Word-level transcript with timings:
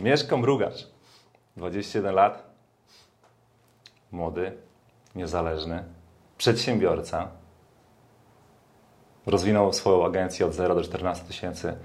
Mieszko 0.00 0.36
Mrugacz, 0.36 0.86
21 1.56 2.14
lat, 2.14 2.42
młody, 4.12 4.52
niezależny, 5.14 5.84
przedsiębiorca. 6.38 7.28
Rozwinął 9.26 9.72
swoją 9.72 10.06
agencję 10.06 10.46
od 10.46 10.54
0 10.54 10.74
do 10.74 10.82
14 10.82 11.24
tysięcy 11.24 11.76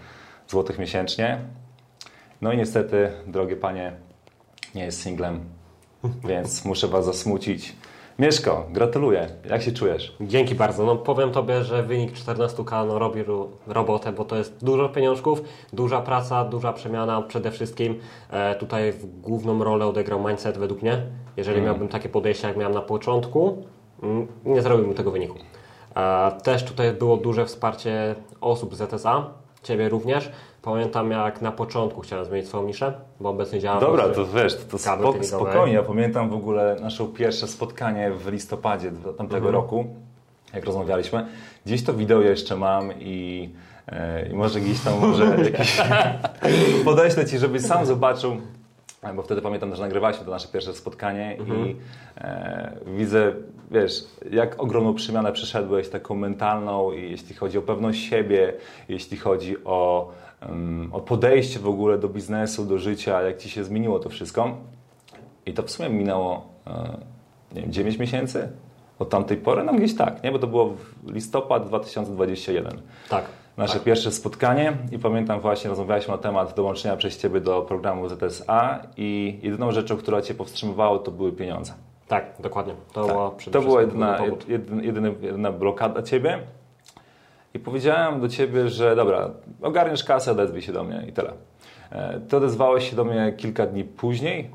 złotych 0.47 0.79
miesięcznie. 0.79 1.39
No 2.41 2.51
i 2.51 2.57
niestety, 2.57 3.11
drogie 3.27 3.55
panie, 3.55 3.93
nie 4.75 4.85
jest 4.85 5.01
singlem, 5.01 5.45
więc 6.23 6.65
muszę 6.65 6.87
was 6.87 7.05
zasmucić. 7.05 7.75
Mieszko, 8.19 8.65
gratuluję. 8.71 9.27
Jak 9.49 9.61
się 9.61 9.71
czujesz? 9.71 10.15
Dzięki 10.21 10.55
bardzo. 10.55 10.85
No 10.85 10.95
powiem 10.95 11.31
Tobie, 11.31 11.63
że 11.63 11.83
wynik 11.83 12.13
14K 12.13 12.87
no, 12.87 12.99
robi 12.99 13.23
ro- 13.23 13.47
robotę, 13.67 14.11
bo 14.11 14.25
to 14.25 14.35
jest 14.35 14.65
dużo 14.65 14.89
pieniążków, 14.89 15.41
duża 15.73 16.01
praca, 16.01 16.45
duża 16.45 16.73
przemiana. 16.73 17.21
Przede 17.21 17.51
wszystkim 17.51 17.99
e, 18.29 18.55
tutaj 18.55 18.91
w 18.91 19.21
główną 19.21 19.63
rolę 19.63 19.85
odegrał 19.85 20.27
mindset 20.27 20.57
według 20.57 20.81
mnie. 20.81 21.01
Jeżeli 21.37 21.61
miałbym 21.61 21.87
takie 21.87 22.09
podejście, 22.09 22.47
jak 22.47 22.57
miałem 22.57 22.73
na 22.73 22.81
początku, 22.81 23.63
mm, 24.03 24.27
nie 24.45 24.61
zrobiłbym 24.61 24.95
tego 24.95 25.11
wyniku. 25.11 25.37
E, 25.95 26.31
też 26.43 26.63
tutaj 26.63 26.93
było 26.93 27.17
duże 27.17 27.45
wsparcie 27.45 28.15
osób 28.41 28.75
z 28.75 28.77
ZSA, 28.77 29.29
Ciebie 29.63 29.89
również. 29.89 30.31
Pamiętam 30.65 31.11
jak 31.11 31.41
na 31.41 31.51
początku 31.51 32.01
chciałem 32.01 32.25
zmienić 32.25 32.47
swoją 32.47 32.67
niszę, 32.67 32.93
bo 33.19 33.29
obecnie 33.29 33.59
działam 33.59 33.79
Dobra, 33.79 34.09
to 34.09 34.25
wiesz, 34.25 34.55
to 34.55 34.77
spok- 34.77 35.23
spokojnie. 35.23 35.73
Ja 35.73 35.83
pamiętam 35.83 36.29
w 36.29 36.33
ogóle 36.33 36.75
nasze 36.81 37.07
pierwsze 37.07 37.47
spotkanie 37.47 38.11
w 38.11 38.31
listopadzie 38.31 38.91
tamtego 39.17 39.51
roku, 39.51 39.85
jak 40.53 40.65
rozmawialiśmy. 40.65 41.27
Gdzieś 41.65 41.83
to 41.83 41.93
wideo 41.93 42.21
jeszcze 42.21 42.55
mam 42.55 42.89
i, 42.99 43.49
e, 43.87 44.29
i 44.29 44.33
może 44.33 44.61
gdzieś 44.61 44.79
tam 44.81 44.99
może 44.99 45.25
jakieś 45.51 45.81
podeślę 46.85 47.25
Ci, 47.25 47.37
żebyś 47.37 47.61
sam 47.61 47.85
zobaczył, 47.85 48.37
bo 49.15 49.23
wtedy 49.23 49.41
pamiętam, 49.41 49.75
że 49.75 49.81
nagrywaliśmy 49.81 50.25
to 50.25 50.31
nasze 50.31 50.47
pierwsze 50.47 50.73
spotkanie 50.73 51.37
i 51.37 51.75
e, 52.17 52.77
widzę, 52.97 53.33
wiesz, 53.71 54.03
jak 54.31 54.63
ogromną 54.63 54.93
przemianę 54.93 55.31
przeszedłeś, 55.31 55.89
taką 55.89 56.15
mentalną, 56.15 56.91
i 56.91 57.11
jeśli 57.11 57.35
chodzi 57.35 57.57
o 57.57 57.61
pewność 57.61 58.09
siebie, 58.09 58.53
jeśli 58.89 59.17
chodzi 59.17 59.55
o, 59.65 60.11
o 60.91 60.99
podejście 60.99 61.59
w 61.59 61.67
ogóle 61.67 61.97
do 61.97 62.09
biznesu, 62.09 62.65
do 62.65 62.77
życia, 62.77 63.21
jak 63.21 63.37
Ci 63.37 63.49
się 63.49 63.63
zmieniło 63.63 63.99
to 63.99 64.09
wszystko. 64.09 64.57
I 65.45 65.53
to 65.53 65.63
w 65.63 65.71
sumie 65.71 65.89
minęło, 65.89 66.47
e, 66.67 66.97
nie 67.55 67.61
wiem, 67.61 67.71
9 67.71 67.97
miesięcy 67.97 68.49
od 68.99 69.09
tamtej 69.09 69.37
pory, 69.37 69.63
no 69.63 69.73
gdzieś 69.73 69.95
tak, 69.95 70.23
nie? 70.23 70.31
Bo 70.31 70.39
to 70.39 70.47
było 70.47 70.69
w 71.03 71.11
listopad 71.11 71.67
2021. 71.67 72.81
Tak. 73.09 73.25
Nasze 73.57 73.79
pierwsze 73.79 74.11
spotkanie 74.11 74.77
i 74.91 74.99
pamiętam 74.99 75.39
właśnie 75.39 75.69
rozmawialiśmy 75.69 76.11
na 76.11 76.17
temat 76.17 76.55
dołączenia 76.55 76.97
przez 76.97 77.17
Ciebie 77.17 77.41
do 77.41 77.61
programu 77.61 78.09
ZSA 78.09 78.79
i 78.97 79.39
jedyną 79.43 79.71
rzeczą, 79.71 79.97
która 79.97 80.21
Cię 80.21 80.33
powstrzymywała, 80.33 80.99
to 80.99 81.11
były 81.11 81.31
pieniądze. 81.31 81.73
Tak, 82.07 82.25
dokładnie. 82.39 82.73
To, 82.93 83.07
była 83.07 83.31
przede 83.31 83.59
To 83.59 83.65
była 83.65 83.81
jedyna, 83.81 84.19
jedyna, 84.81 85.07
jedyna 85.21 85.51
blokada 85.51 86.01
Ciebie 86.01 86.39
i 87.55 87.59
powiedziałem 87.59 88.21
do 88.21 88.29
Ciebie, 88.29 88.69
że 88.69 88.95
dobra, 88.95 89.29
ogarniesz 89.61 90.03
kasę, 90.03 90.31
odezwij 90.31 90.61
się 90.61 90.73
do 90.73 90.83
mnie 90.83 91.03
i 91.09 91.11
tyle. 91.11 91.33
E, 91.91 92.19
Ty 92.29 92.37
odezwałeś 92.37 92.89
się 92.89 92.95
do 92.95 93.05
mnie 93.05 93.33
kilka 93.37 93.65
dni 93.65 93.83
później. 93.83 94.49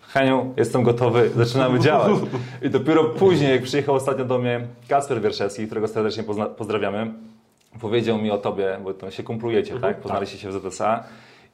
Heniu, 0.00 0.54
jestem 0.56 0.82
gotowy, 0.82 1.30
zaczynamy 1.36 1.80
działać. 1.80 2.12
I 2.62 2.70
dopiero 2.70 3.04
później, 3.04 3.50
jak 3.50 3.62
przyjechał 3.62 3.94
ostatnio 3.94 4.24
do 4.24 4.38
mnie 4.38 4.66
Kasper 4.88 5.20
Wierszewski, 5.20 5.66
którego 5.66 5.88
serdecznie 5.88 6.24
pozdrawiamy, 6.56 7.12
powiedział 7.80 8.18
mi 8.18 8.30
o 8.30 8.38
Tobie, 8.38 8.78
bo 8.84 8.94
tam 8.94 9.10
się 9.10 9.22
kumplujecie, 9.22 9.80
tak? 9.80 10.00
Poznaliście 10.00 10.38
się 10.38 10.50
w 10.50 10.70
ZSA 10.70 11.04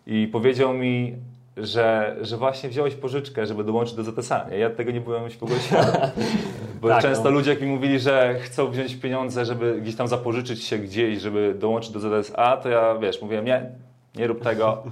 i 0.07 0.29
powiedział 0.33 0.75
mi, 0.75 1.17
że, 1.57 2.17
że 2.21 2.37
właśnie 2.37 2.69
wziąłeś 2.69 2.95
pożyczkę, 2.95 3.47
żeby 3.47 3.65
dołączyć 3.65 3.95
do 3.95 4.03
ZSA. 4.05 4.47
Ja 4.59 4.71
tego 4.71 4.91
nie 4.91 5.01
byłem 5.01 5.31
w 5.31 5.43
ogóle 5.43 5.61
świadom. 5.61 5.95
Bo 6.83 6.89
Tak, 6.89 7.03
często 7.03 7.25
no. 7.25 7.31
ludzie, 7.31 7.51
jak 7.51 7.61
mi 7.61 7.67
mówili, 7.67 8.01
że 8.01 8.39
chcą 8.41 8.71
wziąć 8.71 8.95
pieniądze, 8.95 9.45
żeby 9.45 9.81
gdzieś 9.81 9.97
tam 9.97 10.09
zapożyczyć 10.09 10.65
się 10.65 10.79
gdzieś, 10.79 11.21
żeby 11.21 11.55
dołączyć 11.59 11.91
do 11.91 12.01
ZSA, 12.01 12.57
to 12.57 12.69
ja, 12.69 12.99
wiesz, 12.99 13.23
mówiłem, 13.23 13.45
nie, 13.45 13.71
nie 14.15 14.27
rób 14.27 14.43
tego. 14.43 14.79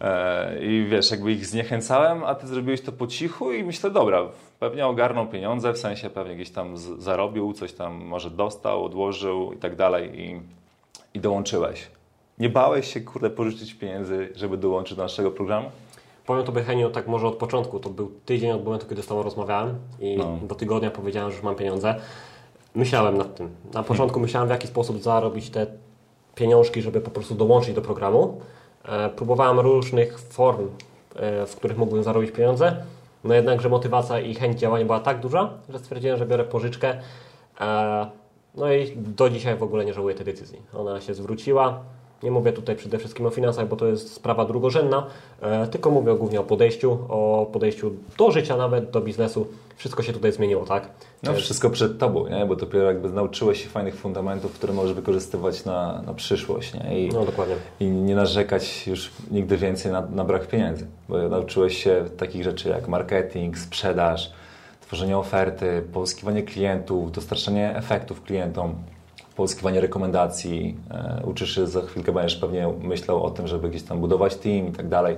E, 0.00 0.64
I 0.64 0.86
wiesz, 0.90 1.10
jakby 1.10 1.32
ich 1.32 1.46
zniechęcałem, 1.46 2.24
a 2.24 2.34
ty 2.34 2.46
zrobiłeś 2.46 2.80
to 2.80 2.92
po 2.92 3.06
cichu 3.06 3.52
i 3.52 3.64
myślę, 3.64 3.90
dobra, 3.90 4.22
pewnie 4.60 4.86
ogarnął 4.86 5.26
pieniądze, 5.26 5.72
w 5.72 5.78
sensie 5.78 6.10
pewnie 6.10 6.34
gdzieś 6.34 6.50
tam 6.50 6.76
zarobił, 6.98 7.52
coś 7.52 7.72
tam 7.72 7.94
może 7.94 8.30
dostał, 8.30 8.84
odłożył 8.84 9.52
i 9.52 9.56
tak 9.56 9.76
dalej 9.76 10.20
i, 10.20 10.40
i 11.14 11.20
dołączyłeś. 11.20 11.86
Nie 12.38 12.48
bałeś 12.48 12.94
się, 12.94 13.00
kurde, 13.00 13.30
pożyczyć 13.30 13.74
pieniędzy, 13.74 14.32
żeby 14.36 14.56
dołączyć 14.56 14.96
do 14.96 15.02
naszego 15.02 15.30
programu? 15.30 15.70
Powiem 16.32 16.46
Tobie, 16.46 16.62
Heniu, 16.62 16.90
tak 16.90 17.06
może 17.06 17.26
od 17.26 17.34
początku. 17.36 17.78
To 17.80 17.90
był 17.90 18.12
tydzień 18.26 18.50
od 18.50 18.64
momentu, 18.64 18.86
kiedy 18.86 19.02
z 19.02 19.06
Tobą 19.06 19.22
rozmawiałem 19.22 19.74
i 20.00 20.16
No. 20.16 20.38
do 20.42 20.54
tygodnia 20.54 20.90
powiedziałem, 20.90 21.30
że 21.30 21.36
już 21.36 21.44
mam 21.44 21.54
pieniądze. 21.54 21.94
Myślałem 22.74 23.18
nad 23.18 23.34
tym. 23.34 23.50
Na 23.74 23.82
początku 23.82 24.20
myślałem, 24.20 24.48
w 24.48 24.52
jaki 24.52 24.66
sposób 24.66 25.02
zarobić 25.02 25.50
te 25.50 25.66
pieniążki, 26.34 26.82
żeby 26.82 27.00
po 27.00 27.10
prostu 27.10 27.34
dołączyć 27.34 27.74
do 27.74 27.82
programu. 27.82 28.40
E, 28.84 29.08
próbowałem 29.08 29.60
różnych 29.60 30.18
form, 30.18 30.68
e, 31.16 31.46
w 31.46 31.56
których 31.56 31.78
mógłbym 31.78 32.02
zarobić 32.02 32.30
pieniądze. 32.30 32.76
No 33.24 33.34
jednakże 33.34 33.68
motywacja 33.68 34.20
i 34.20 34.34
chęć 34.34 34.60
działania 34.60 34.84
była 34.84 35.00
tak 35.00 35.20
duża, 35.20 35.50
że 35.68 35.78
stwierdziłem, 35.78 36.18
że 36.18 36.26
biorę 36.26 36.44
pożyczkę. 36.44 36.98
E, 37.60 38.06
no 38.54 38.72
i 38.72 38.96
do 38.96 39.30
dzisiaj 39.30 39.56
w 39.56 39.62
ogóle 39.62 39.84
nie 39.84 39.94
żałuję 39.94 40.14
tej 40.14 40.26
decyzji. 40.26 40.62
Ona 40.74 41.00
się 41.00 41.14
zwróciła. 41.14 41.80
Nie 42.22 42.30
mówię 42.30 42.52
tutaj 42.52 42.76
przede 42.76 42.98
wszystkim 42.98 43.26
o 43.26 43.30
finansach, 43.30 43.68
bo 43.68 43.76
to 43.76 43.86
jest 43.86 44.12
sprawa 44.12 44.44
drugorzędna, 44.44 45.06
e, 45.42 45.66
tylko 45.66 45.90
mówię 45.90 46.14
głównie 46.14 46.40
o 46.40 46.44
podejściu, 46.44 46.98
o 47.08 47.46
podejściu 47.52 47.90
do 48.18 48.30
życia 48.30 48.56
nawet, 48.56 48.90
do 48.90 49.00
biznesu. 49.00 49.46
Wszystko 49.76 50.02
się 50.02 50.12
tutaj 50.12 50.32
zmieniło, 50.32 50.66
tak? 50.66 50.88
No 51.22 51.32
E, 51.32 51.34
wszystko 51.34 51.70
przed 51.70 51.98
tobą, 51.98 52.28
nie? 52.28 52.46
bo 52.46 52.56
dopiero 52.56 52.84
jakby 52.84 53.08
nauczyłeś 53.10 53.62
się 53.62 53.68
fajnych 53.68 53.94
fundamentów, 53.96 54.52
które 54.52 54.72
możesz 54.72 54.94
wykorzystywać 54.94 55.64
na, 55.64 56.02
na 56.06 56.14
przyszłość 56.14 56.74
nie? 56.74 57.00
I, 57.06 57.08
No 57.08 57.24
dokładnie. 57.24 57.54
i 57.80 57.86
nie 57.86 58.14
narzekać 58.14 58.86
już 58.86 59.10
nigdy 59.30 59.56
więcej 59.56 59.92
na, 59.92 60.00
na 60.00 60.24
brak 60.24 60.46
pieniędzy, 60.46 60.86
bo 61.08 61.28
nauczyłeś 61.28 61.84
się 61.84 62.04
takich 62.16 62.44
rzeczy 62.44 62.68
jak 62.68 62.88
marketing, 62.88 63.58
sprzedaż, 63.58 64.32
tworzenie 64.80 65.18
oferty, 65.18 65.82
pozyskiwanie 65.92 66.42
klientów, 66.42 67.12
dostarczanie 67.12 67.76
efektów 67.76 68.22
klientom, 68.22 68.74
pozyskiwanie 69.34 69.80
rekomendacji. 69.80 70.76
E, 70.90 71.22
uczysz 71.26 71.54
się, 71.54 71.66
za 71.66 71.80
chwilkę 71.80 72.12
będziesz 72.12 72.36
pewnie 72.36 72.68
myślał 72.82 73.24
o 73.24 73.30
tym, 73.30 73.46
żeby 73.46 73.70
gdzieś 73.70 73.82
tam 73.82 74.00
budować 74.00 74.36
team 74.36 74.68
i 74.68 74.72
tak 74.72 74.88
dalej. 74.88 75.16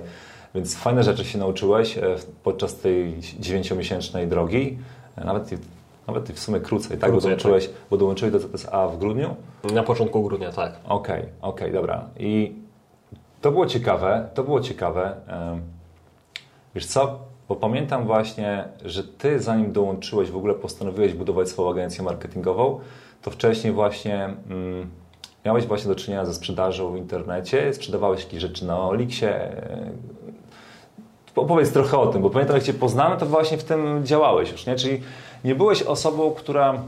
Więc 0.55 0.75
fajne 0.75 1.03
rzeczy 1.03 1.25
się 1.25 1.37
nauczyłeś 1.37 1.97
e, 1.97 2.15
podczas 2.43 2.75
tej 2.75 3.19
dziewięciomiesięcznej 3.39 4.27
drogi, 4.27 4.77
e, 5.15 5.25
nawet, 5.25 5.49
nawet 6.07 6.31
w 6.31 6.39
sumie 6.39 6.59
krócej, 6.59 6.97
tak? 6.97 7.11
Bo 7.11 7.17
Krócej, 7.17 7.29
dołączyłeś, 7.29 7.69
bo 7.89 7.97
dołączyłeś 7.97 8.33
do 8.33 8.39
ZSA 8.39 8.87
w 8.87 8.97
grudniu. 8.97 9.35
Na 9.73 9.83
początku 9.83 10.23
grudnia, 10.23 10.51
tak. 10.51 10.73
Okej, 10.87 11.25
okej, 11.41 11.71
dobra. 11.71 12.03
I 12.19 12.55
to 13.41 13.51
było 13.51 13.65
ciekawe, 13.65 14.29
to 14.33 14.43
było 14.43 14.61
ciekawe. 14.61 15.15
Wiesz 16.75 16.85
co, 16.85 17.19
bo 17.49 17.55
pamiętam 17.55 18.05
właśnie, 18.05 18.65
że 18.85 19.03
Ty 19.03 19.39
zanim 19.39 19.71
dołączyłeś, 19.71 20.31
w 20.31 20.37
ogóle 20.37 20.53
postanowiłeś 20.53 21.13
budować 21.13 21.49
swoją 21.49 21.69
agencję 21.69 22.03
marketingową, 22.03 22.79
to 23.25 23.31
wcześniej 23.31 23.73
właśnie 23.73 24.23
mm, 24.23 24.89
miałeś 25.45 25.65
właśnie 25.65 25.89
do 25.89 25.95
czynienia 25.95 26.25
ze 26.25 26.33
sprzedażą 26.33 26.93
w 26.93 26.97
internecie, 26.97 27.73
sprzedawałeś 27.73 28.23
jakieś 28.23 28.41
rzeczy 28.41 28.65
na 28.65 28.79
Oliksie. 28.79 29.25
e, 29.25 29.91
Opowiedz 31.35 31.71
trochę 31.71 31.97
o 31.97 32.07
tym, 32.07 32.21
bo 32.21 32.29
pamiętam 32.29 32.55
jak 32.55 32.65
Cię 32.65 32.73
poznałem, 32.73 33.19
to 33.19 33.25
właśnie 33.25 33.57
w 33.57 33.63
tym 33.63 34.05
działałeś 34.05 34.51
już, 34.51 34.65
nie? 34.65 34.75
Czyli 34.75 35.01
nie 35.43 35.55
byłeś 35.55 35.83
osobą, 35.83 36.31
która 36.31 36.81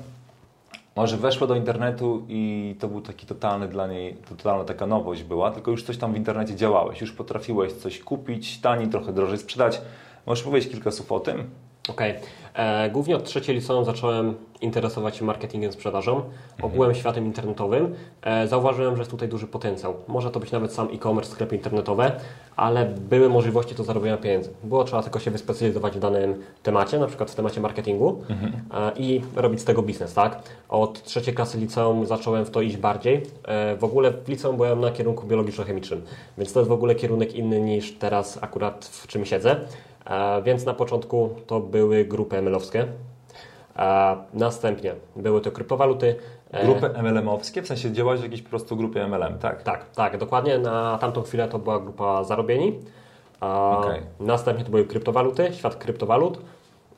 może 0.96 1.18
weszła 1.18 1.48
do 1.48 1.56
internetu 1.56 2.26
i 2.30 2.76
to 2.80 2.88
był 2.88 3.02
taki 3.02 3.26
totalny 3.26 3.68
dla 3.68 3.88
niej, 3.88 4.16
totalna 4.30 4.64
taka 4.64 4.88
nowość 4.88 5.24
była, 5.24 5.52
tylko 5.52 5.72
już 5.72 5.84
coś 5.84 5.98
tam 5.98 6.14
w 6.14 6.18
internecie 6.18 6.56
działałeś, 6.56 7.02
już 7.02 7.12
potrafiłeś 7.12 7.74
coś 7.74 8.00
kupić, 8.00 8.62
taniej, 8.62 8.88
trochę 8.88 9.14
drożej 9.14 9.38
sprzedać. 9.38 9.82
Możesz 10.26 10.44
powiedzieć 10.44 10.72
kilka 10.72 10.92
słów 10.92 11.12
o 11.12 11.20
tym? 11.20 11.50
Okej. 11.90 12.14
E, 12.54 12.90
Głównie 12.90 13.16
od 13.16 13.24
trzeciej 13.24 13.56
liceum 13.56 13.86
zacząłem 13.86 14.36
interesować 14.62 15.16
się 15.18 15.26
marketingiem, 15.26 15.72
sprzedażą, 15.72 16.22
ogółem 16.62 16.96
światem 16.96 17.26
internetowym. 17.26 17.96
E, 18.22 18.48
Zauważyłem, 18.48 18.96
że 18.96 19.02
jest 19.02 19.12
tutaj 19.12 19.28
duży 19.30 19.48
potencjał. 19.48 19.94
Może 20.08 20.32
to 20.32 20.40
być 20.40 20.52
nawet 20.52 20.74
sam 20.74 20.88
e-commerce, 20.94 21.32
sklepy 21.32 21.56
internetowe, 21.56 22.12
ale 22.56 22.86
były 22.86 23.30
możliwości 23.30 23.76
do 23.76 23.84
zarobienia 23.84 24.18
pieniędzy. 24.18 24.50
Było 24.64 24.84
trzeba 24.84 25.04
tylko 25.04 25.20
się 25.20 25.32
wyspecjalizować 25.32 25.94
w 25.96 26.00
danym 26.00 26.42
temacie, 26.64 27.00
na 27.00 27.08
przykład 27.08 27.32
w 27.32 27.36
temacie 27.36 27.62
marketingu 27.62 28.22
e, 28.74 28.92
i 28.98 29.22
robić 29.36 29.62
z 29.62 29.66
tego 29.66 29.82
biznes, 29.82 30.14
tak? 30.14 30.40
Od 30.70 31.04
trzeciej 31.04 31.34
klasy 31.34 31.58
liceum 31.58 32.06
zacząłem 32.06 32.46
w 32.46 32.50
to 32.50 32.62
iść 32.62 32.78
bardziej. 32.78 33.24
E, 33.48 33.76
W 33.78 33.84
ogóle 33.84 34.12
w 34.12 34.28
liceum 34.30 34.58
byłem 34.58 34.82
na 34.82 34.92
kierunku 34.92 35.28
biologiczno-chemicznym, 35.28 36.02
więc 36.38 36.54
to 36.54 36.60
jest 36.60 36.70
w 36.70 36.74
ogóle 36.74 36.96
kierunek 36.96 37.36
inny 37.36 37.62
niż 37.62 37.94
teraz 37.98 38.40
akurat 38.42 38.86
w 38.86 39.08
czym 39.08 39.26
siedzę. 39.26 39.56
E, 40.10 40.42
Więc 40.42 40.66
na 40.66 40.74
początku 40.74 41.30
to 41.48 41.60
były 41.60 42.06
grupy 42.06 42.36
ML-owskie. 42.36 42.86
A 43.76 44.16
następnie 44.34 44.94
były 45.16 45.42
to 45.42 45.52
kryptowaluty, 45.52 46.16
E, 46.52 46.66
Grupy 46.66 46.90
MLM-owskie? 46.90 47.62
W 47.62 47.68
sensie 47.68 47.92
działałeś 47.92 48.20
w 48.20 48.24
jakiejś 48.24 48.42
po 48.42 48.50
prostu 48.50 48.76
grupie 48.76 49.08
MLM, 49.08 49.40
tak? 49.40 49.64
Tak, 49.64 49.90
tak, 49.96 50.18
dokładnie. 50.18 50.58
Na 50.58 50.98
tamtą 50.98 51.22
chwilę 51.22 51.48
to 51.48 51.60
była 51.60 51.80
grupa 51.80 52.24
Zarobieni. 52.24 52.80
A 53.40 53.78
Okej. 53.78 54.02
Następnie 54.20 54.66
to 54.66 54.72
były 54.72 54.86
kryptowaluty, 54.86 55.54
świat 55.54 55.76
kryptowalut. 55.76 56.40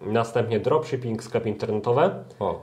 Następnie 0.02 0.60
dropshipping, 0.60 1.24
sklepy 1.24 1.50
internetowe. 1.50 2.24
O, 2.40 2.60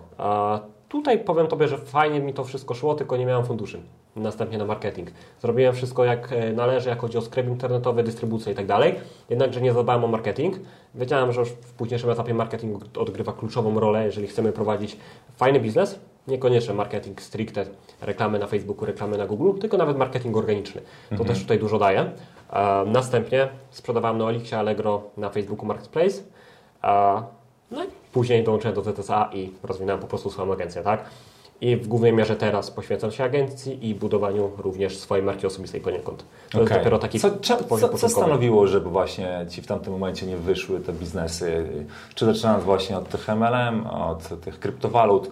tutaj 0.89 1.19
powiem 1.19 1.47
Tobie, 1.47 1.69
że 1.69 1.79
fajnie 1.79 2.21
mi 2.21 2.35
to 2.35 2.45
wszystko 2.45 2.75
szło, 2.75 2.95
tylko 2.95 3.17
nie 3.17 3.27
miałem 3.27 3.45
funduszy. 3.47 3.81
Następnie 4.17 4.59
na 4.59 4.65
marketing. 4.65 5.11
Zrobiłem 5.43 5.75
wszystko 5.75 6.05
jak 6.05 6.33
e, 6.33 6.53
należy, 6.53 6.89
jak 6.89 7.01
chodzi 7.01 7.19
o 7.19 7.21
sklep 7.23 7.49
internetowy, 7.49 8.03
dystrybucję 8.03 8.53
i 8.53 8.57
tak 8.57 8.67
dalej. 8.67 8.95
Jednakże 9.31 9.61
nie 9.61 9.73
zadbałem 9.73 10.05
o 10.05 10.07
marketing. 10.07 10.57
Wiedziałem, 10.95 11.33
że 11.33 11.41
już 11.41 11.49
w 11.51 11.73
późniejszym 11.73 12.11
etapie 12.11 12.35
marketing 12.35 12.85
odgrywa 12.99 13.33
kluczową 13.33 13.81
rolę, 13.81 14.05
jeżeli 14.07 14.27
chcemy 14.27 14.53
prowadzić 14.53 14.97
fajny 15.37 15.61
biznes. 15.61 16.01
Niekoniecznie 16.29 16.75
marketing 16.75 17.23
stricte, 17.23 17.67
reklamy 18.01 18.39
na 18.39 18.47
Facebooku, 18.47 18.87
reklamy 18.87 19.19
na 19.19 19.27
Google, 19.27 19.61
tylko 19.61 19.77
nawet 19.77 19.97
marketing 19.99 20.37
organiczny. 20.37 20.81
To 21.19 21.25
też 21.25 21.43
tutaj 21.43 21.59
dużo 21.59 21.79
daje. 21.79 22.11
E, 22.53 22.85
Następnie 22.87 23.49
sprzedawałem 23.71 24.19
na 24.19 24.25
Olixie 24.25 24.59
Allegro 24.59 25.03
na 25.17 25.31
Facebooku 25.31 25.67
Marketplace. 25.67 26.23
A, 26.83 27.23
No 27.71 27.85
i 27.85 27.87
później 28.17 28.45
dołączyłem 28.45 28.75
do 28.75 28.83
ZSA 28.83 29.31
i 29.33 29.51
rozwinąłem 29.63 30.01
po 30.01 30.07
prostu 30.07 30.31
swoją 30.31 30.53
agencję, 30.53 30.83
tak? 30.83 31.05
I 31.61 31.77
w 31.77 31.89
głównej 31.89 32.13
mierze 32.13 32.37
teraz 32.37 32.71
poświęcam 32.71 33.11
się 33.11 33.25
agencji 33.25 33.89
i 33.89 33.95
budowaniu 33.95 34.51
również 34.59 34.99
swojej 34.99 35.25
marki 35.25 35.47
osobistej 35.47 35.81
poniekąd. 35.81 36.25
To 36.51 36.59
jest 36.59 36.71
okej. 36.71 36.79
dopiero 36.79 36.99
taki 36.99 37.21
co, 37.21 37.31
poziom 37.69 37.91
co, 37.91 37.99
co 37.99 38.09
stanowiło, 38.09 38.67
żeby 38.67 38.91
właśnie 38.91 39.47
Ci 39.51 39.63
w 39.63 39.67
tamtym 39.67 39.93
momencie 39.93 40.27
nie 40.27 40.37
wyszły 40.37 40.81
te 40.81 40.93
biznesy? 40.93 41.67
Czy 42.15 42.25
zaczynając 42.25 42.65
właśnie 42.65 42.99
od 42.99 43.09
tych 43.09 43.29
MLM, 43.29 43.87
od 43.87 44.41
tych 44.41 44.61
kryptowalut 44.61 45.31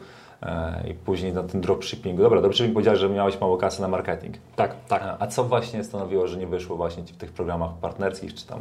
i 0.91 0.95
później 0.95 1.33
na 1.33 1.43
tym 1.43 1.61
dropshippingu? 1.61 2.23
Dobra, 2.23 2.41
dropshipping 2.41 2.75
powiedziałeś, 2.75 3.01
że 3.01 3.09
miałeś 3.09 3.41
mało 3.41 3.57
kasy 3.57 3.83
na 3.83 3.89
marketing. 3.89 4.37
Tak, 4.57 4.75
tak. 4.89 5.03
A, 5.03 5.17
a 5.19 5.27
co 5.27 5.45
właśnie 5.45 5.85
stanowiło, 5.85 6.27
że 6.27 6.39
nie 6.39 6.47
wyszło 6.47 6.77
właśnie 6.77 7.03
w 7.03 7.17
tych 7.17 7.33
programach 7.33 7.71
partnerskich, 7.81 8.35
czy 8.35 8.47
tam 8.47 8.61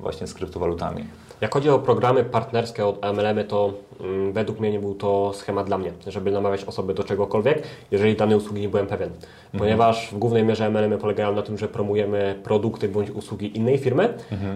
właśnie 0.00 0.26
z 0.26 0.34
kryptowalutami? 0.34 1.04
Jak 1.40 1.54
chodzi 1.54 1.70
o 1.70 1.78
programy 1.78 2.24
partnerskie 2.24 2.86
od 2.86 3.02
MLM, 3.02 3.44
to 3.48 3.72
mm, 4.00 4.32
według 4.32 4.60
mnie 4.60 4.72
nie 4.72 4.80
był 4.80 4.94
to 4.94 5.32
schemat 5.34 5.66
dla 5.66 5.78
mnie, 5.78 5.92
żeby 6.06 6.30
namawiać 6.30 6.64
osoby 6.64 6.94
do 6.94 7.04
czegokolwiek, 7.04 7.62
jeżeli 7.90 8.16
danej 8.16 8.36
usługi 8.36 8.60
nie 8.60 8.68
byłem 8.68 8.86
pewien. 8.86 9.10
Ponieważ 9.58 10.08
w 10.12 10.18
głównej 10.18 10.44
mierze 10.44 10.70
MLM 10.70 10.98
polegają 10.98 11.34
na 11.34 11.42
tym, 11.42 11.58
że 11.58 11.68
promujemy 11.68 12.40
produkty 12.44 12.88
bądź 12.88 13.10
usługi 13.10 13.56
innej 13.56 13.78
firmy, 13.78 14.14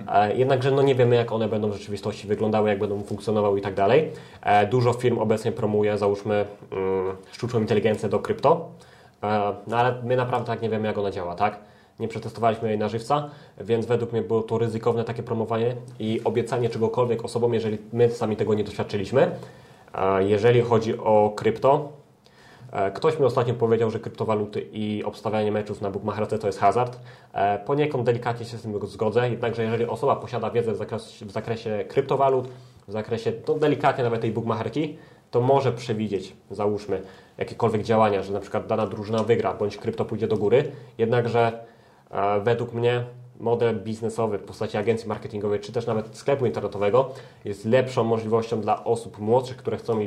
e, 0.09 0.37
jednakże 0.37 0.71
no 0.71 0.83
nie 0.83 0.95
wiemy, 0.95 1.17
jak 1.17 1.33
one 1.33 1.49
będą 1.49 1.71
w 1.71 1.73
rzeczywistości 1.73 2.27
wyglądały, 2.27 2.69
jak 2.69 2.79
będą 2.79 3.03
funkcjonowały 3.03 3.59
i 3.59 3.63
tak 3.63 3.75
dalej. 3.75 4.11
E, 4.43 4.67
Dużo 4.67 4.93
firm 4.93 5.19
obecnie 5.19 5.53
promuje, 5.53 5.99
załóżmy, 5.99 6.45
sztuczną 7.32 7.61
inteligencję 7.61 8.09
do 8.09 8.19
krypto, 8.19 8.69
e, 9.23 9.55
no 9.67 9.76
ale 9.76 10.03
my 10.03 10.17
naprawdę 10.17 10.47
tak 10.47 10.62
nie 10.62 10.70
wiemy, 10.70 10.87
jak 10.87 10.99
ona 10.99 11.11
działa, 11.11 11.35
tak? 11.35 11.59
Nie 12.00 12.09
przetestowaliśmy 12.09 12.69
jej 12.69 12.79
na 12.79 12.88
żywca, 12.88 13.31
więc 13.61 13.87
według 13.87 14.12
mnie 14.12 14.23
było 14.23 14.43
to 14.43 14.59
ryzykowne 14.59 15.05
takie 15.05 15.23
promowanie 15.23 15.76
i 15.99 16.20
obiecanie 16.25 16.69
czegokolwiek 16.69 17.25
osobom, 17.25 17.55
jeżeli 17.55 17.79
my 17.93 18.11
sami 18.11 18.37
tego 18.37 18.55
nie 18.55 18.65
doświadczyliśmy. 18.65 19.31
A 19.93 20.20
Jeżeli 20.20 20.62
chodzi 20.62 20.99
o 20.99 21.32
krypto, 21.37 21.93
e, 22.73 22.91
ktoś 22.91 23.19
mi 23.19 23.25
ostatnio 23.25 23.55
powiedział, 23.55 23.91
że 23.91 24.00
kryptowaluty 24.00 24.67
i 24.73 25.05
obstawianie 25.05 25.53
meczów 25.53 25.81
na 25.81 25.91
bookmacherce 25.91 26.38
to 26.38 26.47
jest 26.47 26.59
hazard. 26.59 26.99
E, 27.32 27.59
Poniekąd 27.59 28.05
delikatnie 28.05 28.47
się 28.47 28.59
z 28.59 28.62
tym 28.62 28.87
zgodzę, 28.87 29.31
jednakże 29.31 29.62
jeżeli 29.62 29.87
osoba 29.87 30.17
posiada 30.17 30.50
wiedzę 30.50 30.73
w 30.73 30.76
zakresie, 30.76 31.26
w 31.26 31.31
zakresie 31.31 31.85
kryptowalut, 31.88 32.49
w 32.88 32.93
zakresie 32.93 33.32
no, 33.49 33.55
delikatnie 33.55 34.05
nawet 34.05 34.21
tej 34.21 34.32
bookmacherki, 34.32 34.99
to 35.31 35.41
może 35.41 35.73
przewidzieć, 35.73 36.37
załóżmy, 36.51 37.03
jakiekolwiek 37.39 37.83
działania, 37.83 38.23
że 38.23 38.33
na 38.33 38.41
przykład 38.41 38.67
dana 38.67 38.87
drużyna 38.87 39.23
wygra, 39.23 39.55
bądź 39.55 39.77
krypto 39.77 40.05
pójdzie 40.05 40.29
do 40.29 40.37
góry, 40.37 40.73
jednakże 40.99 41.65
e, 42.11 42.41
według 42.41 42.73
mnie 42.73 43.05
model 43.41 43.81
biznesowy 43.83 44.39
w 44.39 44.43
postaci 44.43 44.77
agencji 44.77 45.09
marketingowej, 45.09 45.61
czy 45.61 45.73
też 45.73 45.87
nawet 45.87 46.17
sklepu 46.17 46.47
internetowego 46.47 47.11
jest 47.45 47.65
lepszą 47.65 48.05
możliwością 48.05 48.61
dla 48.61 48.85
osób 48.85 49.19
młodszych, 49.19 49.57
które 49.57 49.77
chcą 49.77 49.99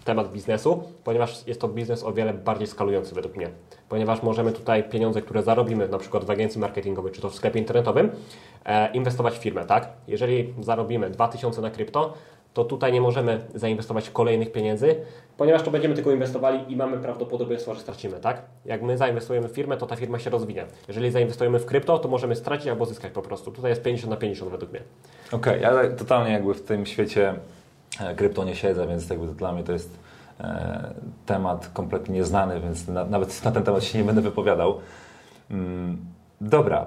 w 0.00 0.04
temat 0.04 0.32
biznesu, 0.32 0.82
ponieważ 1.04 1.46
jest 1.46 1.60
to 1.60 1.68
biznes 1.68 2.04
o 2.04 2.12
wiele 2.12 2.34
bardziej 2.34 2.66
skalujący 2.66 3.14
według 3.14 3.36
mnie. 3.36 3.50
Ponieważ 3.88 4.22
możemy 4.22 4.52
tutaj 4.52 4.84
pieniądze, 4.84 5.22
które 5.22 5.42
zarobimy 5.42 5.88
na 5.88 5.98
przykład 5.98 6.24
w 6.24 6.30
agencji 6.30 6.60
marketingowej, 6.60 7.12
czy 7.12 7.20
to 7.20 7.30
w 7.30 7.34
sklepie 7.34 7.58
internetowym, 7.58 8.10
e, 8.64 8.92
inwestować 8.92 9.34
w 9.34 9.42
firmę, 9.42 9.64
tak? 9.64 9.88
Jeżeli 10.08 10.54
zarobimy 10.60 11.10
2000 11.10 11.62
na 11.62 11.70
krypto, 11.70 12.14
to 12.56 12.64
tutaj 12.64 12.92
nie 12.92 13.00
możemy 13.00 13.40
zainwestować 13.54 14.10
kolejnych 14.10 14.52
pieniędzy, 14.52 14.96
ponieważ 15.36 15.62
to 15.62 15.70
będziemy 15.70 15.94
tylko 15.94 16.10
inwestowali 16.10 16.72
i 16.72 16.76
mamy 16.76 16.98
prawdopodobieństwo, 16.98 17.74
że 17.74 17.80
stracimy, 17.80 18.20
tak? 18.20 18.42
Jak 18.64 18.82
my 18.82 18.98
zainwestujemy 18.98 19.48
w 19.48 19.52
firmę, 19.52 19.76
to 19.76 19.86
ta 19.86 19.96
firma 19.96 20.18
się 20.18 20.30
rozwinie. 20.30 20.64
Jeżeli 20.88 21.10
zainwestujemy 21.10 21.58
w 21.58 21.66
krypto, 21.66 21.98
to 21.98 22.08
możemy 22.08 22.36
stracić 22.36 22.68
albo 22.68 22.86
zyskać 22.86 23.12
po 23.12 23.22
prostu. 23.22 23.52
Tutaj 23.52 23.70
jest 23.70 23.82
50 23.82 24.10
na 24.10 24.16
50 24.16 24.50
według 24.50 24.70
mnie. 24.70 24.80
Okej, 25.32 25.62
ja 25.62 25.74
tak 25.74 25.96
totalnie 25.96 26.32
jakby 26.32 26.54
w 26.54 26.62
tym 26.62 26.86
świecie 26.86 27.34
e, 28.00 28.14
krypto 28.14 28.44
nie 28.44 28.54
siedzę, 28.54 28.86
więc 28.86 29.10
jakby 29.10 29.26
dla 29.26 29.52
mnie 29.52 29.64
to 29.64 29.72
jest 29.72 29.98
e, 30.40 30.94
temat 31.26 31.70
kompletnie 31.72 32.14
nieznany, 32.14 32.60
więc 32.60 32.88
na, 32.88 33.04
nawet 33.04 33.44
na 33.44 33.50
ten 33.50 33.62
temat 33.62 33.84
się 33.84 33.98
nie 33.98 34.04
będę 34.04 34.20
wypowiadał. 34.20 34.80
Mm, 35.50 35.96
dobra, 36.40 36.86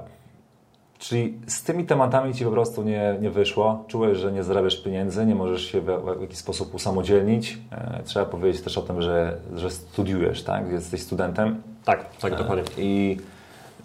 czyli 0.99 1.37
z 1.47 1.63
tymi 1.63 1.85
tematami 1.85 2.33
Ci 2.33 2.45
po 2.45 2.51
prostu 2.51 2.83
nie, 2.83 3.17
nie 3.21 3.29
wyszło, 3.29 3.83
czułeś, 3.87 4.17
że 4.17 4.31
nie 4.31 4.43
zarabiasz 4.43 4.77
pieniędzy, 4.77 5.25
nie 5.25 5.35
możesz 5.35 5.65
się 5.65 5.81
w, 5.81 5.85
w 6.17 6.21
jakiś 6.21 6.37
sposób 6.37 6.73
usamodzielnić. 6.75 7.57
E, 7.71 8.01
trzeba 8.03 8.25
powiedzieć 8.25 8.61
też 8.61 8.77
o 8.77 8.81
tym, 8.81 9.01
że, 9.01 9.37
że 9.55 9.69
studiujesz, 9.69 10.43
tak? 10.43 10.71
Jesteś 10.71 11.01
studentem. 11.01 11.61
Tak, 11.85 12.05
tak, 12.21 12.37
dokładnie. 12.37 12.63
I 12.77 13.17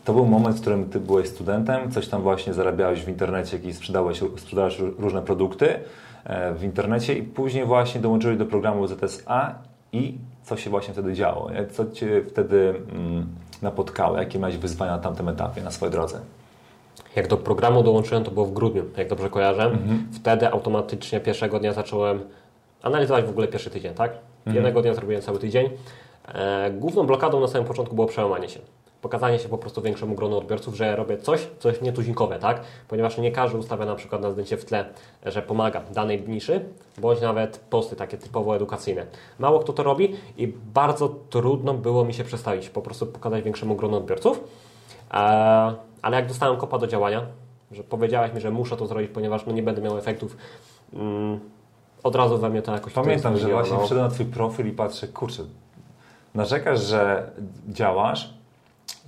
to 0.05 0.13
był 0.13 0.27
moment, 0.27 0.57
w 0.57 0.61
którym 0.61 0.91
ty 0.91 1.01
byłeś 1.01 1.29
studentem, 1.29 1.91
coś 1.91 2.09
tam 2.09 2.23
właśnie 2.23 2.55
zarabiałeś 2.55 3.05
w 3.05 3.09
internecie, 3.09 3.57
jakieś 3.57 3.77
sprzedałeś, 3.77 4.21
sprzedałeś 4.37 4.79
różne 4.79 5.23
produkty 5.23 5.81
e, 6.25 6.55
w 6.55 6.65
internecie 6.65 7.15
i 7.15 7.23
później 7.23 7.65
właśnie 7.65 8.01
dołączyłeś 8.01 8.37
do 8.39 8.47
programu 8.47 8.87
ZSA 8.87 9.55
i 9.93 10.19
co 10.43 10.57
się 10.57 10.71
właśnie 10.71 10.95
wtedy 10.95 11.13
działo? 11.13 11.51
nie? 11.51 11.67
Co 11.67 11.91
cię 11.91 12.23
wtedy 12.29 12.75
mm, 12.93 13.27
napotkało? 13.63 14.17
Jakie 14.17 14.39
miałeś 14.39 14.57
wyzwania 14.57 14.93
na 14.93 14.99
tamtym 14.99 15.29
etapie, 15.29 15.63
na 15.63 15.71
swojej 15.71 15.93
drodze? 15.93 16.21
Jak 17.17 17.29
do 17.29 17.37
programu 17.37 17.83
dołączyłem, 17.83 18.25
to 18.25 18.31
było 18.31 18.47
w 18.47 18.53
grudniu, 18.53 18.85
jak 18.97 19.09
dobrze 19.09 19.31
kojarzę. 19.31 19.79
Wtedy 20.15 20.49
automatycznie 20.49 21.21
pierwszego 21.21 21.59
dnia 21.59 21.73
zacząłem 21.73 22.21
analizować 22.83 23.25
w 23.25 23.31
ogóle 23.31 23.49
pierwszy 23.49 23.71
tydzień, 23.71 23.95
tak? 23.95 24.13
Jednego 24.55 24.83
dnia 24.83 24.95
zrobiłem 24.95 25.23
cały 25.23 25.39
tydzień. 25.39 25.71
E, 26.35 26.71
główną 26.71 27.07
blokadą 27.07 27.41
na 27.41 27.49
samym 27.49 27.69
początku 27.69 27.95
było 27.95 28.07
przełamanie 28.07 28.49
się. 28.49 28.61
Pokazanie 29.03 29.39
się 29.39 29.49
po 29.49 29.59
prostu 29.59 29.83
większemu 29.83 30.15
gronu 30.15 30.39
odbiorców, 30.39 30.75
że 30.77 30.97
robię 30.97 31.19
coś, 31.19 31.49
co 31.59 31.69
jest 31.69 31.83
nietuzinkowe, 31.83 32.39
tak? 32.39 32.61
Ponieważ 32.89 33.19
nie 33.19 33.33
każdy 33.33 33.59
ustawia 33.59 33.85
na 33.87 33.95
przykład 33.95 34.23
na 34.23 34.31
zdjęcie 34.31 34.57
w 34.57 34.65
tle, 34.65 34.85
że 35.27 35.43
pomaga 35.43 35.81
danej 35.81 36.29
niszy, 36.29 36.65
bądź 36.99 37.21
nawet 37.21 37.59
posty 37.59 37.97
takie 37.97 38.17
typowo 38.17 38.57
edukacyjne. 38.57 39.07
Mało 39.39 39.59
kto 39.59 39.73
to 39.73 39.83
robi 39.83 40.17
i 40.37 40.49
bardzo 40.75 41.09
trudno 41.31 41.75
było 41.75 42.05
mi 42.05 42.15
się 42.15 42.25
przestawić, 42.25 42.69
po 42.69 42.83
prostu 42.83 43.07
pokazać 43.07 43.45
większemu 43.45 43.77
gronu 43.77 43.97
odbiorców. 43.97 44.45
E, 45.15 45.75
ale 46.03 46.17
jak 46.17 46.27
dostałem 46.27 46.57
kopa 46.57 46.79
do 46.79 46.87
działania, 46.87 47.23
że 47.73 47.85
powiedziałeś 47.85 48.33
mi, 48.35 48.41
że 48.41 48.51
muszę 48.51 48.77
to 48.77 48.87
zrobić, 48.87 49.11
ponieważ 49.11 49.47
no 49.47 49.53
nie 49.53 49.63
będę 49.63 49.83
miał 49.83 49.99
efektów, 49.99 50.37
mm, 50.93 51.41
od 52.03 52.17
razu 52.17 52.39
we 52.39 52.51
mnie 52.51 52.63
to 52.63 52.73
jakoś 52.73 52.93
Pamiętam, 52.93 53.37
że 53.37 53.49
właśnie 53.49 53.77
no. 53.77 53.85
wszedłem 53.85 54.07
na 54.07 54.13
Twój 54.15 54.27
profil 54.27 54.67
i 54.67 54.73
patrzę, 54.73 55.09
kurczę, 55.09 55.43
narzekasz, 56.35 56.81
że 56.81 57.31
działasz 57.69 58.35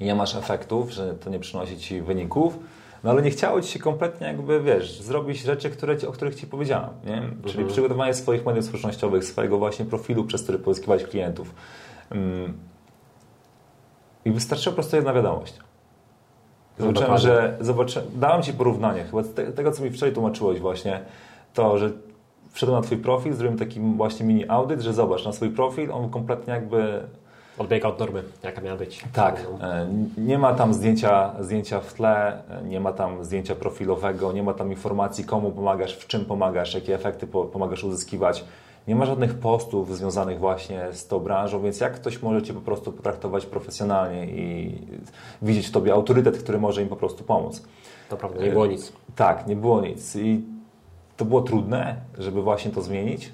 i 0.01 0.05
nie 0.05 0.15
masz 0.15 0.37
efektów, 0.37 0.91
że 0.91 1.15
to 1.15 1.31
nie 1.31 1.39
przynosi 1.39 1.79
Ci 1.79 2.03
wyników, 2.03 2.59
no 3.05 3.11
ale 3.11 3.23
nie 3.23 3.31
chciało 3.31 3.61
Ci 3.61 3.73
się 3.73 3.79
kompletnie 3.79 4.27
jakby, 4.27 4.61
wiesz, 4.61 5.01
zrobić 5.01 5.41
rzeczy, 5.41 5.71
które, 5.71 5.99
ci- 5.99 6.07
o 6.07 6.13
których 6.13 6.35
Ci 6.35 6.47
powiedziałem, 6.47 6.91
nie? 7.05 7.23
Czyli 7.47 7.65
przygotowanie 7.65 8.15
swoich 8.15 8.47
mediów 8.47 8.65
społecznościowych, 8.65 9.25
swojego 9.25 9.59
właśnie 9.59 9.85
profilu, 9.85 10.25
przez 10.25 10.43
który 10.43 10.59
pozyskiwać 10.59 11.05
klientów. 11.05 11.55
Mm. 12.11 12.59
I 14.25 14.31
wystarczyła 14.31 14.73
po 14.73 14.75
prostu 14.75 14.97
jedna 14.97 15.13
wiadomość. 15.13 15.55
Zobaczyłem, 16.79 17.19
że 17.19 17.57
zobaczy, 17.61 18.03
dałem 18.15 18.43
Ci 18.43 18.53
porównanie, 18.53 19.05
chyba 19.05 19.23
tego, 19.57 19.73
co 19.73 19.83
mi 19.83 19.91
wczoraj 19.91 20.15
tłumaczyłeś 20.15 20.61
właśnie, 20.61 21.01
to, 21.55 21.79
że 21.79 21.91
wszedłem 22.53 22.81
na 22.81 22.87
Twój 22.87 22.99
profil, 22.99 23.33
zrobiłem 23.35 23.59
taki 23.59 23.81
właśnie 23.81 24.27
mini 24.27 24.49
audyt, 24.49 24.81
że 24.81 24.93
zobacz, 24.93 25.25
na 25.25 25.33
swój 25.33 25.51
profil 25.51 25.93
on 25.93 26.11
kompletnie 26.11 26.55
jakby 26.55 27.01
Odbiega 27.59 27.89
od 27.89 27.99
normy, 28.01 28.23
jaka 28.43 28.61
miała 28.61 28.77
być. 28.79 29.05
tak, 29.13 29.47
No. 29.61 29.69
e, 29.75 29.87
nie 30.19 30.39
ma 30.39 30.55
tam 30.55 30.75
zdjęcia, 30.75 31.31
zdjęcia 31.41 31.81
w 31.81 31.95
tle, 31.95 32.33
e, 32.51 32.63
nie 32.69 32.81
ma 32.81 32.93
tam 32.93 33.25
zdjęcia 33.25 33.55
profilowego, 33.55 34.33
nie 34.33 34.43
ma 34.43 34.55
tam 34.55 34.71
informacji, 34.71 35.25
komu 35.25 35.51
pomagasz, 35.51 35.97
w 35.97 36.07
czym 36.07 36.25
pomagasz, 36.25 36.75
jakie 36.75 36.95
efekty 36.95 37.27
po- 37.27 37.45
pomagasz 37.45 37.85
uzyskiwać. 37.85 38.45
Nie 38.89 38.97
ma 38.97 39.07
żadnych 39.07 39.35
postów 39.35 39.97
związanych 39.97 40.39
właśnie 40.39 40.87
z 40.93 41.07
tą 41.07 41.19
branżą, 41.21 41.63
więc 41.63 41.81
jak 41.81 41.95
ktoś 41.95 42.23
może 42.23 42.43
Cię 42.43 42.55
po 42.55 42.61
prostu 42.61 42.93
potraktować 42.93 43.47
profesjonalnie 43.47 44.27
i 44.27 44.79
widzieć 45.43 45.67
w 45.67 45.71
Tobie 45.71 45.93
autorytet, 45.93 46.39
który 46.39 46.59
może 46.59 46.83
im 46.83 46.89
po 46.89 46.97
prostu 46.97 47.25
pomóc. 47.25 47.63
To 48.09 48.17
prawda, 48.17 48.43
nie 48.43 48.51
było 48.51 48.67
nic. 48.67 48.93
Tak, 49.17 49.47
nie 49.47 49.57
było 49.57 49.81
nic. 49.81 50.17
I 50.17 50.45
to 51.17 51.25
było 51.25 51.41
trudne, 51.43 51.97
żeby 52.19 52.43
właśnie 52.43 52.71
to 52.71 52.83
zmienić. 52.83 53.33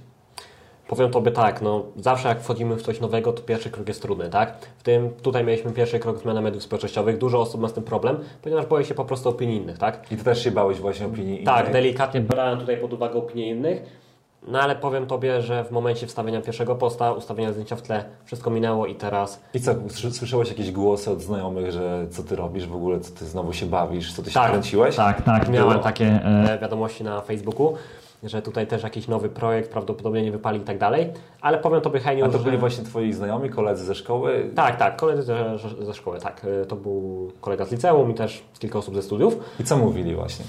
Powiem 0.89 1.11
Tobie 1.11 1.31
tak, 1.31 1.63
no 1.63 1.85
zawsze 1.97 2.29
jak 2.29 2.41
wchodzimy 2.41 2.77
w 2.77 2.83
coś 2.83 3.01
nowego, 3.01 3.33
to 3.33 3.43
pierwszy 3.43 3.71
krok 3.71 3.89
jest 3.89 4.03
trudny, 4.03 4.31
tak? 4.31 4.67
W 4.79 4.83
tym 4.83 5.11
tutaj 5.23 5.45
mieliśmy 5.45 5.73
pierwszy 5.73 5.99
krok 5.99 6.19
zmiana 6.19 6.41
mediów 6.41 6.63
społecznościowych. 6.63 7.19
Dużo 7.19 7.41
osób 7.41 7.61
ma 7.61 7.69
z 7.69 7.73
tym 7.73 7.83
problem, 7.83 8.19
ponieważ 8.43 8.67
boi 8.67 8.85
się 8.85 8.95
po 8.95 9.05
prostu 9.05 9.29
opinii 9.29 9.57
innych, 9.57 9.79
tak? 9.79 10.13
I 10.13 10.17
Ty 10.17 10.25
też 10.25 10.45
się 10.45 10.51
bałeś 10.51 10.79
właśnie 10.79 11.07
opinii 11.07 11.45
Tak, 11.45 11.61
innych? 11.61 11.73
delikatnie 11.73 12.21
brałem 12.21 12.59
tutaj 12.59 12.77
pod 12.77 12.93
uwagę 12.93 13.15
opinię 13.15 13.51
innych. 13.51 14.02
No 14.49 14.61
ale 14.61 14.77
powiem 14.77 15.07
Tobie, 15.07 15.43
że 15.43 15.65
w 15.65 15.71
momencie 15.71 16.07
wstawienia 16.07 16.41
pierwszego 16.41 16.75
posta, 16.75 17.13
ustawienia 17.13 17.53
zdjęcia 17.53 17.77
w 17.77 17.83
tle, 17.83 18.05
wszystko 18.25 18.51
minęło 18.51 18.87
i 18.87 18.95
teraz 18.95 19.41
I 19.55 19.61
co, 19.61 19.73
sły- 19.75 20.11
słyszałeś 20.13 20.49
jakieś 20.49 20.73
głosy 20.73 21.11
od 21.11 21.21
znajomych, 21.23 21.71
że 21.73 22.07
co 22.11 22.23
Ty 22.23 22.37
robisz 22.37 22.67
w 22.67 22.75
ogóle, 22.75 23.01
co 23.01 23.13
Ty 23.15 23.25
znowu 23.25 23.53
się 23.53 23.67
bawisz, 23.67 24.13
co 24.13 24.23
Ty 24.23 24.31
się 24.31 24.41
kręciłeś? 24.41 24.97
Tak, 24.97 25.23
tak. 25.23 25.49
Miałem 25.49 25.71
Było? 25.71 25.83
takie 25.83 26.05
e, 26.07 26.59
wiadomości 26.63 27.05
na 27.05 27.21
Facebooku, 27.21 27.75
że 28.23 28.43
tutaj 28.43 28.67
też 28.67 28.83
jakiś 28.83 29.09
nowy 29.09 29.29
projekt 29.29 29.71
prawdopodobnie 29.73 30.23
nie 30.23 30.33
wypali 30.33 30.59
i 30.59 30.65
tak 30.65 30.79
dalej. 30.79 31.13
Ale 31.41 31.59
powiem 31.59 31.81
Tobie, 31.81 32.01
Heniu, 32.01 32.25
A 32.25 32.29
to 32.29 32.39
że... 32.39 32.45
byli 32.45 32.59
właśnie 32.59 32.85
Twoi 32.85 33.13
znajomi, 33.13 33.51
koledzy 33.51 33.85
ze 33.85 33.95
szkoły? 33.95 34.51
Tak, 34.55 34.77
tak, 34.77 34.97
koledzy 34.97 35.23
ze, 35.23 35.59
ze- 35.59 35.85
ze 35.87 35.95
szkoły, 35.95 36.19
tak. 36.21 36.47
E, 36.63 36.67
To 36.67 36.77
był 36.77 37.31
kolega 37.41 37.65
z 37.65 37.73
liceum 37.73 38.11
i 38.11 38.15
też 38.15 38.43
kilka 38.59 38.79
osób 38.79 38.95
ze 38.95 39.03
studiów. 39.03 39.37
I 39.61 39.65
co 39.65 39.77
mówili 39.77 40.15
właśnie? 40.15 40.45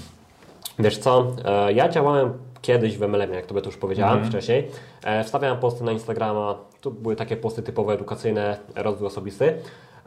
Wiesz 0.78 0.98
co, 0.98 1.26
e, 1.44 1.72
ja 1.72 1.88
działałem 1.88 2.32
kiedyś 2.64 2.98
w 2.98 3.02
MLM, 3.08 3.32
jak 3.34 3.46
Tobie 3.46 3.60
to 3.60 3.66
już 3.68 3.76
powiedziałem 3.76 4.12
Mhm. 4.14 4.30
wcześniej. 4.30 4.68
E, 5.04 5.24
Wstawiałem 5.24 5.58
posty 5.58 5.84
na 5.84 5.92
Instagrama, 5.92 6.54
to 6.80 6.90
były 6.90 7.16
takie 7.16 7.36
posty 7.36 7.62
typowo 7.62 7.94
edukacyjne, 7.94 8.58
rozwój 8.76 9.06
osobisty. 9.06 9.44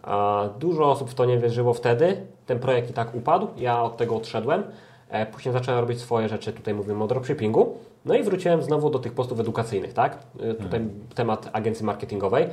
E, 0.08 0.50
Dużo 0.60 0.92
osób 0.92 1.10
w 1.10 1.14
to 1.14 1.26
nie 1.26 1.38
wierzyło 1.38 1.74
wtedy, 1.74 2.28
ten 2.46 2.60
projekt 2.60 2.90
i 2.90 2.94
tak 2.94 3.16
upadł, 3.16 3.48
ja 3.58 3.84
od 3.84 3.98
tego 3.98 4.16
odszedłem. 4.16 4.64
E, 5.10 5.26
Później 5.26 5.54
zacząłem 5.54 5.80
robić 5.80 6.00
swoje 6.02 6.30
rzeczy, 6.30 6.54
tutaj 6.54 6.74
mówimy 6.74 7.04
o 7.04 7.08
dropshippingu. 7.08 7.78
No 8.06 8.14
i 8.16 8.24
wróciłem 8.24 8.62
znowu 8.64 8.90
do 8.90 9.00
tych 9.00 9.14
postów 9.14 9.40
edukacyjnych, 9.40 9.94
tak? 9.94 10.18
E, 10.40 10.54
Tutaj 10.54 10.82
temat 11.16 11.50
agencji 11.54 11.86
marketingowej. 11.86 12.48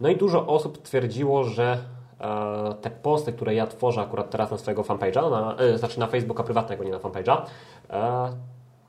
No 0.00 0.08
i 0.08 0.16
dużo 0.16 0.46
osób 0.46 0.82
twierdziło, 0.82 1.44
że 1.44 1.78
te 2.80 2.90
posty, 2.90 3.32
które 3.32 3.54
ja 3.54 3.66
tworzę 3.66 4.00
akurat 4.00 4.30
teraz 4.30 4.50
na 4.50 4.58
swojego 4.58 4.82
fanpage'a, 4.82 5.30
na, 5.30 5.56
znaczy 5.78 6.00
na 6.00 6.06
Facebooka 6.06 6.42
prywatnego, 6.42 6.84
nie 6.84 6.90
na 6.90 6.98
fanpage'a, 6.98 7.36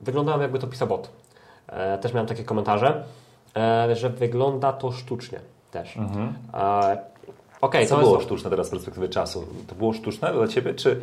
wyglądają 0.00 0.40
jakby 0.40 0.58
to 0.58 0.66
pisał 0.66 0.88
bot. 0.88 1.10
E, 1.68 1.98
też 1.98 2.12
miałem 2.12 2.26
takie 2.28 2.44
komentarze, 2.44 3.04
e, 3.56 3.96
że 3.96 4.10
wygląda 4.10 4.72
to 4.72 4.92
sztucznie 4.92 5.40
też. 5.70 5.96
E, 6.54 6.98
Okej, 7.60 7.86
Co 7.86 7.94
to 7.94 8.00
było 8.00 8.14
jest... 8.14 8.26
sztuczne 8.26 8.50
teraz 8.50 8.66
z 8.66 8.70
perspektywy 8.70 9.08
czasu? 9.08 9.46
To 9.66 9.74
było 9.74 9.92
sztuczne 9.92 10.32
dla 10.32 10.48
Ciebie, 10.48 10.74
czy 10.74 11.00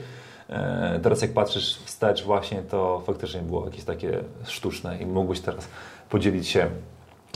e, 0.50 1.00
teraz 1.03 1.21
jak 1.21 1.33
patrzysz 1.33 1.77
wstecz 1.77 2.23
właśnie, 2.23 2.62
to 2.62 3.01
faktycznie 3.05 3.41
było 3.41 3.65
jakieś 3.65 3.83
takie 3.83 4.19
sztuczne 4.45 4.97
i 4.97 5.05
mógłbyś 5.05 5.39
teraz 5.39 5.67
podzielić 6.09 6.47
się 6.47 6.69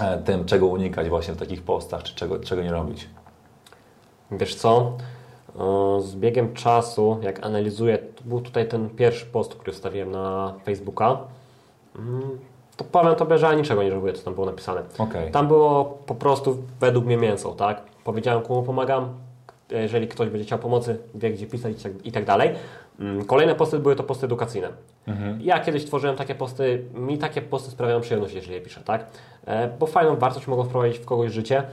e, 0.01 0.17
tym, 0.17 0.45
czego 0.45 0.67
unikać 0.67 1.09
właśnie 1.09 1.33
w 1.33 1.37
takich 1.37 1.63
postach, 1.63 2.03
czy 2.03 2.15
czego, 2.15 2.39
czego 2.39 2.61
nie 2.63 2.71
robić? 2.71 3.09
Wiesz 4.31 4.55
co? 4.55 4.91
E, 5.59 6.01
Z 6.01 6.15
biegiem 6.15 6.53
czasu, 6.53 7.19
jak 7.21 7.45
analizuję, 7.45 7.97
był 8.25 8.41
tutaj 8.41 8.67
ten 8.67 8.89
pierwszy 8.89 9.25
post, 9.25 9.55
który 9.55 9.71
wstawiłem 9.71 10.11
na 10.11 10.53
Facebooka, 10.65 11.17
to 12.77 12.83
powiem 12.83 13.15
Tobie, 13.15 13.37
że 13.37 13.45
ja 13.47 13.53
niczego 13.53 13.83
nie 13.83 13.91
żałuję, 13.91 14.13
co 14.13 14.23
tam 14.23 14.33
było 14.33 14.45
napisane. 14.45 14.81
Okej. 14.97 15.31
Tam 15.31 15.47
było 15.47 15.85
po 15.85 16.15
prostu 16.15 16.57
według 16.79 17.05
mnie 17.05 17.17
mięso, 17.17 17.51
tak? 17.51 17.81
Powiedziałem, 18.03 18.41
komu 18.43 18.63
pomagam. 18.63 19.09
Jeżeli 19.69 20.07
ktoś 20.07 20.29
będzie 20.29 20.45
chciał 20.45 20.59
pomocy, 20.59 20.97
wie 21.15 21.31
gdzie 21.31 21.47
pisać 21.47 21.73
i 21.73 21.83
tak, 21.83 21.91
tak 22.13 22.25
dalej. 22.25 22.49
Mm, 22.99 23.25
Kolejne 23.25 23.55
posty 23.55 23.79
były 23.79 23.95
to 23.95 24.03
posty 24.03 24.25
edukacyjne. 24.25 24.69
Ja 25.39 25.59
kiedyś 25.59 25.85
tworzyłem 25.85 26.15
takie 26.15 26.35
posty, 26.35 26.83
mi 26.93 27.17
takie 27.17 27.41
posty 27.41 27.71
sprawiają 27.71 28.01
przyjemność, 28.01 28.33
jeżeli 28.33 28.53
je 28.53 28.61
piszę, 28.61 28.81
tak? 28.85 29.05
E, 29.45 29.67
Bo 29.79 29.85
fajną 29.87 30.15
wartość 30.15 30.47
mogą 30.47 30.63
wprowadzić 30.63 30.99
w 30.99 31.05
kogoś 31.05 31.31
życie. 31.31 31.63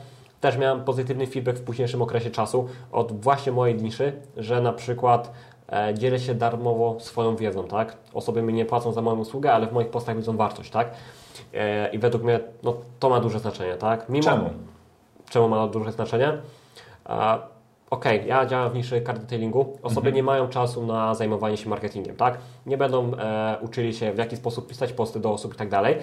Też 0.40 0.58
miałem 0.58 0.84
pozytywny 0.84 1.26
feedback 1.26 1.58
w 1.58 1.62
późniejszym 1.62 2.02
okresie 2.02 2.30
czasu 2.30 2.68
od 2.92 3.20
właśnie 3.20 3.52
mojej 3.52 3.76
niszy, 3.82 4.12
że 4.36 4.60
na 4.60 4.72
przykład 4.72 5.32
dzielę 5.94 6.18
się 6.18 6.35
darmowo 6.35 7.00
swoją 7.00 7.37
wiedzą, 7.37 7.64
tak? 7.64 7.97
Osoby 8.14 8.42
mi 8.42 8.52
nie 8.54 8.64
płacą 8.64 8.92
za 8.92 9.02
moją 9.02 9.18
usługę, 9.18 9.52
ale 9.52 9.66
w 9.66 9.73
moich 9.73 9.88
postach 9.88 10.16
widzą 10.16 10.37
wartość, 10.37 10.71
tak? 10.71 10.90
E, 11.54 11.90
I 11.92 11.99
według 11.99 12.23
mnie 12.25 12.40
no, 12.62 12.76
to 13.00 13.09
ma 13.11 13.21
duże 13.21 13.38
znaczenie, 13.38 13.75
tak? 13.75 14.09
Mimo, 14.09 14.25
Czemu? 14.25 14.50
Czemu 15.30 15.49
ma 15.49 15.66
duże 15.66 15.92
znaczenie? 15.92 16.33
E, 17.09 17.38
Okej, 17.90 18.26
ja 18.26 18.47
działam 18.47 18.71
w 18.71 18.75
niszy 18.75 19.02
card 19.02 19.21
detailingu. 19.21 19.78
Osoby 19.83 20.12
nie 20.12 20.23
mają 20.23 20.49
czasu 20.49 20.87
na 20.87 21.14
zajmowanie 21.14 21.56
się 21.56 21.68
marketingiem, 21.68 22.16
tak? 22.16 22.38
Nie 22.66 22.78
będą 22.78 23.14
e, 23.14 23.56
uczyli 23.61 23.94
się 23.94 24.12
w 24.12 24.18
jaki 24.18 24.37
sposób 24.37 24.68
pisać 24.68 24.92
posty 24.92 25.21
do 25.21 25.33
osób 25.33 25.54
i 25.54 25.56
tak 25.56 25.68
dalej. 25.68 25.97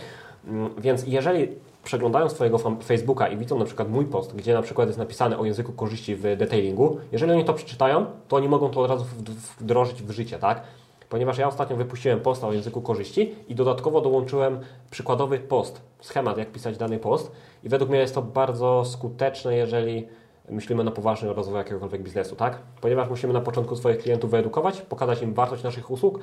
Mm, 0.47 0.69
Więc 0.77 1.07
jeżeli 1.07 1.47
przeglądają 1.83 2.29
swojego 2.29 2.57
Facebooka 2.83 3.27
i 3.27 3.37
widzą 3.37 3.59
na 3.59 3.65
przykład 3.65 3.89
mój 3.89 4.05
post, 4.05 4.35
gdzie 4.35 4.53
na 4.53 4.61
przykład 4.61 4.87
jest 4.87 4.99
napisane 4.99 5.37
o 5.37 5.45
języku 5.45 5.73
korzyści 5.73 6.15
w 6.15 6.21
detailingu, 6.21 6.97
jeżeli 7.11 7.31
oni 7.31 7.45
to 7.45 7.53
przeczytają, 7.53 8.05
to 8.27 8.35
oni 8.35 8.49
mogą 8.49 8.69
to 8.69 8.81
od 8.81 8.89
razu 8.89 9.05
wd- 9.05 9.35
wdrożyć 9.59 10.03
w 10.03 10.11
życie, 10.11 10.39
tak? 10.39 10.61
Ponieważ 11.09 11.37
ja 11.37 11.47
ostatnio 11.47 11.75
wypuściłem 11.75 12.19
posta 12.19 12.47
o 12.47 12.53
języku 12.53 12.81
korzyści 12.81 13.35
i 13.47 13.55
dodatkowo 13.55 14.01
dołączyłem 14.01 14.59
przykładowy 14.91 15.39
post, 15.39 15.81
schemat 16.01 16.37
jak 16.37 16.51
pisać 16.51 16.77
dany 16.77 16.99
post 16.99 17.31
i 17.63 17.69
według 17.69 17.89
mnie 17.89 17.99
jest 17.99 18.15
to 18.15 18.21
bardzo 18.21 18.85
skuteczne, 18.85 19.55
jeżeli 19.55 20.07
myślimy 20.49 20.83
na 20.83 20.91
poważny 20.91 21.29
o 21.29 21.33
rozwoju 21.33 21.57
jakiegokolwiek 21.57 22.03
biznesu, 22.03 22.35
tak? 22.35 22.57
Ponieważ 22.81 23.09
musimy 23.09 23.33
na 23.33 23.41
początku 23.41 23.75
swoich 23.75 23.97
klientów 23.97 24.31
wyedukować, 24.31 24.81
pokazać 24.81 25.21
im 25.21 25.33
wartość 25.33 25.63
naszych 25.63 25.91
usług, 25.91 26.19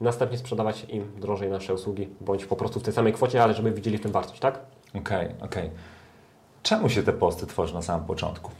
następnie 0.00 0.38
sprzedawać 0.38 0.84
im 0.88 1.12
drożej 1.20 1.50
nasze 1.50 1.74
usługi, 1.74 2.08
bądź 2.20 2.46
po 2.46 2.56
prostu 2.56 2.80
w 2.80 2.82
tej 2.82 2.92
samej 2.94 3.12
kwocie, 3.12 3.42
ale 3.42 3.54
żeby 3.54 3.72
widzieli 3.72 3.98
w 3.98 4.00
tym 4.00 4.12
wartość, 4.12 4.40
tak? 4.40 4.60
Okej, 4.94 5.28
okej. 5.44 5.70
Czemu 6.62 6.88
się 6.88 7.02
te 7.02 7.12
posty 7.12 7.46
tworzy 7.46 7.74
na 7.74 7.82
samym 7.82 8.06
początku? 8.06 8.50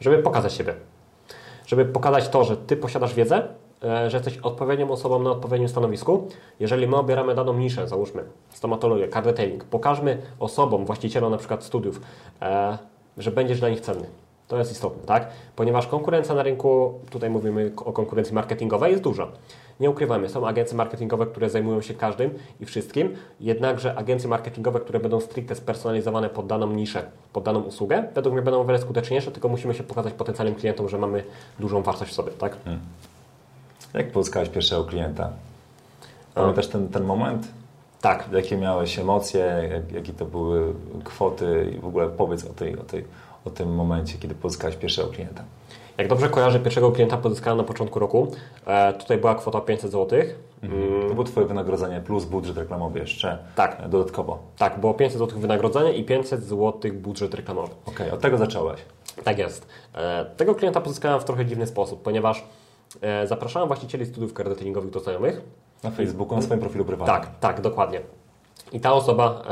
Żeby 0.00 0.18
pokazać 0.18 0.52
siebie. 0.52 0.74
Żeby 1.66 1.84
pokazać 1.84 2.28
to, 2.28 2.44
że 2.44 2.56
Ty 2.56 2.76
posiadasz 2.76 3.14
wiedzę, 3.14 3.48
e, 3.84 4.10
że 4.10 4.16
jesteś 4.16 4.38
odpowiednią 4.38 4.90
osobą 4.90 5.18
na 5.18 5.30
odpowiednim 5.30 5.68
stanowisku. 5.68 6.28
Jeżeli 6.60 6.86
my 6.86 6.96
obieramy 6.96 7.34
daną 7.34 7.54
niszę, 7.54 7.88
załóżmy 7.88 8.24
stomatologię, 8.50 9.08
card 9.08 9.26
detailing, 9.26 9.64
pokażmy 9.64 10.22
osobom, 10.38 10.86
właścicielom 10.86 11.30
na 11.30 11.38
przykład 11.38 11.64
studiów, 11.64 12.00
e, 12.42 12.78
że 13.18 13.30
będziesz 13.30 13.60
dla 13.60 13.68
nich 13.68 13.80
cenny. 13.80 14.06
To 14.48 14.58
jest 14.58 14.72
istotne, 14.72 15.02
tak? 15.02 15.28
Ponieważ 15.56 15.86
konkurencja 15.86 16.34
na 16.34 16.42
rynku, 16.42 17.00
tutaj 17.10 17.30
mówimy 17.30 17.72
o 17.76 17.92
konkurencji 17.92 18.34
marketingowej, 18.34 18.90
jest 18.90 19.02
duża. 19.04 19.28
Nie 19.80 19.90
ukrywamy, 19.90 20.28
są 20.28 20.46
agencje 20.46 20.76
marketingowe, 20.76 21.26
które 21.26 21.50
zajmują 21.50 21.80
się 21.80 21.94
każdym 21.94 22.30
i 22.60 22.64
wszystkim, 22.64 23.14
jednakże 23.40 23.94
agencje 23.94 24.28
marketingowe, 24.28 24.80
które 24.80 25.00
będą 25.00 25.20
stricte 25.20 25.54
spersonalizowane 25.54 26.30
pod 26.30 26.46
daną 26.46 26.72
niszę, 26.72 27.02
pod 27.32 27.44
daną 27.44 27.60
usługę, 27.60 28.04
według 28.14 28.34
mnie 28.34 28.42
będą 28.42 28.60
o 28.60 28.64
wiele 28.64 28.78
skuteczniejsze, 28.78 29.30
tylko 29.30 29.48
musimy 29.48 29.74
się 29.74 29.82
pokazać 29.82 30.12
potencjalnym 30.12 30.54
klientom, 30.54 30.88
że 30.88 30.98
mamy 30.98 31.24
dużą 31.60 31.82
wartość 31.82 32.10
w 32.10 32.14
sobie, 32.14 32.32
tak? 32.32 32.56
Jak 33.94 34.12
pozyskałeś 34.12 34.48
pierwszego 34.48 34.84
klienta? 34.84 35.30
Pamiętasz 36.34 36.66
ten, 36.68 36.88
ten 36.88 37.04
moment? 37.04 37.48
Tak. 38.00 38.28
Jakie 38.32 38.56
miałeś 38.56 38.98
emocje, 38.98 39.68
jak, 39.72 39.92
jakie 39.92 40.12
to 40.12 40.24
były 40.24 40.74
kwoty 41.04 41.72
i 41.76 41.80
w 41.80 41.86
ogóle 41.86 42.08
powiedz 42.08 42.44
o, 42.44 42.52
tej, 42.52 42.78
o, 42.78 42.82
tej, 42.82 43.04
o 43.44 43.50
tym 43.50 43.74
momencie, 43.74 44.18
kiedy 44.18 44.34
pozyskałeś 44.34 44.76
pierwszego 44.76 45.08
klienta. 45.08 45.44
Jak 45.98 46.08
dobrze 46.08 46.28
kojarzę, 46.28 46.60
pierwszego 46.60 46.92
klienta 46.92 47.16
pozyskałem 47.16 47.56
na 47.58 47.64
początku 47.64 47.98
roku. 47.98 48.32
E, 48.66 48.92
tutaj 48.92 49.18
była 49.18 49.34
kwota 49.34 49.60
500 49.60 49.92
zł. 49.92 50.20
To 51.08 51.14
było 51.14 51.24
Twoje 51.24 51.46
wynagrodzenie 51.46 52.00
plus 52.00 52.24
budżet 52.24 52.56
reklamowy 52.58 52.98
jeszcze 52.98 53.38
Tak. 53.56 53.80
e, 53.80 53.88
dodatkowo. 53.88 54.38
Tak, 54.58 54.80
było 54.80 54.94
500 54.94 55.18
zł 55.18 55.38
wynagrodzenie 55.40 55.92
i 55.92 56.04
500 56.04 56.42
zł 56.44 56.92
budżet 56.94 57.34
reklamowy. 57.34 57.74
Okej, 57.86 58.10
od 58.10 58.20
tego 58.20 58.38
zacząłeś. 58.38 58.80
Tak 59.24 59.38
jest. 59.38 59.66
E, 59.94 60.24
Tego 60.36 60.54
klienta 60.54 60.80
pozyskałem 60.80 61.20
w 61.20 61.24
trochę 61.24 61.46
dziwny 61.46 61.66
sposób, 61.66 62.02
ponieważ 62.02 62.44
e, 63.00 63.26
zapraszałem 63.26 63.68
właścicieli 63.68 64.06
studiów 64.06 64.32
cardetailingowych 64.32 64.90
do 64.90 65.00
znajomych. 65.00 65.40
Na 65.82 65.90
Facebooku, 65.90 66.36
na 66.36 66.42
swoim 66.42 66.60
profilu 66.60 66.84
prywatnym. 66.84 67.20
Tak, 67.20 67.38
tak, 67.40 67.60
dokładnie. 67.60 68.00
I 68.72 68.80
ta 68.80 68.92
osoba 68.92 69.42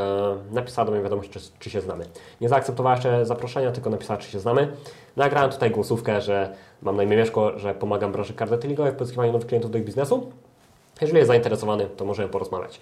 e, 0.50 0.54
napisała 0.54 0.86
do 0.86 0.92
mnie 0.92 1.02
wiadomość, 1.02 1.30
czy, 1.30 1.40
czy 1.58 1.70
się 1.70 1.80
znamy. 1.80 2.04
Nie 2.40 2.48
zaakceptowała 2.48 2.94
jeszcze 2.94 3.26
zaproszenia, 3.26 3.72
tylko 3.72 3.90
napisała, 3.90 4.20
czy 4.20 4.30
się 4.30 4.40
znamy. 4.40 4.72
Nagrałem 5.16 5.50
tutaj 5.50 5.70
głosówkę, 5.70 6.20
że 6.20 6.54
mam 6.82 6.96
na 6.96 7.02
imię 7.02 7.16
Mieszko, 7.16 7.58
że 7.58 7.74
pomagam 7.74 8.12
branży 8.12 8.34
cardetailingowej 8.34 8.92
w 8.92 8.96
pozyskiwaniu 8.96 9.32
nowych 9.32 9.46
klientów 9.46 9.70
do 9.70 9.78
ich 9.78 9.84
biznesu. 9.84 10.32
Jeżeli 11.00 11.18
jest 11.18 11.28
zainteresowany, 11.28 11.86
to 11.96 12.04
możemy 12.04 12.28
porozmawiać. 12.28 12.80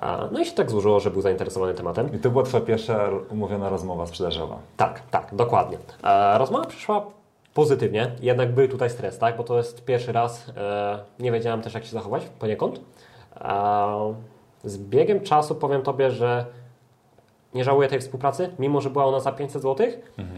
A, 0.00 0.28
No 0.32 0.40
i 0.40 0.44
się 0.46 0.52
tak 0.52 0.70
złożyło, 0.70 1.00
że 1.00 1.10
był 1.10 1.22
zainteresowany 1.22 1.74
tematem. 1.74 2.14
I 2.14 2.18
to 2.18 2.30
była 2.30 2.44
Twoja 2.44 2.64
pierwsza 2.64 3.10
umówiona 3.30 3.68
rozmowa 3.68 4.06
sprzedażowa. 4.06 4.58
Tak, 4.76 5.02
tak, 5.10 5.34
dokładnie. 5.34 5.78
E, 6.04 6.38
rozmowa 6.38 6.66
przyszła 6.66 7.06
pozytywnie, 7.54 8.10
jednak 8.20 8.52
był 8.54 8.68
tutaj 8.68 8.90
stres, 8.90 9.18
tak? 9.18 9.36
Bo 9.36 9.44
to 9.44 9.56
jest 9.56 9.84
pierwszy 9.84 10.12
raz, 10.12 10.52
e, 10.56 10.98
nie 11.18 11.32
wiedziałem 11.32 11.62
też 11.62 11.74
jak 11.74 11.84
się 11.84 11.90
zachować 11.90 12.22
poniekąd. 12.38 12.80
E, 13.40 14.14
z 14.64 14.78
biegiem 14.78 15.20
czasu 15.20 15.54
powiem 15.54 15.82
Tobie, 15.82 16.10
że 16.10 16.44
nie 17.54 17.64
żałuję 17.64 17.88
tej 17.88 18.00
współpracy, 18.00 18.50
mimo 18.58 18.80
że 18.80 18.90
była 18.90 19.04
ona 19.04 19.20
za 19.20 19.32
500 19.32 19.62
zł, 19.62 19.86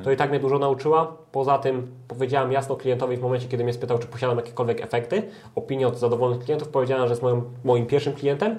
to 0.04 0.10
i 0.10 0.16
tak 0.16 0.30
mnie 0.30 0.40
dużo 0.40 0.58
nauczyła. 0.58 1.12
Poza 1.32 1.58
tym 1.58 1.92
powiedziałem 2.08 2.52
jasno 2.52 2.76
klientowi 2.76 3.16
w 3.16 3.22
momencie, 3.22 3.48
kiedy 3.48 3.64
mnie 3.64 3.72
spytał, 3.72 3.98
czy 3.98 4.06
posiadam 4.06 4.36
jakiekolwiek 4.36 4.80
efekty, 4.80 5.22
opinię 5.54 5.88
od 5.88 5.98
zadowolonych 5.98 6.44
klientów, 6.44 6.68
powiedziałem, 6.68 7.02
że 7.06 7.12
jest 7.12 7.22
moim, 7.22 7.42
moim 7.64 7.86
pierwszym 7.86 8.12
klientem 8.12 8.58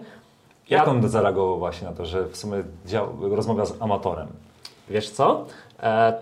Jak 0.70 0.86
Ja- 0.88 0.92
on 0.92 1.10
zareagował 1.10 1.60
właśnie 1.60 1.88
na 1.88 1.94
to, 1.94 2.06
że 2.06 2.28
w 2.28 2.38
sumie 2.38 2.64
dział, 2.86 3.08
rozmawia 3.22 3.66
z 3.66 3.82
amatorem? 3.82 4.28
Wiesz 4.90 5.10
co? 5.10 5.46
E, 5.84 6.14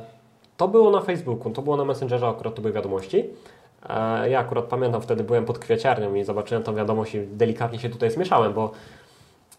to 0.58 0.68
było 0.68 0.92
na 0.92 1.02
Facebooku, 1.02 1.52
to 1.52 1.62
było 1.62 1.78
na 1.78 1.86
Messengerze, 1.86 2.28
akurat 2.28 2.56
to 2.56 2.62
były 2.62 2.74
wiadomości. 2.74 3.30
E, 3.90 4.30
ja 4.30 4.40
akurat 4.40 4.66
pamiętam, 4.66 5.02
wtedy 5.02 5.24
byłem 5.24 5.46
pod 5.46 5.60
kwieciarnią 5.60 6.14
i 6.14 6.24
zobaczyłem 6.24 6.64
tą 6.64 6.76
wiadomość 6.76 7.16
i 7.16 7.28
delikatnie 7.28 7.80
się 7.80 7.90
tutaj 7.90 8.12
zmieszałem, 8.12 8.54
bo 8.54 8.72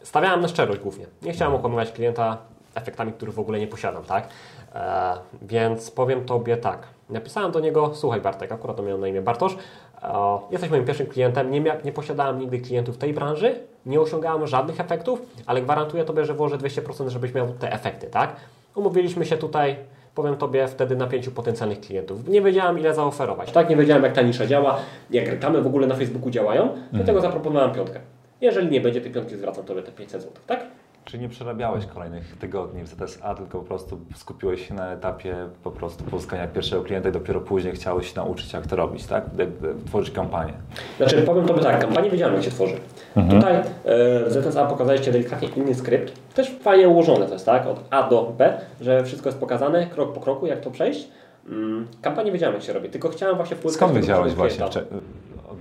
stawiałem 0.03 0.41
na 0.41 0.49
szczerość 0.49 0.81
głównie. 0.81 1.07
Nie 1.23 1.33
chciałem 1.33 1.55
okłamywać 1.55 1.93
klienta 1.93 2.37
efektami, 2.75 3.13
których 3.13 3.35
w 3.35 3.39
ogóle 3.41 3.59
nie 3.59 3.67
posiadam, 3.67 4.05
tak? 4.05 4.29
E, 4.75 5.13
więc 5.43 5.91
powiem 5.91 6.25
Tobie 6.25 6.57
tak. 6.57 6.79
Napisałem 7.11 7.53
do 7.53 7.61
niego, 7.61 7.91
słuchaj 7.95 8.21
Bartek, 8.21 8.53
akurat 8.53 8.77
to 8.77 8.83
miał 8.83 8.99
na 8.99 9.09
imię 9.09 9.23
Bartosz, 9.23 9.57
e, 10.03 10.09
jesteś 10.51 10.71
moim 10.71 10.85
pierwszym 10.85 11.07
klientem, 11.07 11.51
nie, 11.51 11.61
mia- 11.63 11.85
nie 11.85 11.93
posiadałem 11.93 12.39
nigdy 12.39 12.59
klientów 12.59 12.95
w 12.95 12.99
tej 12.99 13.15
branży, 13.15 13.55
nie 13.87 14.01
osiągałem 14.01 14.47
żadnych 14.47 14.81
efektów, 14.81 15.23
ale 15.47 15.63
gwarantuję 15.63 16.05
Tobie, 16.05 16.25
że 16.25 16.35
włożę 16.35 16.59
200%, 16.59 17.09
żebyś 17.11 17.35
miał 17.35 17.49
te 17.49 17.73
efekty, 17.73 18.07
tak? 18.07 18.37
Umówiliśmy 18.75 19.27
się 19.27 19.37
tutaj, 19.37 19.77
powiem 20.15 20.37
Tobie 20.37 20.69
wtedy 20.69 20.97
na 20.97 21.07
pięciu 21.07 21.31
potencjalnych 21.31 21.81
klientów. 21.81 22.29
Nie 22.29 22.43
wiedziałem 22.43 22.79
ile 22.79 22.95
zaoferować. 22.95 23.53
Tak, 23.53 23.71
nie 23.71 23.77
wiedziałem 23.77 24.03
jak 24.03 24.13
ta 24.13 24.23
nisza 24.23 24.47
działa, 24.47 24.77
jak 25.11 25.27
reklamy 25.29 25.63
w 25.63 25.67
ogóle 25.67 25.87
na 25.87 25.95
Facebooku 25.95 26.31
działają, 26.31 26.69
dlatego 26.93 27.21
zaproponowałem 27.21 27.73
piątkę. 27.75 28.01
Jeżeli 28.43 28.69
nie 28.71 28.81
będzie 28.81 29.01
tej 29.01 29.11
piątki, 29.13 29.37
zwracam 29.37 29.65
Tobie 29.65 29.83
te 29.83 29.93
500 29.93 30.23
zł, 30.23 30.35
tak? 30.47 30.61
Czyli 31.05 31.23
nie 31.23 31.29
przerabiałeś 31.29 31.87
kolejnych 31.87 32.37
tygodni 32.37 32.83
w 32.83 32.87
ZSA, 32.89 33.35
tylko 33.35 33.59
po 33.59 33.65
prostu 33.65 33.99
skupiłeś 34.17 34.69
się 34.69 34.75
na 34.75 34.93
etapie 34.93 35.37
po 35.65 35.71
prostu 35.71 36.05
pozyskania 36.05 36.47
pierwszego 36.47 36.83
klienta 36.83 37.09
i 37.09 37.13
dopiero 37.13 37.41
później 37.41 37.75
chciałeś 37.75 38.07
się 38.13 38.17
nauczyć, 38.17 38.53
jak 38.53 38.67
to 38.67 38.77
robić, 38.77 39.07
tak? 39.07 39.25
Tworzyć 39.87 40.15
kampanię. 40.15 40.53
Znaczy, 40.97 41.23
powiem 41.23 41.47
Tobie 41.47 41.61
tak, 41.63 41.81
kampanię 41.81 42.11
wiedziałem, 42.11 42.35
jak 42.35 42.45
się 42.45 42.51
tworzy. 42.51 42.75
Tutaj 43.31 43.55
e, 43.57 43.63
w 43.85 44.27
ZSA 44.29 44.67
pokazaliście 44.67 45.13
delikatnie 45.13 45.49
inny 45.57 45.75
skrypt. 45.75 46.35
Też 46.35 46.51
fajnie 46.61 46.89
ułożone 46.89 47.27
to 47.27 47.33
jest, 47.33 47.47
tak? 47.47 47.67
Od 47.67 47.81
A 47.91 48.09
do 48.09 48.35
B, 48.39 48.61
że 48.81 49.05
wszystko 49.05 49.29
jest 49.29 49.39
pokazane 49.39 49.87
krok 49.87 50.13
po 50.15 50.21
kroku, 50.21 50.47
jak 50.47 50.61
to 50.61 50.71
przejść. 50.71 51.09
Mm, 51.49 51.87
kampanię 52.03 52.33
wiedziałem, 52.33 52.55
jak 52.55 52.65
się 52.65 52.73
robi, 52.73 52.89
tylko 52.89 53.09
chciałem 53.09 53.37
właśnie 53.37 53.57
wpływać 53.57 53.77
Skąd 53.77 53.93
wiedziałeś 53.93 54.35
klienta. 54.35 54.37
właśnie 54.37 54.65
wcze- 54.83 54.85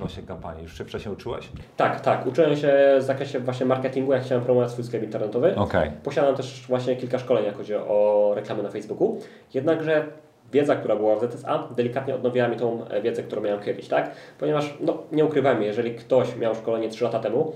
odnośnie 0.01 0.23
kampanii? 0.23 0.63
Już 0.63 0.77
się 0.77 0.85
wcześniej 0.85 1.13
uczyłeś? 1.13 1.49
Tak, 1.77 2.01
tak. 2.01 2.27
Uczyłem 2.27 2.55
się 2.55 2.95
w 2.99 3.03
zakresie 3.03 3.39
właśnie 3.39 3.65
marketingu, 3.65 4.13
jak 4.13 4.23
chciałem 4.23 4.43
promować 4.43 4.71
swój 4.71 4.83
sklep 4.83 5.03
internetowy. 5.03 5.55
Okej. 5.55 5.91
Posiadam 6.03 6.35
też 6.35 6.65
właśnie 6.67 6.95
kilka 6.95 7.19
szkoleń, 7.19 7.45
jak 7.45 7.57
chodzi 7.57 7.75
o 7.75 8.31
reklamy 8.35 8.63
na 8.63 8.69
Facebooku. 8.69 9.19
Jednakże 9.53 10.05
wiedza, 10.51 10.75
która 10.75 10.95
była 10.95 11.15
w 11.15 11.31
ZSA, 11.31 11.67
delikatnie 11.75 12.15
odnowiła 12.15 12.47
mi 12.47 12.57
tą 12.57 12.85
wiedzę, 13.03 13.23
którą 13.23 13.41
miałem 13.41 13.61
kiedyś, 13.61 13.87
tak? 13.87 14.11
Ponieważ, 14.39 14.73
no, 14.79 14.97
nie 15.11 15.25
ukrywajmy, 15.25 15.65
jeżeli 15.65 15.95
ktoś 15.95 16.35
miał 16.35 16.55
szkolenie 16.55 16.89
3 16.89 17.03
lata 17.03 17.19
temu, 17.19 17.53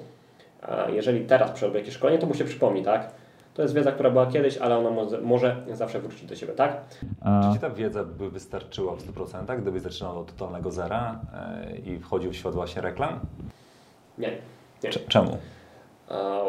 a 0.61 0.89
jeżeli 0.89 1.25
teraz 1.25 1.51
przerobi 1.51 1.77
jakieś 1.77 1.93
szkolenie, 1.93 2.19
to 2.19 2.27
mu 2.27 2.33
się 2.33 2.45
przypomni, 2.45 2.83
tak? 2.83 3.11
To 3.55 3.61
jest 3.61 3.73
wiedza, 3.73 3.91
która 3.91 4.09
była 4.09 4.25
kiedyś, 4.25 4.57
ale 4.57 4.77
ona 4.77 4.89
może, 4.91 5.21
może 5.21 5.55
zawsze 5.73 5.99
wrócić 5.99 6.25
do 6.25 6.35
siebie, 6.35 6.53
tak? 6.53 6.77
Czy 6.89 7.53
Ci 7.53 7.59
ta 7.59 7.69
wiedza 7.69 8.03
by 8.03 8.29
wystarczyła 8.29 8.95
w 8.95 8.99
100%, 9.13 9.61
gdybyś 9.61 9.81
zaczynał 9.81 10.19
od 10.19 10.35
totalnego 10.35 10.71
zera 10.71 11.19
e, 11.33 11.75
i 11.77 11.99
wchodził 11.99 12.31
w 12.31 12.35
świat 12.35 12.53
właśnie 12.53 12.81
reklam? 12.81 13.19
Nie. 14.17 14.31
nie. 14.83 14.89
Cze- 14.89 14.99
Czemu? 14.99 15.37
A, 16.09 16.41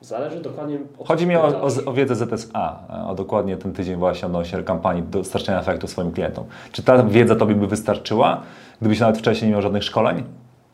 zależy 0.00 0.40
dokładnie 0.40 0.78
od 0.98 1.08
Chodzi 1.08 1.26
mi 1.26 1.36
o, 1.36 1.42
o, 1.60 1.68
o 1.86 1.92
wiedzę 1.92 2.14
ZSA, 2.14 2.78
e, 2.90 3.06
o 3.08 3.14
dokładnie 3.14 3.56
ten 3.56 3.72
tydzień 3.72 3.96
właśnie 3.96 4.26
odnośnie 4.26 4.62
kampanii 4.62 5.02
dostarczenia 5.02 5.60
efektu 5.60 5.86
swoim 5.86 6.12
klientom. 6.12 6.44
Czy 6.72 6.82
ta 6.82 7.02
wiedza 7.02 7.36
Tobie 7.36 7.54
by 7.54 7.66
wystarczyła, 7.66 8.42
gdybyś 8.80 9.00
nawet 9.00 9.18
wcześniej 9.18 9.48
nie 9.48 9.52
miał 9.52 9.62
żadnych 9.62 9.84
szkoleń? 9.84 10.24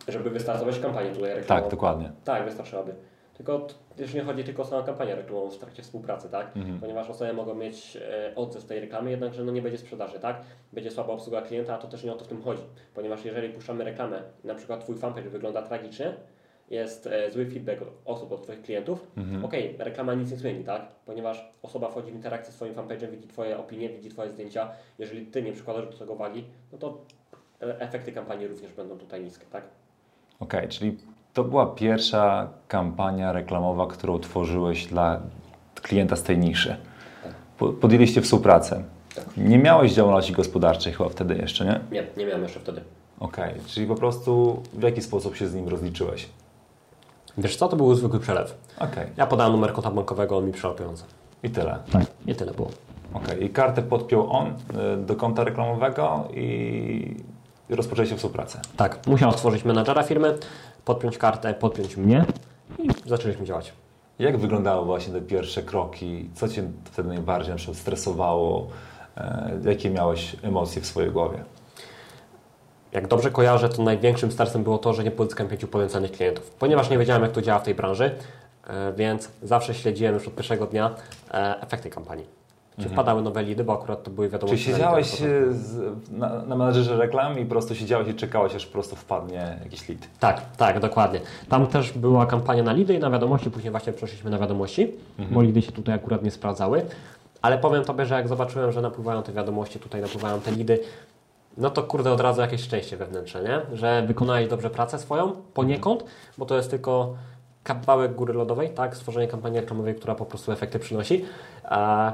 Żeby 0.08 0.30
wystartować 0.30 0.78
kampanię 0.78 1.10
tutaj 1.10 1.34
reklamową. 1.34 1.62
Tak, 1.62 1.70
dokładnie. 1.70 2.10
Tak, 2.24 2.44
wystarczyłaby. 2.44 2.94
Tylko 3.36 3.66
też 3.96 4.14
nie 4.14 4.22
chodzi 4.22 4.44
tylko 4.44 4.62
o 4.62 4.64
samą 4.64 4.84
kampanię 4.86 5.14
reklamową 5.14 5.50
w 5.50 5.58
trakcie 5.58 5.82
współpracy, 5.82 6.28
tak? 6.28 6.56
Mhm. 6.56 6.80
Ponieważ 6.80 7.10
osoby 7.10 7.32
mogą 7.32 7.54
mieć 7.54 7.96
e, 7.96 8.32
odzew 8.36 8.64
tej 8.64 8.80
reklamy, 8.80 9.10
jednakże 9.10 9.44
no 9.44 9.52
nie 9.52 9.62
będzie 9.62 9.78
sprzedaży, 9.78 10.18
tak? 10.18 10.40
Będzie 10.72 10.90
słaba 10.90 11.12
obsługa 11.12 11.42
klienta, 11.42 11.74
a 11.74 11.78
to 11.78 11.88
też 11.88 12.04
nie 12.04 12.12
o 12.12 12.16
to 12.16 12.24
w 12.24 12.28
tym 12.28 12.42
chodzi. 12.42 12.62
Ponieważ 12.94 13.24
jeżeli 13.24 13.48
puszczamy 13.48 13.84
reklamę, 13.84 14.22
na 14.44 14.54
przykład 14.54 14.80
Twój 14.80 14.96
fanpage 14.96 15.30
wygląda 15.30 15.62
tragicznie, 15.62 16.12
jest 16.70 17.06
e, 17.06 17.30
zły 17.30 17.46
feedback 17.46 17.82
od 17.82 17.88
osób, 18.04 18.32
od 18.32 18.42
Twoich 18.42 18.62
klientów, 18.62 19.06
Mhm. 19.16 19.44
okej, 19.44 19.76
reklama 19.78 20.14
nic 20.14 20.30
nie 20.30 20.36
zmieni, 20.36 20.64
tak? 20.64 20.82
Ponieważ 21.06 21.50
osoba 21.62 21.88
wchodzi 21.88 22.12
w 22.12 22.14
interakcję 22.14 22.52
z 22.52 22.56
Twoim 22.56 22.74
fanpage'em, 22.74 23.10
widzi 23.10 23.28
Twoje 23.28 23.58
opinie, 23.58 23.88
widzi 23.88 24.08
Twoje 24.08 24.30
zdjęcia. 24.30 24.70
Jeżeli 24.98 25.26
Ty 25.26 25.42
nie 25.42 25.52
przykładasz 25.52 25.86
do 25.86 25.98
tego 25.98 26.16
wagi, 26.16 26.44
no 26.72 26.78
to 26.78 26.98
e, 27.62 27.80
efekty 27.80 28.12
kampanii 28.12 28.46
również 28.46 28.72
będą 28.72 28.98
tutaj 28.98 29.24
niskie, 29.24 29.46
tak? 29.52 29.64
Okej, 30.40 30.68
czyli 30.68 30.96
to 31.36 31.44
była 31.44 31.66
pierwsza 31.66 32.48
kampania 32.68 33.32
reklamowa, 33.32 33.86
którą 33.86 34.18
tworzyłeś 34.18 34.86
dla 34.86 35.20
klienta 35.82 36.16
z 36.16 36.22
tej 36.22 36.38
niszy. 36.38 36.76
Po- 37.58 37.68
Podjęliście 37.68 38.20
współpracę. 38.22 38.82
Tak. 39.14 39.24
Nie 39.36 39.58
miałeś 39.58 39.92
działalności 39.92 40.32
gospodarczej 40.32 40.92
chyba 40.92 41.08
wtedy 41.08 41.34
jeszcze, 41.36 41.64
nie? 41.64 41.80
Nie, 41.92 42.06
nie 42.16 42.26
miałem 42.26 42.42
jeszcze 42.42 42.60
wtedy. 42.60 42.80
Okej, 43.20 43.54
czyli 43.66 43.86
po 43.86 43.94
prostu 43.94 44.62
w 44.72 44.82
jaki 44.82 45.02
sposób 45.02 45.36
się 45.36 45.48
z 45.48 45.54
nim 45.54 45.68
rozliczyłeś? 45.68 46.28
Wiesz 47.38 47.56
co, 47.56 47.68
to 47.68 47.76
był 47.76 47.94
zwykły 47.94 48.20
przelew. 48.20 48.54
Okej, 48.78 49.06
Ja 49.16 49.26
podałem 49.26 49.52
numer 49.52 49.72
konta 49.72 49.90
bankowego, 49.90 50.36
on 50.38 50.46
mi 50.46 50.52
przelał 50.52 50.76
pieniądze. 50.76 51.04
i 51.42 51.50
tyle. 51.50 51.78
Tak. 51.92 52.02
I 52.26 52.34
tyle 52.34 52.52
było. 52.52 52.70
Okej, 53.14 53.44
i 53.44 53.50
kartę 53.50 53.82
podpiął 53.82 54.30
on 54.32 54.46
y, 54.46 54.52
do 55.06 55.16
konta 55.16 55.44
reklamowego 55.44 56.28
i 56.34 57.16
i 57.70 57.74
rozpoczęliście 57.74 58.16
współpracę. 58.16 58.60
Tak, 58.76 59.06
musiał 59.06 59.32
stworzyć 59.32 59.64
menadżera 59.64 60.02
firmy, 60.02 60.38
podpiąć 60.86 61.18
kartę, 61.18 61.54
podpiąć 61.54 61.96
mnie 61.96 62.24
i 62.78 62.88
zaczęliśmy 63.06 63.44
działać. 63.46 63.72
Jak 64.18 64.38
wyglądały 64.38 64.86
właśnie 64.86 65.12
te 65.12 65.20
pierwsze 65.20 65.62
kroki? 65.62 66.30
Co 66.34 66.48
Cię 66.48 66.70
wtedy 66.84 67.08
najbardziej 67.08 67.50
na 67.50 67.56
przykład 67.56 67.76
stresowało? 67.78 68.68
E, 69.16 69.58
Jakie 69.64 69.90
miałeś 69.90 70.36
emocje 70.42 70.82
w 70.82 70.86
swojej 70.86 71.10
głowie? 71.10 71.44
Jak 72.92 73.08
dobrze 73.08 73.30
kojarzę, 73.30 73.68
to 73.68 73.82
największym 73.82 74.32
stresem 74.32 74.62
było 74.62 74.78
to, 74.78 74.94
że 74.94 75.04
nie 75.04 75.10
pozyskałem 75.10 75.50
pięciu 75.50 75.68
potencjalnych 75.68 76.12
klientów. 76.12 76.50
Ponieważ 76.50 76.90
nie 76.90 76.98
wiedziałem, 76.98 77.22
jak 77.22 77.32
to 77.32 77.42
działa 77.42 77.58
w 77.58 77.62
tej 77.62 77.74
branży, 77.74 78.10
e, 78.66 78.92
więc 78.92 79.30
zawsze 79.42 79.74
śledziłem 79.74 80.14
już 80.14 80.28
od 80.28 80.34
pierwszego 80.34 80.66
dnia 80.66 80.94
e, 81.30 81.60
efekty 81.60 81.90
kampanii. 81.90 82.35
Czy 82.78 82.88
wpadały 82.88 83.22
nowe 83.22 83.42
lidy, 83.42 83.64
bo 83.64 83.72
akurat 83.72 84.02
to 84.02 84.10
były 84.10 84.26
Czy 84.26 84.32
wiadomości. 84.32 84.70
na 84.70 84.76
siedziałeś 84.76 85.22
e, 85.22 85.52
z, 85.52 85.94
na, 86.10 86.42
na 86.42 86.56
menadżerze 86.56 86.96
reklam 86.96 87.38
i 87.38 87.44
po 87.44 87.50
prostu 87.50 87.74
siedziałeś 87.74 88.08
i 88.08 88.14
czekałeś, 88.14 88.54
aż 88.54 88.66
po 88.66 88.72
prostu 88.72 88.96
wpadnie 88.96 89.58
jakiś 89.64 89.88
lead? 89.88 90.00
Tak, 90.20 90.40
tak, 90.56 90.80
dokładnie. 90.80 91.20
Tam 91.48 91.66
też 91.66 91.92
była 91.92 92.26
kampania 92.26 92.62
na 92.62 92.72
lidy 92.72 92.94
i 92.94 92.98
na 92.98 93.10
wiadomości, 93.10 93.50
później 93.50 93.70
właśnie 93.70 93.92
przeszliśmy 93.92 94.30
na 94.30 94.38
wiadomości, 94.38 94.92
bo 95.30 95.42
lidy 95.42 95.62
się 95.62 95.72
tutaj 95.72 95.94
akurat 95.94 96.22
nie 96.22 96.30
sprawdzały. 96.30 96.86
Ale 97.42 97.58
powiem 97.58 97.84
Tobie, 97.84 98.06
że 98.06 98.14
jak 98.14 98.28
zobaczyłem, 98.28 98.72
że 98.72 98.80
napływają 98.82 99.22
te 99.22 99.32
wiadomości, 99.32 99.78
tutaj 99.78 100.00
napływają 100.00 100.40
te 100.40 100.50
lidy, 100.50 100.78
no 101.56 101.70
to 101.70 101.82
kurde 101.82 102.12
od 102.12 102.20
razu 102.20 102.40
jakieś 102.40 102.60
szczęście 102.60 102.96
wewnętrzne, 102.96 103.42
nie? 103.42 103.76
Że 103.76 104.02
wykonałeś 104.06 104.48
dobrze 104.48 104.70
pracę 104.70 104.98
swoją 104.98 105.32
poniekąd, 105.54 106.04
bo 106.38 106.46
to 106.46 106.56
jest 106.56 106.70
tylko 106.70 107.14
kawałek 107.62 108.14
góry 108.14 108.34
lodowej, 108.34 108.70
tak? 108.70 108.96
Stworzenie 108.96 109.28
kampanii 109.28 109.60
reklamowej, 109.60 109.94
która 109.94 110.14
po 110.14 110.26
prostu 110.26 110.52
efekty 110.52 110.78
przynosi. 110.78 111.24
A 111.64 112.12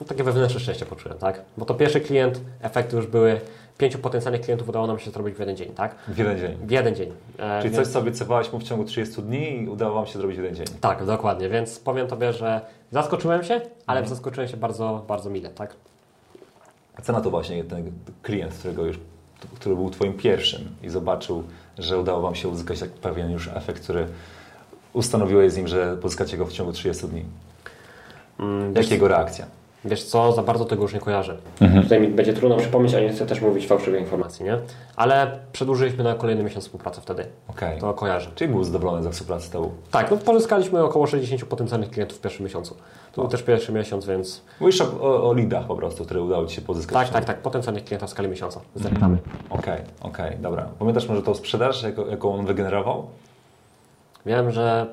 no, 0.00 0.06
takie 0.06 0.24
wewnętrzne 0.24 0.60
szczęście 0.60 0.86
poczułem, 0.86 1.18
tak? 1.18 1.42
Bo 1.56 1.64
to 1.64 1.74
pierwszy 1.74 2.00
klient, 2.00 2.40
efekty 2.62 2.96
już 2.96 3.06
były, 3.06 3.40
pięciu 3.78 3.98
potencjalnych 3.98 4.40
klientów 4.40 4.68
udało 4.68 4.86
nam 4.86 4.98
się 4.98 5.10
zrobić 5.10 5.34
w 5.34 5.38
jeden 5.40 5.56
dzień, 5.56 5.68
tak? 5.74 5.94
W 6.08 6.18
jeden 6.18 6.38
dzień. 6.38 6.56
W 6.66 6.70
jeden 6.70 6.94
dzień. 6.94 7.12
E, 7.38 7.62
Czyli 7.62 7.74
więc- 7.74 7.84
coś, 7.86 7.92
co 7.92 7.98
obiecywałeś 7.98 8.52
mu 8.52 8.58
w 8.58 8.62
ciągu 8.62 8.84
30 8.84 9.22
dni 9.22 9.62
i 9.62 9.68
udało 9.68 9.94
Wam 9.94 10.06
się 10.06 10.18
zrobić 10.18 10.36
w 10.38 10.42
jeden 10.42 10.56
dzień. 10.56 10.66
Tak, 10.80 11.04
dokładnie, 11.04 11.48
więc 11.48 11.78
powiem 11.78 12.06
Tobie, 12.06 12.32
że 12.32 12.60
zaskoczyłem 12.90 13.44
się, 13.44 13.60
ale 13.86 14.06
zaskoczyłem 14.06 14.48
się 14.48 14.56
bardzo, 14.56 15.04
bardzo 15.08 15.30
mile, 15.30 15.50
tak? 15.50 15.74
A 16.96 17.02
co 17.02 17.12
na 17.12 17.20
to 17.20 17.30
właśnie 17.30 17.64
ten 17.64 17.92
klient, 18.22 18.54
którego 18.54 18.84
już, 18.86 18.98
który 19.54 19.74
był 19.74 19.90
Twoim 19.90 20.14
pierwszym 20.14 20.68
i 20.82 20.88
zobaczył, 20.88 21.42
że 21.78 21.98
udało 21.98 22.20
Wam 22.20 22.34
się 22.34 22.48
uzyskać 22.48 22.80
tak 22.80 22.90
pewien 22.90 23.30
już 23.30 23.48
efekt, 23.48 23.82
który 23.82 24.06
ustanowiłeś 24.92 25.52
z 25.52 25.56
nim, 25.56 25.68
że 25.68 25.96
pozyskacie 25.96 26.36
go 26.36 26.46
w 26.46 26.52
ciągu 26.52 26.72
30 26.72 27.06
dni? 27.08 27.24
Mm, 28.40 28.74
Jakiego 28.74 29.08
reakcja? 29.08 29.46
Wiesz 29.88 30.04
co, 30.04 30.32
za 30.32 30.42
bardzo 30.42 30.64
tego 30.64 30.82
już 30.82 30.94
nie 30.94 31.00
kojarzę. 31.00 31.36
Mhm. 31.60 31.82
Tutaj 31.82 32.00
mi 32.00 32.08
będzie 32.08 32.32
trudno 32.32 32.56
przypomnieć, 32.56 32.94
a 32.94 33.00
nie 33.00 33.08
chcę 33.08 33.26
też 33.26 33.40
mówić 33.40 33.66
fałszywej 33.66 34.00
informacji, 34.00 34.44
nie? 34.44 34.58
Ale 34.96 35.38
przedłużyliśmy 35.52 36.04
na 36.04 36.14
kolejny 36.14 36.42
miesiąc 36.42 36.64
współpracę 36.64 37.00
wtedy, 37.00 37.26
Okej. 37.48 37.78
to 37.80 37.94
kojarzę. 37.94 38.30
Czyli 38.34 38.52
był 38.52 38.64
zadowolony 38.64 39.02
ze 39.02 39.10
współpracy 39.10 39.46
z 39.46 39.50
Tobą? 39.50 39.70
Tak, 39.90 40.10
no 40.10 40.16
pozyskaliśmy 40.16 40.84
około 40.84 41.06
60 41.06 41.44
potencjalnych 41.44 41.90
klientów 41.90 42.18
w 42.18 42.20
pierwszym 42.20 42.44
miesiącu. 42.44 42.76
To 43.12 43.20
był 43.22 43.30
też 43.30 43.42
pierwszy 43.42 43.72
miesiąc, 43.72 44.06
więc 44.06 44.42
Mówisz 44.60 44.80
o, 44.80 44.84
o, 45.00 45.30
o 45.30 45.34
lidach 45.34 45.66
po 45.66 45.76
prostu, 45.76 46.04
które 46.04 46.22
udało 46.22 46.46
Ci 46.46 46.56
się 46.56 46.62
pozyskać. 46.62 46.94
tak, 46.94 47.12
tak, 47.12 47.24
tak, 47.24 47.42
potencjalnych 47.42 47.84
klientów 47.84 48.08
w 48.08 48.12
skali 48.12 48.28
miesiąca 48.28 48.60
z 48.74 48.86
reklamy. 48.86 49.18
Okej, 49.50 49.80
okej, 50.00 50.36
dobra. 50.40 50.68
Pamiętasz 50.78 51.08
może 51.08 51.22
tą 51.22 51.34
sprzedaż, 51.34 51.82
jaką, 51.82 52.06
jaką 52.06 52.34
on 52.34 52.46
wygenerował? 52.46 53.06
Wiem, 54.26 54.50
że 54.50 54.86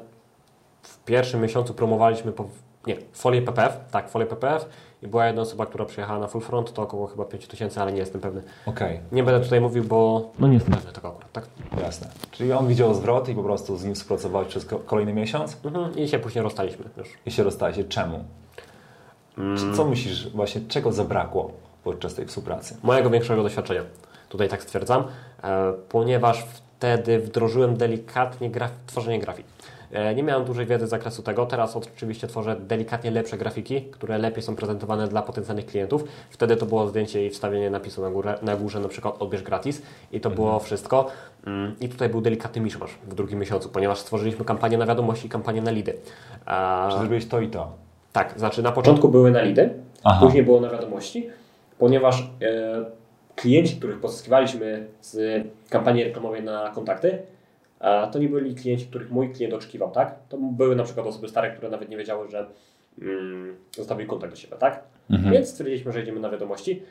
w 0.81 0.97
pierwszym 1.05 1.41
miesiącu 1.41 1.73
promowaliśmy 1.73 2.31
po, 2.31 2.45
nie, 2.87 2.97
folię 3.13 3.41
PPF, 3.41 3.77
tak, 3.91 4.09
folię 4.09 4.25
PPF 4.25 4.69
i 5.03 5.07
była 5.07 5.25
jedna 5.27 5.41
osoba, 5.41 5.65
która 5.65 5.85
przyjechała 5.85 6.19
na 6.19 6.27
full 6.27 6.41
front, 6.41 6.73
to 6.73 6.81
około 6.81 7.07
chyba 7.07 7.25
5000, 7.25 7.81
ale 7.81 7.91
nie 7.91 7.99
jestem 7.99 8.21
pewny. 8.21 8.41
Okej, 8.65 8.99
Nie 9.11 9.23
będę 9.23 9.43
tutaj 9.45 9.61
mówił, 9.61 9.83
bo 9.83 10.29
no 10.39 10.47
nie 10.47 10.53
jestem 10.53 10.73
pewny 10.73 10.91
tego 10.91 11.07
akurat, 11.07 11.31
tak? 11.31 11.45
jasne. 11.81 12.07
Czyli 12.31 12.53
on 12.53 12.67
widział 12.67 12.93
zwrot 12.93 13.29
i 13.29 13.35
po 13.35 13.43
prostu 13.43 13.77
z 13.77 13.83
nim 13.83 13.95
współpracował 13.95 14.45
przez 14.45 14.65
ko- 14.65 14.79
kolejny 14.79 15.13
miesiąc 15.13 15.57
Mhm. 15.65 15.95
I 15.97 16.07
się 16.07 16.19
później 16.19 16.43
rozstaliśmy 16.43 16.85
już. 16.97 17.09
i 17.25 17.31
się 17.31 17.43
rozstaliście. 17.43 17.83
Czemu? 17.83 18.23
Czy- 19.57 19.73
Co 19.77 19.85
myślisz 19.85 20.29
właśnie, 20.29 20.61
czego 20.67 20.91
zabrakło 20.91 21.51
podczas 21.83 22.13
tej 22.15 22.25
współpracy? 22.25 22.77
Mojego 22.83 23.09
większego 23.09 23.43
doświadczenia. 23.43 23.81
Tutaj 24.29 24.49
tak 24.49 24.63
stwierdzam, 24.63 25.03
e, 25.43 25.73
ponieważ 25.89 26.45
wtedy 26.77 27.19
wdrożyłem 27.19 27.77
delikatnie 27.77 28.49
graf 28.49 28.71
tworzenie 28.87 29.19
grafik. 29.19 29.45
E, 29.95 30.15
Nie 30.15 30.23
miałem 30.23 30.45
dużej 30.45 30.65
wiedzy 30.65 30.87
z 30.87 30.89
zakresu 30.89 31.23
tego. 31.23 31.45
Teraz 31.45 31.75
oczywiście 31.77 32.27
tworzę 32.27 32.55
delikatnie 32.59 33.11
lepsze 33.11 33.37
grafiki, 33.37 33.81
które 33.81 34.17
lepiej 34.17 34.43
są 34.43 34.55
prezentowane 34.55 35.07
dla 35.07 35.21
potencjalnych 35.21 35.65
klientów. 35.65 36.03
Wtedy 36.29 36.55
to 36.55 36.65
było 36.65 36.87
zdjęcie 36.87 37.25
i 37.25 37.29
wstawienie 37.29 37.69
napisu 37.69 38.01
na, 38.01 38.09
górę, 38.09 38.35
na 38.41 38.55
górze, 38.55 38.79
na 38.79 38.87
przykład 38.87 39.21
odbierz 39.21 39.43
gratis 39.43 39.81
i 40.11 40.19
to 40.19 40.29
było 40.29 40.59
wszystko. 40.59 41.07
Mm, 41.47 41.75
I 41.81 41.89
tutaj 41.89 42.09
był 42.09 42.21
delikatny 42.21 42.61
miszmasz 42.61 42.91
w 43.07 43.15
drugim 43.15 43.39
miesiącu, 43.39 43.69
ponieważ 43.69 43.99
stworzyliśmy 43.99 44.45
kampanię 44.45 44.77
na 44.77 44.85
wiadomości 44.85 45.27
i 45.27 45.29
kampanię 45.29 45.61
na 45.61 45.71
lidy. 45.71 45.93
A- 46.45 46.87
Czy 46.91 46.97
zrobiłeś 46.97 47.27
to 47.27 47.39
i 47.41 47.47
to? 47.47 47.71
tak, 48.13 48.33
znaczy 48.39 48.61
na 48.63 48.71
początku 48.71 49.09
były 49.09 49.31
na 49.31 49.41
lidy, 49.41 49.69
Aha. 50.03 50.25
później 50.25 50.43
było 50.43 50.61
na 50.61 50.69
wiadomości, 50.69 51.29
ponieważ 51.79 52.21
e, 52.41 52.85
klienci, 53.35 53.75
których 53.75 53.99
pozyskiwaliśmy 53.99 54.87
z 55.01 55.43
kampanii 55.69 56.03
reklamowej 56.03 56.43
na 56.43 56.69
kontakty, 56.75 57.17
to 58.11 58.19
nie 58.19 58.29
byli 58.29 58.55
klienci, 58.55 58.85
których 58.85 59.11
mój 59.11 59.33
klient 59.33 59.53
oczekiwał, 59.53 59.91
tak? 59.91 60.15
To 60.29 60.37
były 60.37 60.75
na 60.75 60.83
przykład 60.83 61.07
osoby 61.07 61.29
stare, 61.29 61.51
które 61.51 61.69
nawet 61.69 61.89
nie 61.89 61.97
wiedziały, 61.97 62.29
że 62.29 62.45
mm, 63.01 63.55
zostawili 63.75 64.09
kontakt 64.09 64.33
do 64.33 64.37
siebie, 64.37 64.57
tak? 64.57 64.83
Więc 65.31 65.49
stwierdziliśmy, 65.49 65.91
że 65.91 66.01
idziemy 66.01 66.19
na 66.19 66.29
wiadomości, 66.29 66.83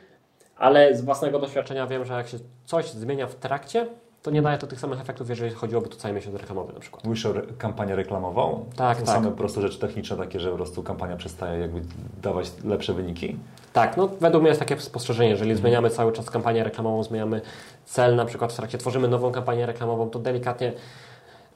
ale 0.57 0.95
z 0.95 1.01
własnego 1.01 1.39
doświadczenia 1.39 1.87
wiem, 1.87 2.05
że 2.05 2.13
jak 2.13 2.27
się 2.27 2.37
coś 2.65 2.89
zmienia 2.89 3.27
w 3.27 3.35
trakcie, 3.35 3.87
to 4.23 4.31
nie 4.31 4.41
daje 4.41 4.57
to 4.57 4.67
tych 4.67 4.79
samych 4.79 5.01
efektów, 5.01 5.29
jeżeli 5.29 5.51
chodziłoby 5.51 5.89
tu 5.89 5.97
cały 5.97 6.13
miesiąc 6.13 6.35
reklamowy 6.35 6.73
na 6.73 6.79
przykład. 6.79 7.03
Mówisz 7.03 7.25
o 7.25 7.29
re- 7.29 7.41
kampanię 7.57 7.95
reklamową? 7.95 8.65
Tak, 8.75 8.97
to 8.99 9.05
tak. 9.05 9.15
same 9.15 9.31
po 9.31 9.37
prostu 9.37 9.61
rzeczy 9.61 9.79
techniczne 9.79 10.17
takie, 10.17 10.39
że 10.39 10.49
po 10.49 10.55
prostu 10.55 10.83
kampania 10.83 11.15
przestaje 11.15 11.59
jakby 11.59 11.81
dawać 12.21 12.51
lepsze 12.63 12.93
wyniki? 12.93 13.37
Tak, 13.75 13.97
no 13.97 14.09
według 14.19 14.41
mnie 14.41 14.49
jest 14.49 14.59
takie 14.59 14.79
spostrzeżenie, 14.79 15.29
jeżeli 15.29 15.55
zmieniamy 15.55 15.89
cały 15.89 16.11
czas 16.11 16.29
kampanię 16.29 16.63
reklamową, 16.63 17.03
zmieniamy 17.03 17.41
cel, 17.85 18.15
na 18.15 18.25
przykład 18.25 18.53
w 18.53 18.55
trakcie 18.55 18.77
tworzymy 18.77 19.07
nową 19.07 19.31
kampanię 19.31 19.65
reklamową, 19.65 20.09
to 20.09 20.19
delikatnie 20.19 20.73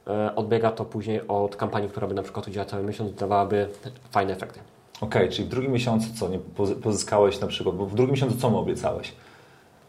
e, 0.08 0.36
odbiega 0.36 0.72
to 0.72 0.86
później 0.86 1.28
od 1.28 1.56
kampanii, 1.56 1.90
która 1.90 2.08
by 2.08 2.14
na 2.14 2.24
przykład 2.24 2.48
udziała 2.48 2.66
cały 2.66 2.84
miesiąc 2.84 3.12
i 3.12 3.14
dawałaby 3.14 3.70
fajne 4.12 4.34
efekty. 4.34 4.60
Okej, 5.02 5.30
czyli 5.30 5.48
w 5.48 5.52
drugim 5.52 5.72
miesiącu 5.72 6.08
co? 6.20 6.30
Nie 6.30 6.40
pozy- 6.58 6.76
pozyskałeś 6.76 7.40
na 7.40 7.48
przykład, 7.48 7.76
bo 7.76 7.86
w 7.86 7.96
drugim 7.96 8.12
miesiącu 8.14 8.38
co 8.38 8.50
mu 8.50 8.58
obiecałeś? 8.58 9.14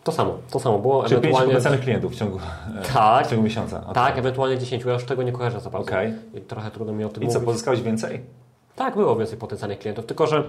To 0.05 0.13
samo, 0.13 0.39
to 0.51 0.61
samo 0.61 0.79
było 0.79 1.03
Czyli 1.03 1.17
ewentualnie... 1.17 1.47
potencjalnych 1.49 1.81
klientów 1.81 2.13
w 2.13 2.17
ciągu, 2.17 2.39
Tak. 2.95 3.27
w 3.27 3.31
ciągu 3.31 3.45
miesiąca. 3.45 3.81
Okej. 3.81 3.95
Tak, 3.95 4.19
ewentualnie 4.19 4.59
10, 4.59 4.85
ja 4.85 4.93
już 4.93 5.05
tego 5.05 5.23
nie 5.23 5.33
kojarzę 5.33 5.61
za 5.61 5.71
bardzo. 5.71 5.89
Okej. 5.89 6.15
I 6.35 6.41
trochę 6.41 6.71
trudno 6.71 6.93
mi 6.93 7.05
o 7.05 7.09
tym 7.09 7.23
I 7.23 7.27
co, 7.27 7.33
mówić. 7.35 7.47
pozyskałeś 7.47 7.83
więcej? 7.83 8.21
Tak, 8.77 8.97
było 8.97 9.17
więcej 9.17 9.39
potencjalnych 9.39 9.79
klientów, 9.79 10.07
tylko 10.07 10.27
że 10.27 10.43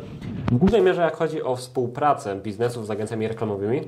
w 0.51 0.57
głównej 0.57 0.81
mierze 0.81 1.01
jak 1.01 1.15
chodzi 1.15 1.43
o 1.43 1.55
współpracę 1.55 2.35
biznesów 2.35 2.87
z 2.87 2.91
agencjami 2.91 3.27
reklamowymi, 3.27 3.81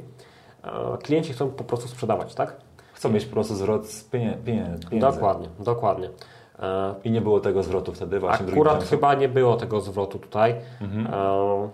e, 0.63 0.97
klienci 0.97 1.33
chcą 1.33 1.49
po 1.49 1.63
prostu 1.63 1.87
sprzedawać, 1.87 2.35
tak? 2.35 2.55
Chcą 2.93 3.09
mieć 3.09 3.25
po 3.25 3.33
prostu 3.33 3.55
zwrot 3.55 3.87
z 3.87 4.03
pieniędzy. 4.45 4.87
Dokładnie, 4.99 5.47
dokładnie. 5.59 6.09
E, 6.59 6.93
I 7.03 7.11
nie 7.11 7.21
było 7.21 7.39
tego 7.39 7.63
zwrotu 7.63 7.93
wtedy 7.93 8.19
właśnie 8.19 8.47
Akurat 8.47 8.83
chyba 8.83 9.13
nie 9.13 9.29
było 9.29 9.55
tego 9.55 9.81
zwrotu 9.81 10.19
tutaj. 10.19 10.55
Mhm. 10.81 11.07
E, 11.13 11.69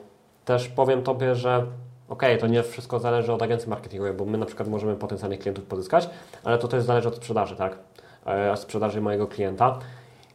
też 0.46 0.68
powiem 0.68 1.04
Tobie, 1.04 1.36
że 1.36 1.66
okej, 2.10 2.38
to 2.38 2.48
nie 2.48 2.64
wszystko 2.64 3.00
zależy 3.00 3.34
od 3.34 3.42
agencji 3.42 3.70
marketingowej, 3.70 4.14
bo 4.14 4.26
my 4.26 4.38
na 4.38 4.46
przykład 4.46 4.70
możemy 4.70 4.96
potencjalnych 4.96 5.40
klientów 5.40 5.66
pozyskać, 5.66 6.10
ale 6.44 6.58
to 6.58 6.68
też 6.68 6.84
zależy 6.84 7.08
od 7.08 7.16
sprzedaży, 7.16 7.56
tak? 7.56 7.78
E, 8.26 8.58
sprzedaży 8.58 9.02
mojego 9.02 9.28
klienta. 9.28 9.80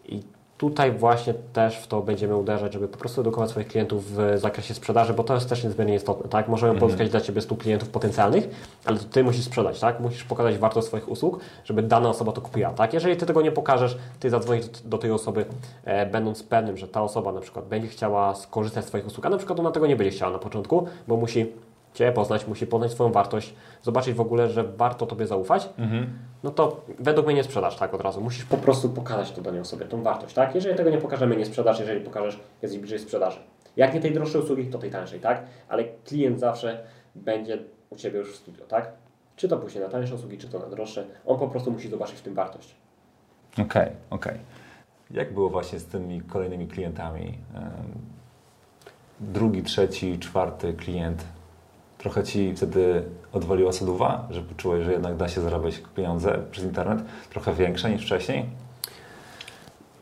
I 0.05 0.23
tutaj 0.59 0.93
właśnie 0.93 1.35
też 1.53 1.77
w 1.77 1.87
to 1.87 2.01
będziemy 2.03 2.37
uderzać, 2.37 2.73
żeby 2.73 2.88
po 2.88 2.99
prostu 2.99 3.21
edukować 3.21 3.51
swoich 3.51 3.69
klientów 3.69 4.12
w 4.12 4.38
zakresie 4.38 4.75
sprzedaży, 4.75 5.14
bo 5.14 5.25
to 5.25 5.35
jest 5.35 5.49
też 5.49 5.64
niezmiernie 5.64 5.95
istotne, 5.95 6.29
tak? 6.29 6.49
Możemy 6.49 6.73
Mhm. 6.73 6.81
pozyskać 6.81 7.11
dla 7.11 7.21
Ciebie 7.21 7.40
100 7.40 7.57
klientów 7.57 7.88
potencjalnych, 7.88 8.49
ale 8.85 8.99
to 8.99 9.05
Ty 9.05 9.25
musisz 9.25 9.45
sprzedać, 9.45 9.81
tak? 9.81 10.01
Musisz 10.01 10.25
pokazać 10.25 10.59
wartość 10.59 10.87
swoich 10.87 11.09
usług, 11.09 11.40
żeby 11.64 11.83
dana 11.83 12.09
osoba 12.09 12.33
to 12.33 12.40
kupiła, 12.40 12.71
tak? 12.71 12.95
Jeżeli 12.95 13.17
Ty 13.17 13.27
tego 13.27 13.43
nie 13.43 13.53
pokażesz, 13.53 13.99
Ty 14.21 14.31
zadzwonisz 14.31 14.67
do, 14.85 14.99
tej 14.99 15.11
osoby, 15.11 15.45
e, 15.85 16.07
będąc 16.07 16.43
pewnym, 16.43 16.77
że 16.77 16.88
ta 16.88 17.03
osoba 17.03 17.33
na 17.33 17.40
przykład 17.40 17.64
będzie 17.64 17.88
chciała 17.88 18.35
skorzystać 18.35 18.85
z 18.85 18.88
Twoich 18.88 19.07
usług, 19.07 19.27
a 19.27 19.29
na 19.31 19.37
przykład 19.37 19.61
ona 19.61 19.71
tego 19.71 19.87
nie 19.87 19.97
będzie 19.97 20.17
chciała 20.17 20.33
na 20.33 20.38
początku, 20.38 20.87
bo 21.09 21.17
musi 21.17 21.53
Cię 21.94 22.12
poznać, 22.12 22.46
musi 22.46 22.66
poznać 22.66 22.90
swoją 22.92 23.12
wartość, 23.12 23.54
zobaczyć 23.83 24.14
w 24.14 24.20
ogóle, 24.20 24.50
że 24.50 24.64
warto 24.64 25.07
Tobie 25.07 25.26
zaufać, 25.26 25.68
Mhm. 25.78 26.18
no 26.42 26.50
to 26.50 26.80
według 26.98 27.26
mnie 27.26 27.35
nie 27.37 27.44
sprzedasz 27.44 27.76
tak 27.76 27.94
od 27.94 28.00
razu. 28.00 28.20
Musisz 28.20 28.44
po 28.44 28.57
prostu 28.57 28.88
pokazać 28.88 29.33
to 29.33 29.42
danej 29.42 29.61
osobie, 29.61 29.85
tą 29.87 30.02
wartość, 30.02 30.35
tak? 30.35 30.54
Jeżeli 30.54 30.76
tego 30.76 30.90
nie 30.90 30.98
pokażemy, 30.98 31.37
nie 31.37 31.46
sprzedasz, 31.46 31.80
jeżeli 31.80 32.00
pokażesz, 32.00 32.40
jesteś 32.62 32.80
bliżej 32.80 32.98
sprzedaży. 32.98 33.38
Jak 33.76 33.94
nie 33.94 34.00
tej 34.00 34.12
droższej 34.14 34.40
usługi, 34.40 34.66
to 34.66 34.78
tej 34.78 34.90
tańszej, 34.90 35.20
tak? 35.20 35.42
Ale 35.68 35.85
klient 35.85 36.40
zawsze 36.40 36.78
będzie 37.14 37.59
u 37.90 37.96
Ciebie 37.96 38.18
już 38.18 38.33
w 38.33 38.37
studio, 38.37 38.64
tak? 38.66 38.88
Czy 39.37 39.48
to 39.48 39.57
później 39.59 39.85
na 39.85 39.90
tańsze 39.90 40.14
usługi, 40.14 40.38
czy 40.38 40.48
to 40.48 40.59
na 40.59 40.66
droższe. 40.66 41.04
On 41.26 41.38
po 41.38 41.48
prostu 41.48 41.70
musi 41.72 41.88
zobaczyć 41.88 42.16
w 42.16 42.22
tym 42.22 42.35
wartość. 42.35 42.74
Okej, 43.62 43.90
okej. 44.11 44.38
Jak 45.11 45.35
było 45.35 45.50
właśnie 45.50 45.78
z 45.78 45.85
tymi 45.87 46.20
kolejnymi 46.20 46.66
klientami? 46.66 47.38
Drugi, 49.20 49.62
trzeci, 49.62 50.18
czwarty 50.18 50.72
klient. 50.74 51.24
Trochę 52.05 52.23
Ci 52.25 52.55
wtedy 52.57 53.03
odwaliła 53.33 53.73
soduwa, 53.73 54.27
że 54.31 54.43
poczułeś, 54.43 54.85
że 54.85 54.93
jednak 54.93 55.17
da 55.17 55.29
się 55.29 55.40
zarabiać 55.40 55.83
pieniądze 55.97 56.38
przez 56.51 56.64
internet? 56.64 56.99
Trochę 57.31 57.53
większe 57.53 57.90
niż 57.90 58.03
wcześniej? 58.03 58.47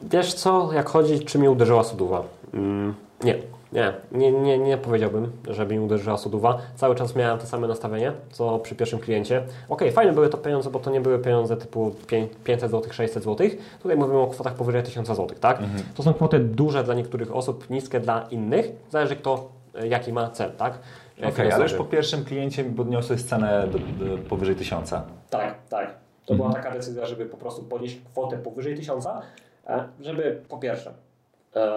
Wiesz 0.03 0.35
co, 0.35 0.71
jak 0.73 0.88
chodzi, 0.88 1.21
czy 1.21 1.38
mi 1.38 1.49
uderzyła 1.49 1.85
soduwa? 1.85 2.23
Mm, 2.55 2.95
nie, 3.25 3.38
nie, 3.73 3.93
nie, 4.12 4.33
nie, 4.33 4.59
nie 4.59 4.77
powiedziałbym, 4.79 5.33
żeby 5.49 5.75
mi 5.75 5.81
uderzyła 5.81 6.17
soduwa. 6.17 6.59
Cały 6.77 6.95
czas 6.95 7.17
miałem 7.17 7.38
to 7.38 7.47
same 7.47 7.69
nastawienie, 7.69 8.12
co 8.33 8.59
przy 8.59 8.75
pierwszym 8.75 8.99
kliencie. 8.99 9.43
Okej, 9.69 9.93
fajne 9.93 10.12
były 10.12 10.29
to 10.29 10.38
pieniądze, 10.38 10.71
bo 10.71 10.79
to 10.79 10.91
nie 10.91 11.01
były 11.01 11.19
pieniądze 11.19 11.57
typu 11.57 11.95
pię- 12.07 12.29
500 12.45 12.71
zł, 12.71 12.93
600 12.93 13.25
zł. 13.25 13.49
Tutaj 13.83 13.97
mówimy 13.97 14.19
o 14.19 14.27
kwotach 14.27 14.55
powyżej 14.55 14.83
1000 14.83 15.09
zł, 15.09 15.27
tak? 15.41 15.59
To 15.95 16.03
są 16.03 16.15
kwoty 16.15 16.38
duże 16.38 16.85
dla 16.85 16.95
niektórych 16.95 17.37
osób, 17.37 17.71
niskie 17.71 18.01
dla 18.01 18.23
innych. 18.31 18.67
Zależy 18.91 19.17
kto, 19.17 19.49
e, 19.75 19.88
jaki 19.88 20.12
ma 20.12 20.31
cel, 20.31 20.53
tak? 20.53 20.79
Okej, 21.18 21.53
ale 21.53 21.62
już 21.62 21.75
po 21.75 21.85
pierwszym 21.85 22.25
kliencie 22.25 22.64
podniosłeś 22.64 23.22
cenę 23.22 23.66
do, 23.72 23.79
do 23.79 24.18
powyżej 24.18 24.57
tysiąca. 24.57 25.05
Tak, 25.31 25.55
tak. 25.68 25.94
To 26.27 26.35
była 26.35 26.53
taka 26.53 26.70
decyzja, 26.70 27.07
żeby 27.07 27.27
po 27.27 27.37
prostu 27.37 27.62
podnieść 27.62 28.01
kwotę 28.11 28.38
powyżej 28.38 28.77
1000, 28.77 29.07
e, 29.66 29.85
żeby 30.01 30.40
po 30.48 30.59
pierwsze 30.59 30.92
e, 31.57 31.68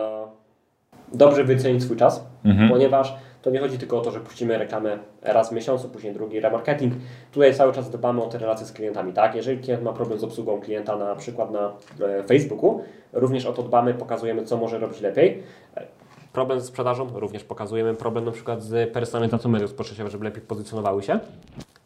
dobrze 1.14 1.44
wycenić 1.44 1.84
swój 1.84 1.98
czas, 1.98 2.26
Mhm. 2.46 2.70
ponieważ 2.70 3.16
to 3.42 3.50
nie 3.50 3.60
chodzi 3.60 3.78
tylko 3.78 3.98
o 3.98 4.02
to, 4.02 4.12
że 4.12 4.20
puścimy 4.20 4.58
reklamę 4.58 4.98
raz 5.22 5.50
w 5.50 5.52
miesiącu, 5.52 5.90
później 5.90 6.14
drugi 6.14 6.40
remarketing. 6.40 6.94
Tutaj 7.32 7.54
cały 7.56 7.74
czas 7.74 7.90
dbamy 7.90 8.24
o 8.24 8.28
te 8.28 8.38
relacje 8.38 8.66
z 8.66 8.72
klientami, 8.72 9.14
tak? 9.14 9.36
Jeżeli 9.36 9.58
klient 9.64 9.84
ma 9.84 9.94
problem 9.94 10.20
z 10.20 10.24
obsługą 10.24 10.62
klienta 10.62 10.98
na 10.98 11.16
przykład 11.16 11.52
na 11.52 11.72
e, 12.08 12.24
Facebooku, 12.24 12.82
również 13.14 13.46
o 13.46 13.54
to 13.54 13.64
dbamy, 13.64 13.94
pokazujemy, 13.94 14.44
co 14.46 14.58
może 14.58 14.80
robić 14.80 15.02
lepiej. 15.02 15.44
Problem 16.36 16.62
z 16.62 16.66
sprzedażą, 16.66 17.20
również 17.20 17.44
pokazujemy 17.44 17.96
problem 17.96 18.26
na 18.26 18.32
przykład 18.32 18.64
z 18.64 18.94
personalizacją 18.94 19.50
mediów 19.50 19.70
społecznościowych, 19.70 20.12
żeby 20.12 20.26
lepiej 20.26 20.42
pozycjonowały 20.42 21.04
się 21.04 21.20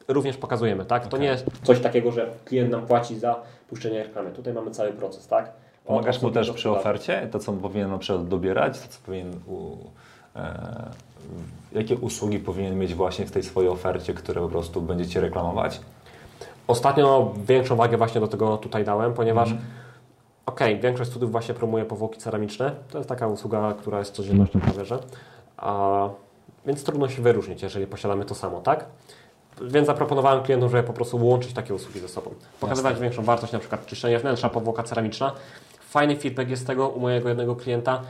również 0.08 0.38
pokazujemy, 0.38 0.86
tak? 0.86 1.02
To 1.04 1.08
Okej. 1.08 1.20
nie 1.20 1.28
jest 1.28 1.46
coś 1.64 1.80
takiego, 1.80 2.12
że 2.12 2.30
klient 2.46 2.72
nam 2.72 2.86
płaci 2.86 3.20
za 3.20 3.36
puszczenie 3.70 4.04
reklamy. 4.04 4.32
Tutaj 4.32 4.54
mamy 4.54 4.72
cały 4.72 4.92
proces, 4.94 5.28
tak? 5.28 5.52
Pomagasz 5.86 6.22
mu 6.22 6.32
też 6.32 6.52
przy 6.52 6.70
ofercie? 6.70 7.28
To, 7.32 7.40
co 7.40 7.54
powinien 7.54 7.90
na 7.90 7.98
przykład 7.98 8.28
dobierać? 8.28 8.80
To, 8.80 8.88
co 8.88 9.00
powinien... 9.06 9.34
U, 9.48 9.76
e, 10.36 10.92
jakie 11.72 11.96
usługi 11.96 12.40
powinien 12.40 12.80
mieć 12.80 12.94
właśnie 12.94 13.26
w 13.26 13.32
tej 13.32 13.44
swojej 13.44 13.70
ofercie, 13.70 14.14
które 14.14 14.42
po 14.42 14.50
prostu 14.50 14.82
będziecie 14.82 15.22
reklamować? 15.22 15.82
Ostatnio 16.68 17.34
większą 17.46 17.76
wagę 17.76 17.98
właśnie 17.98 18.22
do 18.22 18.28
tego 18.28 18.58
tutaj 18.58 18.86
dałem, 18.86 19.14
ponieważ 19.14 19.52
Mhm. 19.52 19.70
Okej, 20.50 20.80
większość 20.80 21.10
studiów 21.10 21.32
właśnie 21.32 21.54
promuje 21.54 21.86
powłoki 21.86 22.20
ceramiczne. 22.20 22.72
To 22.92 22.98
jest 22.98 23.10
taka 23.10 23.28
usługa, 23.28 23.74
która 23.80 24.00
jest 24.00 24.14
codziennością 24.14 24.60
prawie, 24.60 24.86
że. 24.86 25.00
A, 25.58 26.10
więc 26.66 26.84
trudno 26.84 27.10
się 27.10 27.22
wyróżnić, 27.22 27.62
jeżeli 27.62 27.88
posiadamy 27.88 28.26
to 28.26 28.36
samo, 28.36 28.62
tak? 28.62 28.86
Więc 29.62 29.88
zaproponowałem 29.88 30.44
klientom, 30.44 30.70
żeby 30.70 30.84
po 30.84 30.94
prostu 30.94 31.26
łączyć 31.28 31.54
takie 31.54 31.74
usługi 31.74 32.00
ze 32.00 32.08
sobą. 32.08 32.32
Pokazywać 32.60 33.00
większą 33.00 33.24
wartość, 33.24 33.54
na 33.54 33.60
przykład 33.60 33.86
czyszczenie 33.86 34.20
wnętrza, 34.20 34.50
powłoka 34.50 34.84
ceramiczna. 34.84 35.32
Fajny 35.80 36.16
feedback 36.16 36.50
jest 36.50 36.68
tego 36.68 36.90
u 36.90 37.00
mojego 37.00 37.30
jednego 37.30 37.56
klienta 37.56 38.02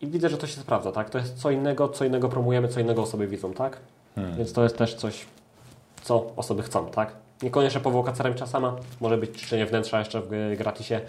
i 0.00 0.06
widzę, 0.06 0.28
że 0.28 0.38
to 0.38 0.46
się 0.46 0.60
sprawdza, 0.60 0.92
tak? 0.92 1.10
To 1.10 1.18
jest 1.18 1.38
co 1.38 1.50
innego, 1.50 1.88
co 1.88 2.04
innego 2.04 2.28
promujemy, 2.28 2.68
co 2.68 2.80
innego 2.80 3.02
osoby 3.02 3.26
widzą, 3.26 3.52
tak? 3.52 3.76
Hmm. 4.14 4.36
Więc 4.36 4.52
to 4.52 4.62
jest 4.62 4.78
też 4.78 4.94
coś, 4.94 5.26
co 6.02 6.32
osoby 6.36 6.62
chcą, 6.62 6.86
tak? 6.86 7.12
Niekoniecznie 7.42 7.80
powłoka 7.80 8.12
ceramiczna 8.12 8.46
sama, 8.46 8.76
może 9.00 9.18
być 9.18 9.30
czyszczenie 9.30 9.66
wnętrza 9.66 9.98
jeszcze 9.98 10.20
w 10.20 10.54
gratisie, 10.58 11.00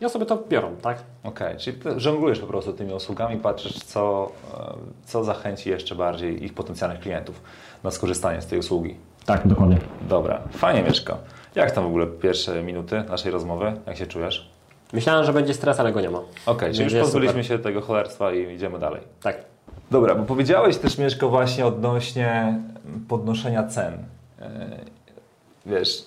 ja 0.00 0.08
sobie 0.08 0.26
to 0.26 0.42
biorą, 0.48 0.76
tak? 0.82 0.98
Okej, 1.22 1.48
okay, 1.48 1.60
czyli 1.60 1.78
żonglujesz 1.96 2.38
po 2.38 2.46
prostu 2.46 2.72
tymi 2.72 2.92
usługami, 2.92 3.36
patrzysz, 3.36 3.78
co, 3.78 4.32
e, 4.54 4.74
co 5.04 5.24
zachęci 5.24 5.70
jeszcze 5.70 5.94
bardziej 5.94 6.44
ich 6.44 6.54
potencjalnych 6.54 7.00
klientów 7.00 7.42
na 7.84 7.90
skorzystanie 7.90 8.42
z 8.42 8.46
tej 8.46 8.58
usługi. 8.58 8.96
Tak, 9.26 9.48
dokładnie. 9.48 9.78
Dobra, 10.08 10.40
fajnie 10.52 10.82
Mieszko. 10.82 11.18
Jak 11.54 11.70
tam 11.70 11.84
w 11.84 11.86
ogóle 11.86 12.06
pierwsze 12.06 12.62
minuty 12.62 13.02
naszej 13.08 13.32
rozmowy? 13.32 13.72
Jak 13.86 13.96
się 13.96 14.06
czujesz? 14.06 14.50
Myślałem, 14.92 15.24
że 15.24 15.32
będzie 15.32 15.54
stres, 15.54 15.80
ale 15.80 15.92
go 15.92 16.00
nie 16.00 16.10
ma. 16.10 16.18
Okej, 16.18 16.30
okay, 16.46 16.72
czyli 16.72 16.84
już 16.84 16.94
pozbyliśmy 16.94 17.44
się 17.44 17.58
tego 17.58 17.80
cholerstwa 17.80 18.32
i 18.32 18.54
idziemy 18.54 18.78
dalej. 18.78 19.00
Tak. 19.22 19.44
Dobra, 19.90 20.14
bo 20.14 20.22
powiedziałeś 20.22 20.76
też 20.76 20.98
Mieszko 20.98 21.28
właśnie 21.28 21.66
odnośnie 21.66 22.58
podnoszenia 23.08 23.64
cen. 23.64 23.92
E, 24.40 24.48
wiesz, 25.66 26.04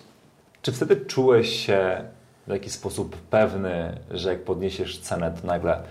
czy 0.62 0.72
wtedy 0.72 0.96
czułeś 0.96 1.66
się 1.66 2.04
w 2.48 2.52
jakiś 2.52 2.72
sposób 2.72 3.18
pewny, 3.18 3.98
że 4.12 4.30
jak 4.30 4.44
podniesiesz 4.44 5.00
cenę, 5.00 5.34
to 5.42 5.48
nagle, 5.48 5.82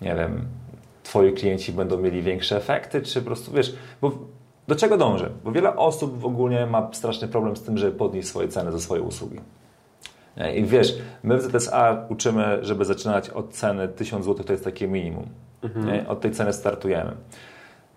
nie 0.00 0.14
wiem, 0.14 0.46
twoi 1.02 1.32
klienci 1.32 1.72
będą 1.72 1.98
mieli 1.98 2.22
większe 2.22 2.56
efekty, 2.56 3.02
czy 3.02 3.20
po 3.20 3.26
prostu, 3.26 3.52
wiesz, 3.52 3.76
bo 4.00 4.12
do 4.68 4.76
czego 4.76 4.96
dążę? 4.96 5.30
Bo 5.44 5.52
wiele 5.52 5.76
osób 5.76 6.18
w 6.18 6.26
ogóle 6.26 6.66
ma 6.66 6.88
straszny 6.92 7.28
problem 7.28 7.56
z 7.56 7.62
tym, 7.62 7.78
żeby 7.78 7.92
podnieść 7.92 8.28
swoje 8.28 8.48
ceny 8.48 8.72
za 8.72 8.80
swoje 8.80 9.02
usługi. 9.02 9.40
I 10.54 10.64
wiesz, 10.64 10.98
my 11.22 11.38
w 11.38 11.42
ZSA 11.42 12.06
uczymy, 12.08 12.58
żeby 12.62 12.84
zaczynać 12.84 13.30
od 13.30 13.52
ceny 13.52 13.88
1000 13.88 14.24
zł, 14.24 14.44
to 14.44 14.52
jest 14.52 14.64
takie 14.64 14.88
minimum. 14.88 15.26
Mhm. 15.62 16.06
Od 16.06 16.20
tej 16.20 16.30
ceny 16.30 16.52
startujemy. 16.52 17.16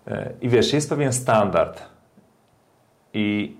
E, 0.06 0.32
I 0.40 0.48
wiesz, 0.48 0.72
jest 0.72 0.88
pewien 0.88 1.12
standard. 1.12 1.82
I 3.14 3.56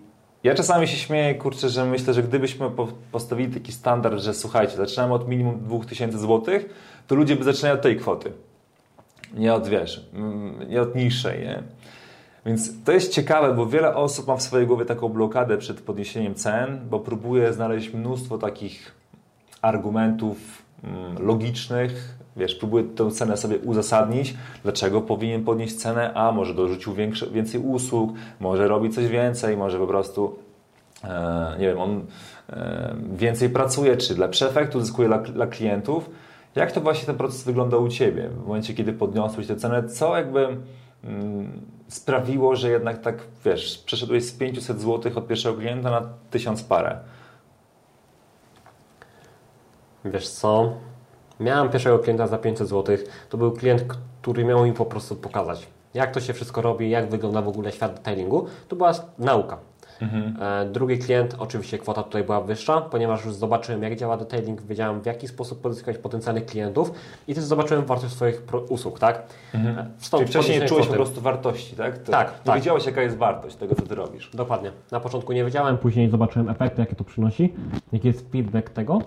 ja 0.47 0.55
czasami 0.55 0.89
się 0.89 0.97
śmieję, 0.97 1.35
kurczę, 1.35 1.69
że 1.69 1.85
myślę, 1.85 2.15
że 2.15 2.23
gdybyśmy 2.23 2.71
postawili 3.13 3.55
taki 3.55 3.73
standard, 3.73 4.19
że 4.19 4.35
słuchajcie, 4.35 4.77
zaczynamy 4.77 5.15
od 5.15 5.29
minimum 5.29 5.61
2000 5.61 6.19
zł, 6.19 6.61
to 7.07 7.15
ludzie 7.15 7.37
by 7.37 7.45
zaczynali 7.45 7.79
od 7.79 7.83
tej 7.83 7.97
kwoty. 7.97 8.33
Nie 9.35 9.55
od, 9.55 9.69
wiesz, 9.69 10.11
mm, 10.15 10.69
nie 10.69 10.83
od 10.83 10.95
niższej, 10.95 11.41
nie? 11.41 11.63
Więc 12.47 12.85
to 12.85 12.93
jest 12.93 13.13
ciekawe, 13.13 13.55
bo 13.55 13.67
wiele 13.67 13.95
osób 13.95 14.27
ma 14.27 14.37
w 14.37 14.43
swojej 14.43 14.67
głowie 14.67 14.85
taką 14.85 15.09
blokadę 15.09 15.59
przed 15.59 15.81
podniesieniem 15.81 16.35
cen, 16.35 16.81
bo 16.91 17.01
próbuje 17.01 17.53
znaleźć 17.53 17.93
mnóstwo 17.95 18.39
takich 18.39 18.95
argumentów 19.63 20.66
logicznych, 21.19 22.17
wiesz, 22.37 22.55
próbuje 22.55 22.85
tę 22.85 23.11
cenę 23.11 23.37
sobie 23.37 23.59
uzasadnić, 23.59 24.35
dlaczego 24.63 25.01
powinien 25.01 25.45
podnieść 25.45 25.77
cenę, 25.77 26.15
a 26.15 26.33
może 26.33 26.55
dorzucił 26.55 26.95
więcej 27.33 27.61
usług, 27.61 28.11
może 28.41 28.69
robi 28.69 28.91
coś 28.91 29.09
więcej, 29.09 29.57
może 29.57 29.79
po 29.79 29.87
prostu 29.87 30.39
e, 31.05 31.57
nie 31.59 31.67
wiem, 31.67 31.79
on 31.79 32.05
e, 32.51 32.95
więcej 33.17 33.51
pracuje, 33.51 33.97
czy 33.97 34.19
lepszy 34.19 34.47
efekt 34.49 34.77
uzyskuje 34.77 35.09
dla, 35.09 35.19
dla 35.19 35.47
klientów. 35.47 36.11
Jak 36.55 36.73
to 36.73 36.81
właśnie 36.81 37.07
ten 37.07 37.17
proces 37.17 37.45
wygląda 37.45 37.77
u 37.77 37.89
Ciebie? 37.89 38.29
W 38.29 38.47
momencie, 38.47 38.75
kiedy 38.75 38.93
podniosłeś 38.93 39.47
tę 39.47 39.57
cenę, 39.57 39.89
co 39.89 40.17
jakby 40.17 40.47
mm, 41.05 41.61
sprawiło, 41.89 42.57
że 42.57 42.71
jednak 42.71 43.01
tak, 43.01 43.19
wiesz, 43.45 43.79
przeszedłeś 43.79 44.25
z 44.25 44.33
500 44.33 44.81
zł 44.81 45.13
od 45.15 45.27
pierwszego 45.27 45.59
klienta 45.59 45.91
na 45.91 46.09
1000 46.31 46.63
parę? 46.63 46.99
Wiesz 50.11 50.29
co? 50.29 50.73
Miałem 51.41 51.69
pierwszego 51.69 51.99
klienta 51.99 52.27
za 52.27 52.39
500 52.39 52.69
zł. 52.69 52.97
To 53.31 53.39
był 53.39 53.53
klient, 53.53 53.85
który 54.23 54.45
miał 54.45 54.65
mi 54.65 54.73
po 54.73 54.87
prostu 54.87 55.17
pokazać, 55.17 55.67
jak 55.95 56.11
to 56.11 56.21
się 56.21 56.33
wszystko 56.33 56.63
robi, 56.63 56.91
jak 56.91 57.11
wygląda 57.11 57.43
w 57.43 57.49
ogóle 57.49 57.73
świat 57.73 57.95
detailingu. 57.95 58.47
To 58.69 58.77
była 58.77 58.93
nauka. 59.19 59.59
Mhm. 60.03 60.37
E, 60.43 60.67
drugi 60.73 60.99
klient, 60.99 61.37
oczywiście 61.39 61.79
kwota 61.79 62.03
tutaj 62.03 62.25
była 62.25 62.41
wyższa, 62.41 62.81
ponieważ 62.81 63.25
już 63.25 63.35
zobaczyłem, 63.35 63.83
jak 63.83 63.97
działa 63.97 64.17
detailing, 64.17 64.63
wiedziałem, 64.63 65.01
w 65.01 65.07
jaki 65.07 65.29
sposób 65.29 65.61
pozyskać 65.61 65.99
potencjalnych 65.99 66.47
klientów 66.47 66.93
i 67.29 67.35
też 67.35 67.45
zobaczyłem 67.45 67.85
wartość 67.85 68.15
swoich 68.15 68.43
usług, 68.69 68.99
tak? 68.99 69.23
Mhm. 69.55 69.79
E, 69.79 69.87
stąd 69.99 70.21
Czyli 70.21 70.33
wcześniej 70.33 70.61
nie 70.61 70.67
czułeś 70.67 70.87
po 70.87 70.93
prostu 70.93 71.21
wartości, 71.21 71.77
tak? 71.77 71.99
To 71.99 72.13
tak, 72.13 72.29
nie 72.29 72.45
tak. 72.45 72.57
wiedziałeś, 72.57 72.87
jaka 72.87 73.03
jest 73.03 73.17
wartość 73.17 73.57
tego, 73.57 73.75
co 73.75 73.83
Ty 73.83 73.95
robisz. 73.95 74.31
Dokładnie. 74.35 74.73
Na 74.93 75.01
początku 75.01 75.33
nie 75.33 75.45
wiedziałem, 75.45 75.79
później 75.79 76.11
zobaczyłem 76.11 76.49
efekty, 76.49 76.81
jakie 76.81 76.97
to 76.97 77.05
przynosi, 77.05 77.55
jaki 77.93 78.09
jest 78.09 78.31
feedback 78.33 78.71
tego. 78.71 78.99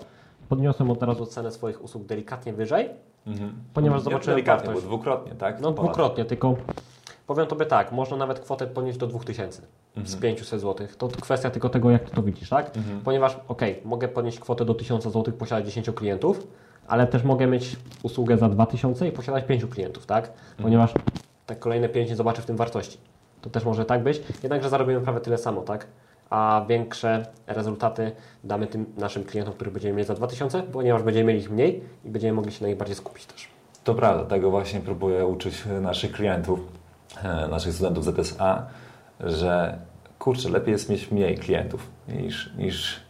Podniosłem 0.50 0.90
od 0.90 1.02
razu 1.02 1.26
cenę 1.26 1.50
swoich 1.50 1.84
usług 1.84 2.04
delikatnie 2.04 2.52
wyżej, 2.52 2.88
mhm. 3.26 3.52
ponieważ 3.74 4.02
zobaczyłem 4.02 4.36
delikatnie, 4.36 4.66
wartość. 4.66 4.86
bo 4.86 4.88
dwukrotnie, 4.88 5.34
tak? 5.34 5.60
No 5.60 5.72
dwukrotnie, 5.72 6.24
tylko 6.24 6.56
powiem 7.26 7.46
Tobie 7.46 7.66
tak, 7.66 7.92
można 7.92 8.16
nawet 8.16 8.40
kwotę 8.40 8.66
podnieść 8.66 8.98
do 8.98 9.06
2000 9.06 9.62
mhm. 9.96 10.06
z 10.06 10.16
500 10.16 10.60
zł. 10.60 10.86
To 10.98 11.08
kwestia 11.08 11.50
tylko 11.50 11.68
tego, 11.68 11.90
jak 11.90 12.04
Ty 12.04 12.16
to 12.16 12.22
widzisz, 12.22 12.48
tak? 12.48 12.76
Mhm. 12.76 13.00
Ponieważ, 13.00 13.38
ok, 13.48 13.62
mogę 13.84 14.08
podnieść 14.08 14.40
kwotę 14.40 14.64
do 14.64 14.74
1000 14.74 15.04
zł, 15.04 15.34
posiadać 15.34 15.66
10 15.66 15.90
klientów, 15.90 16.46
ale 16.86 17.06
też 17.06 17.24
mogę 17.24 17.46
mieć 17.46 17.76
usługę 18.02 18.38
za 18.38 18.48
2000 18.48 19.08
i 19.08 19.12
posiadać 19.12 19.44
5 19.44 19.66
klientów, 19.66 20.06
tak? 20.06 20.26
Mhm. 20.26 20.62
Ponieważ 20.62 20.92
te 21.46 21.56
kolejne 21.56 21.88
5 21.88 22.10
nie 22.10 22.16
zobaczy 22.16 22.42
w 22.42 22.46
tym 22.46 22.56
wartości. 22.56 22.98
To 23.40 23.50
też 23.50 23.64
może 23.64 23.84
tak 23.84 24.02
być, 24.02 24.22
jednakże 24.42 24.68
zarobimy 24.68 25.00
prawie 25.00 25.20
tyle 25.20 25.38
samo, 25.38 25.62
tak? 25.62 25.86
A 26.30 26.64
większe 26.68 27.26
rezultaty 27.46 28.12
damy 28.44 28.66
tym 28.66 28.86
naszym 28.96 29.24
klientom, 29.24 29.54
których 29.54 29.72
będziemy 29.72 29.94
mieli 29.94 30.06
za 30.06 30.14
2000, 30.14 30.62
ponieważ 30.62 31.02
będziemy 31.02 31.26
mieli 31.26 31.40
ich 31.40 31.50
mniej 31.50 31.82
i 32.04 32.10
będziemy 32.10 32.32
mogli 32.32 32.52
się 32.52 32.62
na 32.62 32.68
nich 32.68 32.78
bardziej 32.78 32.96
skupić 32.96 33.26
też. 33.26 33.48
To 33.84 33.94
prawda, 33.94 34.24
tego 34.24 34.50
właśnie 34.50 34.80
próbuję 34.80 35.26
uczyć 35.26 35.62
naszych 35.80 36.12
klientów, 36.12 36.60
e, 37.22 37.48
naszych 37.48 37.74
studentów 37.74 38.04
ZSA, 38.04 38.66
że 39.20 39.78
kurczę, 40.18 40.48
lepiej 40.48 40.72
jest 40.72 40.90
mieć 40.90 41.10
mniej 41.10 41.38
klientów 41.38 41.90
niż, 42.08 42.52
niż 42.58 43.00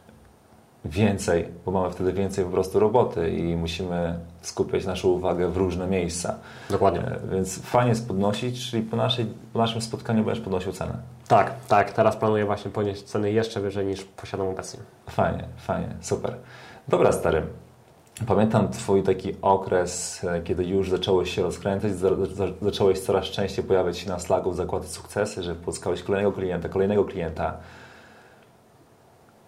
więcej, 0.84 1.48
bo 1.64 1.72
mamy 1.72 1.90
wtedy 1.90 2.12
więcej 2.12 2.44
po 2.44 2.50
prostu 2.50 2.78
roboty 2.78 3.30
i 3.30 3.56
musimy 3.56 4.18
skupiać 4.40 4.86
naszą 4.86 5.08
uwagę 5.08 5.48
w 5.48 5.56
różne 5.56 5.86
miejsca. 5.86 6.34
Dokładnie. 6.70 7.00
E, 7.00 7.18
więc 7.32 7.62
fajnie 7.62 7.88
jest 7.88 8.08
podnosić, 8.08 8.70
czyli 8.70 8.82
po, 8.82 8.96
naszej, 8.96 9.26
po 9.52 9.58
naszym 9.58 9.80
spotkaniu 9.80 10.24
będziesz 10.24 10.44
podnosił 10.44 10.72
cenę. 10.72 10.92
Tak, 11.28 11.54
tak. 11.68 11.92
Teraz 11.92 12.16
planuję 12.16 12.44
właśnie 12.44 12.70
podnieść 12.70 13.02
ceny 13.02 13.32
jeszcze 13.32 13.60
wyżej 13.60 13.86
niż 13.86 14.04
posiadam 14.04 14.48
obecnie. 14.48 14.80
Fajnie, 15.10 15.44
fajnie, 15.56 15.88
super. 16.00 16.34
Dobra, 16.88 17.12
stary. 17.12 17.42
Pamiętam 18.26 18.68
Twój 18.68 19.02
taki 19.02 19.36
okres, 19.42 20.24
e, 20.24 20.42
kiedy 20.42 20.64
już 20.64 20.90
zacząłeś 20.90 21.34
się 21.34 21.42
rozkręcać, 21.42 21.92
zacząłeś 22.62 23.00
coraz 23.00 23.24
częściej 23.24 23.64
pojawiać 23.64 23.98
się 23.98 24.08
na 24.08 24.18
Slacku 24.18 24.50
w 24.50 24.56
zakłady 24.56 24.88
sukcesy, 24.88 25.42
że 25.42 25.54
pozyskałeś 25.54 26.02
kolejnego 26.02 26.32
klienta, 26.32 26.68
kolejnego 26.68 27.04
klienta. 27.04 27.56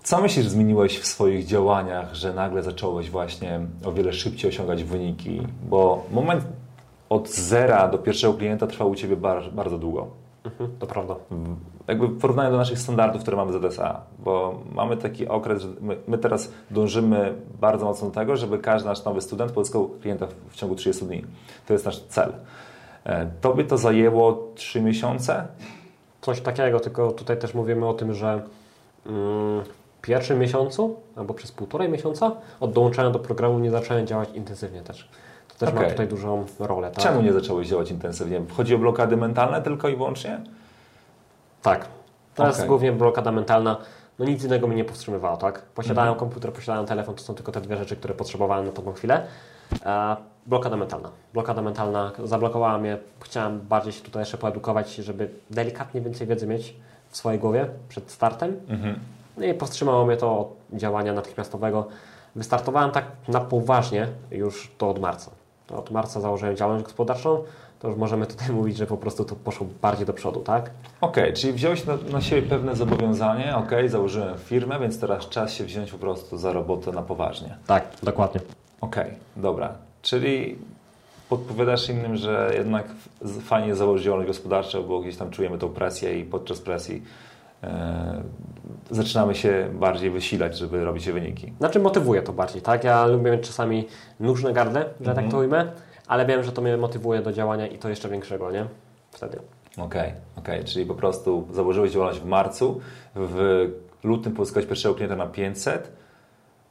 Co 0.02 0.20
myślisz, 0.20 0.46
zmieniłeś 0.46 0.98
w 0.98 1.06
swoich 1.06 1.46
działaniach, 1.46 2.14
że 2.14 2.34
nagle 2.34 2.62
zacząłeś 2.62 3.10
właśnie 3.10 3.60
o 3.84 3.92
wiele 3.92 4.12
szybciej 4.12 4.50
osiągać 4.50 4.84
wyniki? 4.84 5.42
Bo 5.68 6.04
moment 6.10 6.44
od 7.08 7.28
zera 7.28 7.88
do 7.88 7.98
pierwszego 7.98 8.34
klienta 8.34 8.66
trwał 8.66 8.90
u 8.90 8.94
Ciebie 8.94 9.16
bardzo 9.52 9.78
długo. 9.78 10.06
Mhm, 10.44 10.70
to 10.78 10.86
prawda. 10.86 11.14
Jakby 11.88 12.06
w 12.06 12.20
porównaniu 12.20 12.50
do 12.50 12.56
naszych 12.56 12.78
standardów, 12.78 13.22
które 13.22 13.36
mamy 13.36 13.52
z 13.52 13.72
ZSA, 13.72 14.00
bo 14.18 14.60
mamy 14.72 14.96
taki 14.96 15.28
okres, 15.28 15.62
że 15.62 15.68
my, 15.80 15.96
my, 16.08 16.18
teraz 16.18 16.52
dążymy 16.70 17.34
bardzo 17.60 17.84
mocno 17.84 18.08
do 18.08 18.14
tego, 18.14 18.36
żeby 18.36 18.58
każdy 18.58 18.88
nasz 18.88 19.04
nowy 19.04 19.20
student 19.20 19.52
pozyskał 19.52 19.88
klienta 19.88 20.26
w 20.50 20.56
ciągu 20.56 20.74
30 20.74 21.04
dni. 21.04 21.24
To 21.66 21.72
jest 21.72 21.84
nasz 21.84 22.00
cel. 22.00 22.32
E, 23.04 23.30
to 23.40 23.54
by 23.54 23.64
to 23.64 23.78
zajęło 23.78 24.48
3 24.54 24.80
miesiące? 24.80 25.46
Coś 26.20 26.40
takiego, 26.40 26.80
tylko 26.80 27.12
tutaj 27.12 27.38
też 27.38 27.54
mówimy 27.54 27.88
o 27.88 27.94
tym, 27.94 28.14
że 28.14 28.42
mm, 29.06 29.62
pierwszym 30.02 30.38
miesiącu 30.38 30.96
albo 31.16 31.34
przez 31.34 31.52
półtorej 31.52 31.88
miesiąca 31.88 32.32
od 32.60 32.72
dołączenia 32.72 33.10
do 33.10 33.18
programu 33.18 33.58
nie 33.58 33.70
zacząłem 33.70 34.06
działać 34.06 34.28
intensywnie 34.34 34.82
też. 34.82 35.08
To 35.48 35.54
też 35.54 35.68
okay. 35.68 35.82
ma 35.82 35.90
tutaj 35.90 36.08
dużą 36.08 36.44
rolę. 36.58 36.90
Tak? 36.90 37.04
Czemu 37.04 37.22
nie 37.22 37.32
zacząłeś 37.32 37.68
działać 37.68 37.90
intensywnie? 37.90 38.40
Chodzi 38.56 38.74
o 38.74 38.78
blokady 38.78 39.16
mentalne 39.16 39.62
tylko 39.62 39.88
i 39.88 39.96
wyłącznie? 39.96 40.40
Tak. 41.62 41.88
To 42.34 42.42
okay. 42.42 42.54
jest 42.54 42.66
głównie 42.66 42.92
blokada 42.92 43.32
mentalna. 43.32 43.76
No 44.18 44.24
nic 44.24 44.44
innego 44.44 44.66
mnie 44.66 44.76
nie 44.76 44.84
powstrzymywało, 44.84 45.36
tak? 45.36 45.62
Posiadałem 45.62 46.12
mhm. 46.12 46.18
komputer, 46.18 46.52
posiadałem 46.52 46.86
telefon, 46.86 47.14
to 47.14 47.22
są 47.22 47.34
tylko 47.34 47.52
te 47.52 47.60
dwie 47.60 47.76
rzeczy, 47.76 47.96
które 47.96 48.14
potrzebowałem 48.14 48.66
na 48.66 48.72
tą 48.72 48.92
chwilę. 48.92 49.26
E, 49.86 50.16
blokada 50.46 50.76
mentalna. 50.76 51.10
Blokada 51.32 51.62
mentalna 51.62 52.12
zablokowała 52.24 52.78
mnie. 52.78 52.98
Chciałem 53.20 53.60
bardziej 53.60 53.92
się 53.92 54.02
tutaj 54.02 54.22
jeszcze 54.22 54.38
poedukować, 54.38 54.94
żeby 54.94 55.30
delikatnie 55.50 56.00
więcej 56.00 56.26
wiedzy 56.26 56.46
mieć 56.46 56.74
w 57.10 57.16
swojej 57.16 57.40
głowie 57.40 57.68
przed 57.88 58.10
startem. 58.10 58.60
Mhm. 58.68 58.98
No 59.36 59.46
i 59.46 59.54
powstrzymało 59.54 60.06
mnie 60.06 60.16
to 60.16 60.38
od 60.38 60.78
działania 60.78 61.12
natychmiastowego. 61.12 61.86
Wystartowałem 62.36 62.90
tak 62.90 63.04
na 63.28 63.40
poważnie 63.40 64.08
już 64.30 64.70
to 64.78 64.90
od 64.90 64.98
marca. 64.98 65.30
To 65.66 65.78
od 65.78 65.90
marca 65.90 66.20
założyłem 66.20 66.56
działalność 66.56 66.84
gospodarczą, 66.84 67.44
to 67.82 67.88
już 67.88 67.96
możemy 67.96 68.26
tutaj 68.26 68.50
mówić, 68.60 68.76
że 68.76 68.86
po 68.86 68.96
prostu 68.96 69.24
to 69.24 69.36
poszło 69.36 69.66
bardziej 69.82 70.06
do 70.06 70.12
przodu, 70.12 70.40
tak? 70.40 70.70
Okej, 71.00 71.24
okay, 71.24 71.32
czyli 71.32 71.52
wziąłeś 71.52 71.84
na, 71.84 71.96
na, 72.12 72.20
siebie 72.20 72.42
pewne 72.42 72.76
zobowiązanie, 72.76 73.56
ok, 73.56 73.70
założyłem 73.86 74.38
firmę, 74.38 74.78
więc 74.80 75.00
teraz 75.00 75.28
czas 75.28 75.52
się 75.52 75.64
wziąć 75.64 75.92
po 75.92 75.98
prostu 75.98 76.38
za 76.38 76.52
robotę 76.52 76.92
na 76.92 77.02
poważnie. 77.02 77.56
Tak, 77.66 77.84
dokładnie. 78.02 78.40
Okej, 78.80 79.04
okay, 79.04 79.16
dobra. 79.36 79.72
Czyli 80.02 80.58
podpowiadasz 81.28 81.88
innym, 81.88 82.16
że 82.16 82.52
jednak 82.56 82.86
fajnie 83.44 83.74
założyć 83.74 84.04
działalność 84.04 84.28
gospodarczą, 84.28 84.82
bo 84.82 85.00
gdzieś 85.00 85.16
tam 85.16 85.30
czujemy 85.30 85.58
tą 85.58 85.68
presję 85.68 86.18
i 86.18 86.24
podczas 86.24 86.60
presji 86.60 87.02
zaczynamy 88.90 89.34
się 89.34 89.68
bardziej 89.74 90.10
wysilać, 90.10 90.58
żeby 90.58 90.84
robić 90.84 91.10
wyniki. 91.10 91.52
Znaczy 91.58 91.80
motywuje 91.80 92.22
to 92.22 92.32
bardziej, 92.32 92.62
tak? 92.62 92.84
Ja 92.84 93.06
lubię 93.06 93.30
mieć 93.30 93.46
czasami 93.46 93.88
nóż 94.20 94.42
na 94.42 94.52
gardle, 94.52 94.80
że 95.00 95.10
Mhm. 95.10 95.16
tak 95.16 95.30
to 95.30 95.38
ujmę, 95.38 95.72
ale 96.06 96.26
wiem, 96.26 96.42
że 96.42 96.52
to 96.52 96.62
mnie 96.62 96.76
motywuje 96.76 97.22
do 97.22 97.32
działania 97.32 97.66
i 97.66 97.78
to 97.78 97.88
jeszcze 97.88 98.08
większego, 98.08 98.50
nie? 98.50 98.66
Wtedy. 99.10 99.38
Okej, 99.78 100.12
okej, 100.36 100.64
czyli 100.64 100.86
po 100.86 100.94
prostu 100.94 101.48
założyłeś 101.52 101.92
działalność 101.92 102.20
w 102.20 102.24
marcu, 102.24 102.80
w 103.14 103.68
lutym 104.04 104.32
pozyskałeś 104.32 104.66
pierwszego 104.68 104.94
klienta 104.94 105.16
na 105.16 105.26
500, 105.26 105.92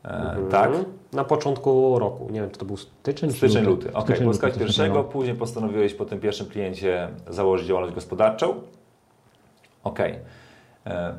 e, 0.03 0.37
tak? 0.51 0.67
Mhm. 0.67 0.85
Na 1.13 1.23
początku 1.23 1.99
roku. 1.99 2.27
Nie 2.31 2.41
wiem, 2.41 2.49
czy 2.51 2.59
to 2.59 2.65
był 2.65 2.77
styczeń, 2.77 3.29
czy 3.29 3.37
Styczeń, 3.37 3.65
luty. 3.65 3.89
Okej, 3.93 4.03
Styczeń, 4.03 4.25
pozyskałeś 4.25 4.55
luty, 4.55 4.65
pierwszego, 4.65 5.03
później 5.03 5.35
postanowiłeś 5.35 5.93
po 5.93 6.05
tym 6.05 6.19
pierwszym 6.19 6.47
kliencie 6.47 7.09
założyć 7.29 7.67
działalność 7.67 7.95
gospodarczą. 7.95 8.61
Okej. 9.83 10.11
E, 10.11 10.19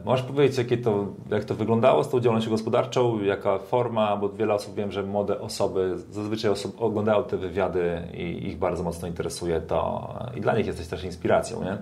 Możesz 0.05 0.27
powiedzieć, 0.27 0.59
jakie 0.59 0.79
to, 0.79 1.07
jak 1.31 1.45
to 1.45 1.55
wyglądało 1.55 2.05
z 2.05 2.09
tą 2.09 2.21
działalnością 2.21 2.51
gospodarczą, 2.51 3.23
jaka 3.23 3.59
forma, 3.59 4.17
bo 4.17 4.29
wiele 4.29 4.55
osób 4.55 4.75
wiem, 4.75 4.93
że 4.93 5.03
młode 5.03 5.41
osoby 5.41 5.99
zazwyczaj 6.11 6.51
osób 6.51 6.83
oglądają 6.83 7.25
te 7.25 7.37
wywiady 7.37 8.03
i 8.15 8.47
ich 8.47 8.59
bardzo 8.59 8.83
mocno 8.83 9.09
interesuje 9.09 9.61
to 9.61 10.09
i 10.37 10.41
dla 10.41 10.57
nich 10.57 10.67
jesteś 10.67 10.89
też 10.89 11.05
inspiracją, 11.05 11.65
nie? 11.65 11.79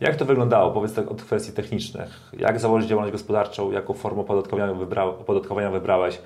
Jak 0.00 0.16
to 0.16 0.24
wyglądało? 0.24 0.70
Powiedz 0.70 0.94
tak 0.94 1.10
od 1.10 1.22
kwestii 1.22 1.52
technicznych. 1.52 2.30
Jak 2.38 2.60
założyć 2.60 2.88
działalność 2.88 3.12
gospodarczą? 3.12 3.70
Jaką 3.70 3.94
formę 3.94 4.20
opodatkowania, 4.20 4.74
wybra 4.74 5.04
opodatkowania 5.04 5.70
wybrałeś? 5.70 6.18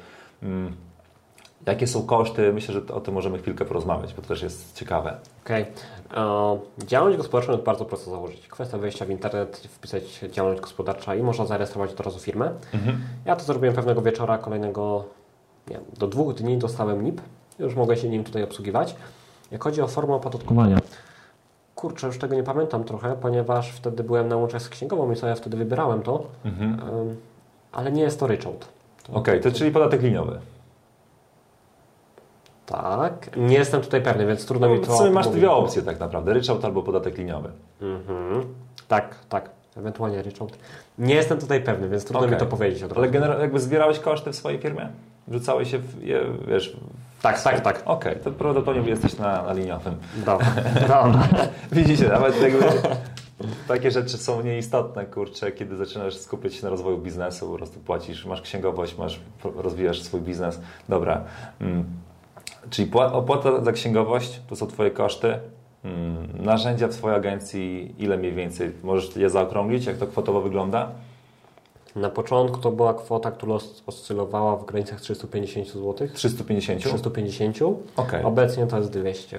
Jakie 1.67 1.87
są 1.87 2.07
koszty? 2.07 2.53
Myślę, 2.53 2.75
że 2.75 2.95
o 2.95 3.01
tym 3.01 3.15
możemy 3.15 3.39
chwilkę 3.39 3.65
porozmawiać, 3.65 4.15
bo 4.15 4.23
to 4.23 4.29
też 4.29 4.43
jest 4.43 4.77
ciekawe. 4.77 5.17
Okej. 5.45 5.67
E, 6.17 6.59
Działalność 6.87 7.19
gospodarczą 7.19 7.53
jest 7.53 7.65
bardzo 7.65 7.85
prosto 7.85 8.11
założyć. 8.11 8.49
Kwestia 8.49 8.79
wejścia 8.79 9.05
w 9.05 9.11
internet, 9.11 9.57
wpisać 9.57 10.19
działalność 10.31 10.63
gospodarcza 10.63 11.15
i 11.15 11.23
można 11.23 11.47
zarejestrować 11.47 11.91
od 11.91 12.01
razu 12.01 12.19
firmę. 12.19 12.51
Ja 13.25 13.37
to 13.37 13.45
zrobiłem 13.45 13.75
pewnego 13.75 14.03
wieczora, 14.03 14.39
kolejnego, 14.39 15.05
nie 15.71 15.77
wiem, 15.77 15.85
do 15.99 16.07
dwóch 16.07 16.35
dni 16.35 16.59
dostałem 16.59 17.03
NIP. 17.05 17.21
Już 17.59 17.75
mogę 17.75 17.97
się 17.97 18.09
nim 18.09 18.25
tutaj 18.25 18.43
obsługiwać. 18.43 18.97
Jak 19.51 19.65
chodzi 19.65 19.83
o 19.83 19.87
formę 19.89 20.15
opodatkowania, 20.15 20.79
kurczę, 21.75 22.07
już 22.07 22.19
tego 22.19 22.35
nie 22.35 22.43
pamiętam 22.43 22.85
trochę, 22.85 23.17
ponieważ 23.21 23.71
wtedy 23.73 24.05
byłem 24.05 24.29
na 24.29 24.37
łączach 24.37 24.63
z 24.63 24.69
księgową 24.69 25.13
i 25.13 25.17
sobie 25.17 25.35
wtedy 25.35 25.57
wybierałem 25.57 26.03
to, 26.03 26.25
Mhm. 26.45 26.73
Em, 26.73 27.17
ale 27.73 27.93
nie 27.93 28.03
jest 28.03 28.21
to 28.21 28.27
ryczałt. 28.27 28.69
Okej, 29.13 29.41
to 29.41 29.51
czyli 29.53 29.71
podatek 29.71 30.03
liniowy. 30.03 30.39
Tak, 32.67 33.37
nie 33.37 33.57
jestem 33.57 33.81
tutaj 33.81 34.03
pewny, 34.03 34.27
więc 34.27 34.47
trudno 34.47 34.69
mi 34.69 34.79
W 34.79 34.87
to 34.87 34.97
sumie 34.97 35.11
masz 35.11 35.29
dwie 35.29 35.51
opcje 35.51 35.83
tak 35.83 36.01
naprawdę, 36.01 36.33
ryczałt 36.33 36.65
albo 36.65 36.83
podatek 36.83 37.19
liniowy. 37.19 37.49
Mhm. 37.83 38.45
Tak, 38.89 39.15
tak, 39.29 39.51
ewentualnie 39.77 40.23
ryczałt. 40.23 40.59
Nie 40.99 41.15
jestem 41.15 41.39
tutaj 41.39 41.61
pewny, 41.61 41.89
więc 41.89 42.05
trudno 42.05 42.21
mi 42.21 42.27
Okej. 42.27 42.39
to 42.39 42.47
powiedzieć 42.47 42.83
od. 42.83 42.97
Ale 42.97 43.09
generalnie 43.09 43.43
jakby 43.43 43.61
zbierałeś 43.61 43.99
koszty 43.99 44.33
w 44.33 44.37
swojej 44.37 44.59
firmie? 44.59 44.89
Wrzucałeś 45.29 45.71
się 45.71 45.79
w, 45.79 46.03
je, 46.03 46.21
wiesz... 46.49 46.77
w- 46.77 47.23
Tak, 47.23 47.43
tak, 47.43 47.61
tak. 47.61 47.83
Okej, 47.85 48.17
to 48.25 48.31
prawdopodobnie 48.31 48.91
jesteś 48.91 49.19
na, 49.19 49.43
na 49.43 49.53
liniowym. 49.53 49.95
Dobra, 50.25 50.47
dobra. 50.81 51.29
Widzicie, 51.73 52.09
nawet 52.09 52.43
jakby 52.43 52.65
takie 53.69 53.91
rzeczy 53.91 54.19
są 54.19 54.43
nieistotne, 54.43 55.05
kurczę, 55.05 55.53
kiedy 55.53 55.77
zaczynasz 55.77 56.15
skupiać 56.17 56.55
się 56.55 56.65
na 56.65 56.71
rozwoju 56.71 56.99
biznesu, 56.99 57.49
po 57.51 57.57
prostu 57.57 57.81
płacisz, 57.81 58.27
masz 58.27 58.43
księgowość, 58.43 58.99
masz, 58.99 59.21
rozwijasz 59.57 60.03
swój 60.03 60.21
biznes. 60.21 60.61
Dobra. 60.89 61.25
Mm. 61.61 61.85
Czyli 62.71 62.91
pła- 62.91 63.13
opłata 63.13 63.65
za 63.65 63.73
księgowość 63.73 64.41
to 64.49 64.57
są 64.57 64.67
Twoje 64.67 64.91
koszty. 64.91 65.39
Mm. 65.85 66.29
Narzędzia 66.45 66.89
w 66.89 66.91
Twojej 66.91 67.17
agencji, 67.19 67.95
ile 67.99 68.17
mniej 68.17 68.33
więcej? 68.33 68.73
Możesz 68.83 69.17
je 69.17 69.31
zaokrąglić, 69.31 69.87
jak 69.87 69.97
to 69.97 70.07
kwotowo 70.07 70.41
wygląda? 70.41 70.89
Na 71.97 72.11
początku 72.11 72.59
to 72.59 72.71
była 72.71 72.95
kwota, 72.95 73.31
która 73.31 73.55
os- 73.55 73.83
oscylowała 73.87 74.57
w 74.57 74.65
granicach 74.65 75.01
350 75.01 75.69
zł. 75.69 76.09
350? 76.15 76.81
350. 76.85 77.59
Okej. 77.97 78.25
Obecnie 78.25 78.67
to 78.67 78.77
jest 78.79 78.91
200 78.91 79.39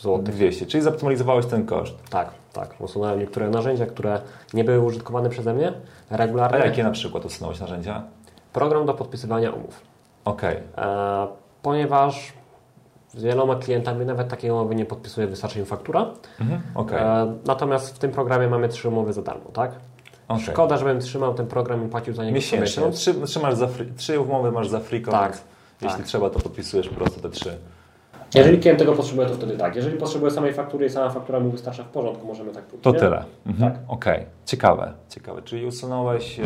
zł. 0.00 0.18
200, 0.22 0.66
czyli 0.66 0.82
zoptymalizowałeś 0.84 1.46
ten 1.46 1.66
koszt. 1.66 1.94
Tak, 2.10 2.30
tak. 2.52 2.74
Usunąłem 2.80 3.18
niektóre 3.18 3.50
narzędzia, 3.50 3.86
które 3.86 4.20
nie 4.54 4.64
były 4.64 4.80
użytkowane 4.80 5.30
przeze 5.30 5.54
mnie 5.54 5.72
A 6.10 6.16
regularnie. 6.16 6.58
jakie 6.58 6.82
na 6.84 6.90
przykład 6.90 7.24
usunąłeś 7.24 7.60
narzędzia? 7.60 8.02
Program 8.52 8.86
do 8.86 8.94
podpisywania 8.94 9.50
umów. 9.50 9.80
Okej. 10.24 10.56
E, 10.76 11.26
ponieważ 11.62 12.32
z 13.14 13.22
wieloma 13.22 13.56
klientami 13.56 14.06
nawet 14.06 14.28
takiej 14.28 14.50
umowy 14.50 14.74
nie 14.74 14.84
podpisuje, 14.84 15.26
wystarczy 15.26 15.58
im 15.58 15.64
faktura. 15.64 16.06
Mhm. 16.40 16.60
Okej. 16.74 16.98
E, 16.98 17.34
natomiast 17.46 17.96
w 17.96 17.98
tym 17.98 18.10
programie 18.10 18.48
mamy 18.48 18.68
trzy 18.68 18.88
umowy 18.88 19.12
za 19.12 19.22
darmo, 19.22 19.50
tak? 19.52 19.72
Okej. 20.28 20.44
Szkoda, 20.44 20.76
żebym 20.76 21.00
trzymał 21.00 21.34
ten 21.34 21.46
program 21.46 21.86
i 21.86 21.88
płacił 21.88 22.14
za 22.14 22.24
niego 22.24 22.34
Miesięcznie. 22.34 22.90
Trzy, 22.90 23.14
trzy, 23.26 23.40
masz 23.40 23.54
za 23.54 23.66
free, 23.66 23.92
trzy 23.96 24.20
umowy 24.20 24.52
masz 24.52 24.68
za 24.68 24.80
free 24.80 25.02
Tak, 25.02 25.38
Jeśli 25.82 25.98
tak. 25.98 26.06
trzeba, 26.06 26.30
to 26.30 26.40
podpisujesz 26.40 26.88
po 26.88 26.94
prostu 26.94 27.20
te 27.20 27.30
trzy. 27.30 27.58
Jeżeli 28.34 28.58
klient 28.58 28.78
tego 28.78 28.92
potrzebuje, 28.92 29.28
to 29.28 29.34
wtedy 29.34 29.56
tak. 29.56 29.76
Jeżeli 29.76 29.98
potrzebuje 29.98 30.30
samej 30.30 30.52
faktury 30.54 30.86
i 30.86 30.90
sama 30.90 31.10
faktura 31.10 31.40
mu 31.40 31.50
wystarcza 31.50 31.84
w 31.84 31.88
porządku, 31.88 32.26
możemy 32.26 32.52
tak 32.52 32.64
pójść. 32.64 32.84
To 32.84 32.92
nie? 32.92 32.98
tyle. 32.98 33.24
Mhm. 33.46 33.72
Tak. 33.72 33.80
Okej. 33.88 34.26
Ciekawe. 34.46 34.92
Ciekawe. 35.08 35.42
Czyli 35.42 35.66
usunąłeś 35.66 36.40
e, 36.40 36.44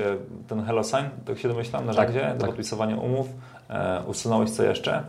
ten 0.49 0.65
HelloSign, 0.65 1.05
tak 1.27 1.39
się 1.39 1.49
domyślam, 1.49 1.87
narzędzie 1.87 2.21
Tak, 2.21 2.33
do 2.33 2.41
tak. 2.41 2.47
podpisywania 2.47 2.97
umów. 2.97 3.29
E, 3.71 4.03
usunąłeś 4.07 4.51
co 4.51 4.63
jeszcze? 4.63 5.05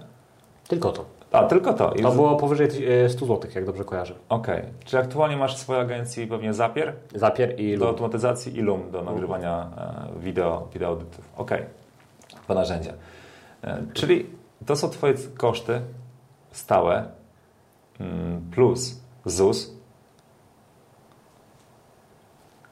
Tylko 0.68 0.92
to. 0.92 1.17
A, 1.38 1.44
tylko 1.46 1.74
to. 1.74 1.94
I 1.94 2.02
To 2.02 2.12
było 2.12 2.36
powyżej 2.36 2.68
e, 3.06 3.10
100 3.10 3.26
zł, 3.26 3.52
jak 3.56 3.66
dobrze 3.66 3.84
kojarzę. 3.84 4.14
Okej. 4.30 4.64
Czyli 4.86 5.04
aktualnie 5.04 5.38
masz 5.38 5.56
w 5.56 5.60
swojej 5.60 5.82
agencji 5.82 6.28
pewnie 6.28 6.54
Zapier 6.54 6.94
Zapier 7.16 7.60
i 7.60 7.78
do 7.78 7.80
lub. 7.80 7.90
automatyzacji 7.90 8.58
i 8.58 8.62
Loom 8.62 8.92
do 8.92 9.02
nagrywania 9.02 9.70
e, 10.18 10.20
wideo, 10.20 10.68
wideo 10.74 10.90
audytów. 10.90 11.30
Okej. 11.38 11.64
Dwa 12.46 12.56
narzędzia. 12.56 12.94
E, 13.64 13.84
czyli 13.94 14.26
to 14.66 14.76
są 14.76 14.90
Twoje 14.90 15.14
koszty 15.38 15.82
stałe 16.52 17.06
mm, 18.00 18.42
plus 18.52 19.00
ZUS 19.26 19.74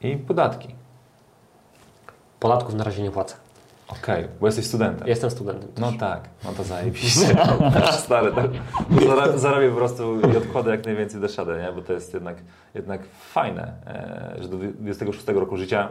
i 0.00 0.16
podatki. 0.16 0.74
Podatków 2.40 2.74
na 2.74 2.84
razie 2.84 3.02
nie 3.02 3.10
płacę. 3.10 3.45
Okej, 3.88 4.28
bo 4.40 4.46
jesteś 4.46 4.66
studentem. 4.66 5.08
Jestem 5.08 5.30
studentem. 5.30 5.68
No 5.78 5.92
tak, 6.00 6.28
no 6.44 6.52
to 6.52 6.64
zajebiście. 6.64 7.26
Stary, 7.92 8.32
tak. 8.32 8.50
Zara- 8.90 9.38
Zarabię 9.38 9.70
po 9.70 9.76
prostu 9.76 10.20
i 10.20 10.36
odkładę 10.36 10.70
jak 10.70 10.84
najwięcej 10.84 11.20
do 11.20 11.28
szadę, 11.28 11.62
nie? 11.62 11.72
bo 11.72 11.82
to 11.82 11.92
jest 11.92 12.14
jednak, 12.14 12.36
jednak 12.74 13.00
fajne, 13.20 13.72
e, 13.86 14.42
że 14.42 14.48
do 14.48 14.56
26 14.56 15.26
roku 15.28 15.56
życia 15.56 15.88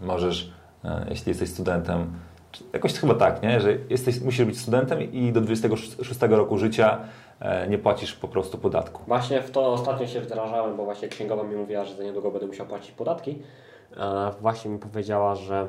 możesz, 0.00 0.52
e, 0.84 1.06
jeśli 1.10 1.30
jesteś 1.30 1.48
studentem, 1.48 2.12
jakoś 2.72 2.94
chyba 2.94 3.14
tak, 3.14 3.42
nie? 3.42 3.60
że 3.60 3.76
jesteś, 3.90 4.20
musisz 4.20 4.44
być 4.46 4.60
studentem 4.60 5.12
i 5.12 5.32
do 5.32 5.40
26 5.40 6.20
roku 6.30 6.58
życia 6.58 6.98
e, 7.40 7.68
nie 7.68 7.78
płacisz 7.78 8.14
po 8.14 8.28
prostu 8.28 8.58
podatku. 8.58 9.02
Właśnie 9.06 9.42
w 9.42 9.50
to 9.50 9.72
ostatnio 9.72 10.06
się 10.06 10.20
wdrażałem, 10.20 10.76
bo 10.76 10.84
właśnie 10.84 11.08
księgowa 11.08 11.42
mi 11.42 11.56
mówiła, 11.56 11.84
że 11.84 11.94
za 11.94 12.02
niedługo 12.02 12.30
będę 12.30 12.46
musiał 12.46 12.66
płacić 12.66 12.90
podatki. 12.90 13.38
Właśnie 14.40 14.70
mi 14.70 14.78
powiedziała, 14.78 15.34
że 15.34 15.66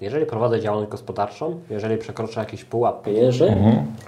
jeżeli 0.00 0.26
prowadzę 0.26 0.60
działalność 0.60 0.90
gospodarczą, 0.90 1.60
jeżeli 1.70 1.98
przekroczę 1.98 2.40
jakiś 2.40 2.64
pułap 2.64 3.02
pieniędzy, 3.02 3.56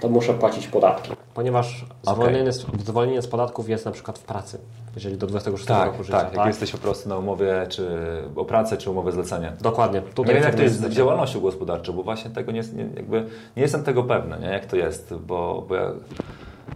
to 0.01 0.09
muszę 0.09 0.33
płacić 0.33 0.67
podatki. 0.67 1.11
Ponieważ 1.33 1.85
Okej. 2.03 2.15
zwolnienie, 2.15 2.51
z, 2.51 2.65
zwolnienie 2.85 3.21
z 3.21 3.27
podatków 3.27 3.69
jest 3.69 3.85
na 3.85 3.91
przykład 3.91 4.19
w 4.19 4.23
pracy, 4.23 4.57
jeżeli 4.95 5.17
do 5.17 5.27
26 5.27 5.67
Tak, 5.67 5.87
roku 5.91 6.03
życia. 6.03 6.19
tak, 6.21 6.33
jak 6.35 6.47
jesteś 6.47 6.71
po 6.71 6.77
prostu 6.77 7.09
na 7.09 7.17
umowie 7.17 7.65
czy 7.69 7.87
o 8.35 8.45
pracę, 8.45 8.77
czy 8.77 8.91
umowę 8.91 9.11
zlecenia. 9.11 9.53
Dokładnie. 9.61 9.99
Nie 9.99 10.13
Tutaj 10.13 10.35
wiem, 10.35 10.43
jak 10.43 10.55
to 10.55 10.61
jest 10.63 10.81
z 10.81 10.89
działalnością 10.89 11.39
gospodarczą, 11.39 11.93
bo 11.93 12.03
właśnie 12.03 12.31
tego 12.31 12.51
nie, 12.51 12.61
nie, 12.61 12.83
jakby, 12.95 13.25
nie 13.57 13.61
jestem 13.61 13.83
tego 13.83 14.03
pewny, 14.03 14.39
nie? 14.39 14.47
jak 14.47 14.65
to 14.65 14.75
jest, 14.75 15.13
bo, 15.27 15.65
bo 15.69 15.75
ja 15.75 15.91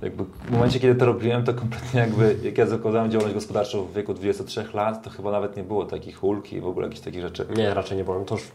jakby 0.02 0.24
w 0.24 0.52
momencie, 0.52 0.80
kiedy 0.80 0.96
to 0.96 1.06
robiłem, 1.06 1.44
to 1.44 1.54
kompletnie 1.54 2.00
jakby, 2.00 2.36
jak 2.44 2.58
ja 2.58 2.66
zakładałem 2.66 3.12
działalność 3.12 3.36
gospodarczą 3.36 3.84
w 3.84 3.94
wieku 3.94 4.14
23 4.14 4.66
lat, 4.74 5.04
to 5.04 5.10
chyba 5.10 5.32
nawet 5.32 5.58
nie 5.58 5.64
było 5.64 5.86
takich 5.86 6.18
hulk 6.18 6.54
i 6.54 6.62
w 6.62 6.68
ogóle 6.68 6.86
jakichś 6.86 7.04
takich 7.06 7.22
rzeczy. 7.22 7.48
Nie, 7.56 7.74
raczej 7.74 7.98
nie 7.98 8.04
byłem. 8.04 8.26
To 8.26 8.36
już 8.36 8.52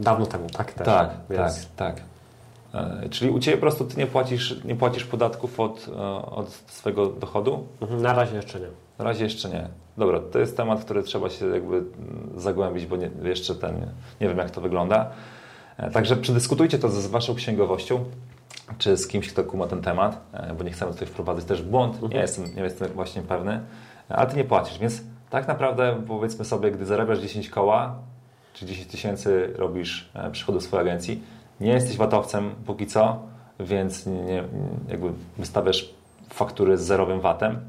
dawno 0.00 0.26
temu, 0.26 0.46
tak? 0.50 0.72
Też. 0.72 0.86
Tak, 0.86 1.10
Więc 1.30 1.68
tak, 1.76 1.94
tak. 1.94 2.04
E, 3.04 3.08
Czyli 3.08 3.30
u 3.30 3.38
Ciebie 3.38 3.56
po 3.56 3.60
prostu 3.60 3.84
Ty 3.84 3.96
nie 3.96 4.06
płacisz, 4.06 4.64
nie 4.64 4.76
płacisz 4.76 5.04
podatków 5.04 5.60
od, 5.60 5.86
e, 5.88 6.00
od 6.26 6.48
swojego 6.50 7.06
dochodu? 7.06 7.66
Mhm, 7.80 8.02
Na 8.02 8.12
razie 8.12 8.36
jeszcze 8.36 8.60
nie. 8.60 8.66
Na 8.98 9.04
razie 9.04 9.24
jeszcze 9.24 9.48
nie. 9.48 9.68
Dobra, 9.96 10.20
to 10.32 10.38
jest 10.38 10.56
temat, 10.56 10.84
który 10.84 11.02
trzeba 11.02 11.30
się 11.30 11.46
jakby 11.46 11.82
zagłębić, 12.36 12.86
bo 12.86 12.96
nie, 12.96 13.10
jeszcze 13.22 13.54
ten, 13.54 13.74
nie 14.20 14.28
wiem 14.28 14.38
jak 14.38 14.50
to 14.50 14.60
wygląda. 14.60 15.10
E, 15.76 15.90
Także 15.90 16.16
przedyskutujcie 16.16 16.78
to 16.78 16.88
z 16.88 17.06
Waszą 17.06 17.34
księgowością, 17.34 18.04
czy 18.78 18.96
z 18.96 19.08
kimś, 19.08 19.32
kto 19.32 19.44
kuma 19.44 19.66
ten 19.66 19.82
temat, 19.82 20.20
bo 20.58 20.64
nie 20.64 20.70
chcemy 20.70 20.92
tutaj 20.92 21.08
wprowadzać 21.08 21.44
też 21.44 21.62
w 21.62 21.66
błąd. 21.68 22.02
Nie 22.10 22.20
jestem, 22.20 22.44
nie 22.56 22.62
jestem 22.62 22.88
właśnie 22.88 23.22
pewny, 23.22 23.60
ale 24.08 24.26
Ty 24.26 24.36
nie 24.36 24.44
płacisz, 24.44 24.78
więc 24.78 25.02
tak 25.30 25.48
naprawdę 25.48 26.02
powiedzmy 26.08 26.44
sobie, 26.44 26.70
gdy 26.70 26.86
zarabiasz 26.86 27.18
10 27.18 27.48
koła, 27.50 27.94
czy 28.58 28.66
10 28.66 28.88
tysięcy 28.88 29.52
robisz 29.56 30.10
e, 30.14 30.30
przychodu 30.30 30.60
w 30.60 30.62
swojej 30.62 30.88
agencji, 30.88 31.22
nie 31.60 31.72
jesteś 31.72 31.96
watowcem 31.96 32.54
póki 32.66 32.86
co, 32.86 33.22
więc 33.60 34.06
nie, 34.06 34.44
jakby 34.88 35.12
wystawiasz 35.36 35.94
faktury 36.30 36.78
z 36.78 36.82
zerowym 36.82 37.20
VAT-em. 37.20 37.60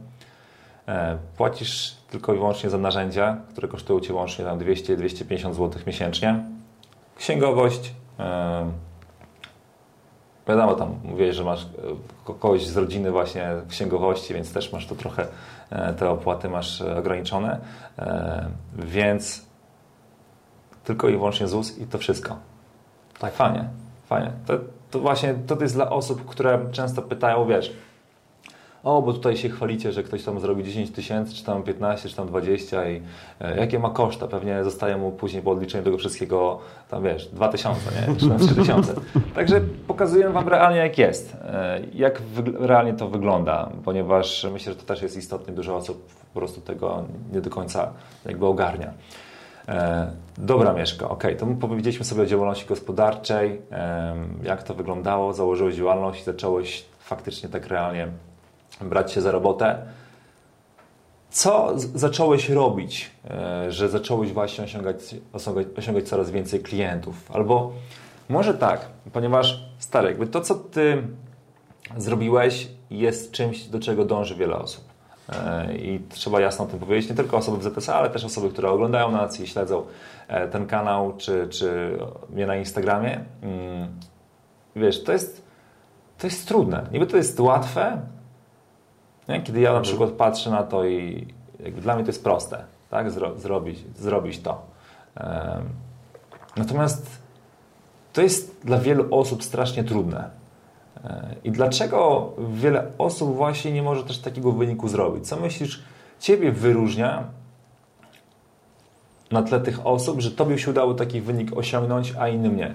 E, 0.88 1.18
płacisz 1.38 1.96
tylko 2.10 2.34
i 2.34 2.38
wyłącznie 2.38 2.70
za 2.70 2.78
narzędzia, 2.78 3.38
które 3.52 3.68
kosztują 3.68 4.00
Cię 4.00 4.14
łącznie 4.14 4.46
200-250 4.46 5.54
zł 5.54 5.70
miesięcznie. 5.88 6.44
Księgowość, 7.16 7.94
e, 8.20 8.72
wiadomo, 10.48 10.76
tam 10.76 11.00
mówiłeś, 11.04 11.36
że 11.36 11.44
masz 11.44 11.68
kogoś 12.26 12.68
z 12.68 12.78
rodziny 12.78 13.12
właśnie 13.12 13.50
księgowości, 13.70 14.34
więc 14.34 14.54
też 14.54 14.74
masz 14.74 14.88
to 14.88 14.96
trochę, 14.96 15.28
te 15.98 16.10
opłaty 16.10 16.50
masz 16.50 16.82
ograniczone, 16.82 17.60
więc 18.76 19.49
tylko 20.90 21.10
i 21.10 21.12
wyłącznie 21.12 21.48
ZUS 21.48 21.78
i 21.78 21.86
to 21.86 21.98
wszystko. 21.98 22.36
Tak, 23.20 23.34
fajnie, 23.34 23.70
fajnie. 24.06 24.32
To, 24.46 24.54
to 24.92 25.00
właśnie 25.00 25.36
to 25.48 25.62
jest 25.62 25.76
dla 25.76 25.90
osób, 25.90 26.26
które 26.26 26.60
często 26.72 27.02
pytają, 27.02 27.46
wiesz, 27.46 27.74
o, 28.84 29.02
bo 29.02 29.14
tutaj 29.14 29.38
się 29.38 29.50
chwalicie, 29.50 29.92
że 29.92 30.04
ktoś 30.04 30.24
tam 30.24 30.40
zrobi 30.40 30.64
10 30.64 30.92
tysięcy, 30.92 31.36
czy 31.36 31.44
tam 31.44 31.64
15, 31.64 32.10
czy 32.10 32.16
tam 32.16 32.28
20 32.28 32.90
i 32.90 33.02
e, 33.42 33.58
jakie 33.58 33.80
ma 33.80 33.90
koszta? 33.90 34.28
Pewnie 34.28 34.64
zostaje 34.64 34.98
mu 34.98 35.12
później 35.12 35.42
po 35.42 35.52
odliczeniu 35.52 35.84
tego 35.84 35.98
wszystkiego, 35.98 36.60
tam 36.90 37.04
wiesz, 37.04 37.28
2000, 37.28 37.80
nie? 38.08 38.16
czy 38.16 38.30
tam 38.30 38.40
3000. 38.40 38.94
Także 39.36 39.62
pokazuję 39.88 40.30
Wam 40.30 40.48
realnie 40.48 40.78
jak 40.78 40.98
jest, 40.98 41.38
e, 41.44 41.82
jak 41.94 42.22
realnie 42.60 42.94
to 42.94 43.08
wygląda, 43.08 43.70
ponieważ 43.86 44.48
myślę, 44.54 44.74
że 44.74 44.80
to 44.80 44.86
też 44.86 45.02
jest 45.02 45.18
istotne, 45.18 45.54
dużo 45.54 45.76
osób 45.76 46.14
po 46.34 46.40
prostu 46.40 46.62
tego 46.62 47.04
nie 47.34 47.42
do 47.42 47.50
końca 47.50 47.92
jakby 48.26 48.46
ogarnia. 48.46 48.94
E, 49.70 50.12
dobra, 50.38 50.74
Mieszka, 50.74 51.10
ok, 51.10 51.24
to 51.40 51.46
my 51.46 51.56
powiedzieliśmy 51.56 52.06
sobie 52.06 52.22
o 52.22 52.26
działalności 52.26 52.66
gospodarczej, 52.66 53.62
jak 54.44 54.64
to 54.64 54.74
wyglądało, 54.74 55.34
założyłeś 55.34 55.76
działalność 55.76 56.22
i 56.22 56.24
zacząłeś 56.24 56.86
faktycznie 57.00 57.50
tak 57.50 57.68
realnie 57.68 58.08
brać 58.82 59.12
się 59.12 59.22
za 59.22 59.32
robotę. 59.32 59.82
Co 61.30 61.74
zacząłeś 61.78 62.50
robić, 62.50 63.12
e, 63.30 63.72
że 63.72 63.90
zacząłeś 63.90 64.34
właśnie 64.34 64.64
osiągać, 64.64 65.16
osiągać, 65.34 65.68
osiągać 65.78 66.10
coraz 66.10 66.32
więcej 66.32 66.60
klientów? 66.60 67.32
Albo 67.34 67.72
może 68.30 68.54
tak, 68.54 68.86
ponieważ 69.14 69.64
stary, 69.80 70.08
jakby 70.08 70.28
to, 70.28 70.42
co 70.42 70.56
ty 70.56 71.04
zrobiłeś, 71.98 72.68
jest 72.90 73.32
czymś, 73.32 73.64
do 73.64 73.80
czego 73.80 74.06
dąży 74.06 74.36
wiele 74.36 74.56
osób. 74.56 74.89
E, 75.34 75.74
I 75.78 76.00
trzeba 76.10 76.40
jasno 76.40 76.66
o 76.66 76.68
tym 76.68 76.80
powiedzieć, 76.80 77.10
nie 77.10 77.16
tylko 77.16 77.38
osoby 77.38 77.58
w 77.58 77.64
ZTS, 77.64 77.90
ale 77.90 78.10
też 78.10 78.26
osoby, 78.26 78.50
które 78.50 78.70
oglądają 78.70 79.12
nas 79.12 79.40
i 79.40 79.48
śledzą 79.48 79.86
e, 80.28 80.48
ten 80.48 80.68
kanał, 80.68 81.14
czy, 81.18 81.48
czy 81.50 81.98
mnie 82.30 82.48
na 82.48 82.56
Instagramie. 82.56 83.26
Mm, 83.42 83.88
wiesz, 84.76 85.04
to 85.04 85.12
jest, 85.12 85.46
to 86.18 86.28
jest 86.28 86.48
trudne. 86.48 86.88
Niby 86.92 87.08
to 87.08 87.18
jest 87.18 87.40
łatwe, 87.40 88.02
nie? 89.30 89.42
Kiedy 89.42 89.60
ja 89.60 89.70
na 89.70 89.78
mhm. 89.78 89.84
przykład 89.84 90.12
patrzę 90.12 90.50
na 90.50 90.64
to 90.64 90.86
i 90.86 91.28
dla 91.82 91.96
mnie 91.96 92.04
to 92.04 92.10
jest 92.10 92.24
proste, 92.24 92.64
tak? 92.90 93.12
Zro, 93.12 93.38
zrobić, 93.38 93.80
zrobić 93.98 94.40
to. 94.40 94.62
Um, 95.18 95.70
natomiast 96.58 97.20
to 98.14 98.22
jest 98.22 98.66
dla 98.66 98.78
wielu 98.78 99.16
osób 99.16 99.44
strasznie 99.44 99.84
trudne. 99.84 100.39
E, 101.06 101.36
I 101.44 101.52
dlaczego 101.52 102.32
wiele 102.54 102.92
osób 102.98 103.36
właśnie 103.36 103.72
nie 103.72 103.84
może 103.84 104.04
też 104.04 104.20
takiego 104.20 104.52
wyniku 104.52 104.88
zrobić? 104.88 105.28
Co 105.28 105.40
myślisz, 105.40 105.84
Ciebie 106.20 106.52
wyróżnia 106.52 107.24
na 109.32 109.44
tle 109.44 109.60
tych 109.60 109.88
osób, 109.88 110.22
że 110.22 110.32
Tobie 110.32 110.58
się 110.58 110.72
udało 110.72 110.94
taki 110.94 111.22
wynik 111.22 111.58
osiągnąć, 111.58 112.14
a 112.20 112.28
innym 112.28 112.58
nie? 112.58 112.74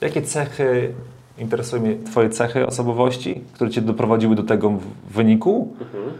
Jakie 0.00 0.22
cechy 0.22 0.94
interesują 1.38 1.82
mnie 1.82 1.96
Twoje 1.96 2.30
cechy 2.30 2.66
osobowości, 2.66 3.42
które 3.52 3.70
Cię 3.70 3.80
doprowadziły 3.80 4.36
do 4.36 4.42
tego 4.42 4.72
wyniku. 5.10 5.74
Mhm. 5.80 6.12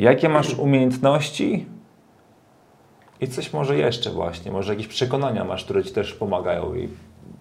Jakie 0.00 0.28
masz 0.28 0.54
umiejętności 0.54 1.66
i 3.20 3.28
coś 3.28 3.52
może 3.52 3.76
jeszcze 3.76 4.10
właśnie, 4.10 4.52
może 4.52 4.72
jakieś 4.72 4.86
przekonania 4.86 5.44
masz, 5.44 5.64
które 5.64 5.84
Ci 5.84 5.92
też 5.92 6.14
pomagają 6.14 6.74
i 6.74 6.88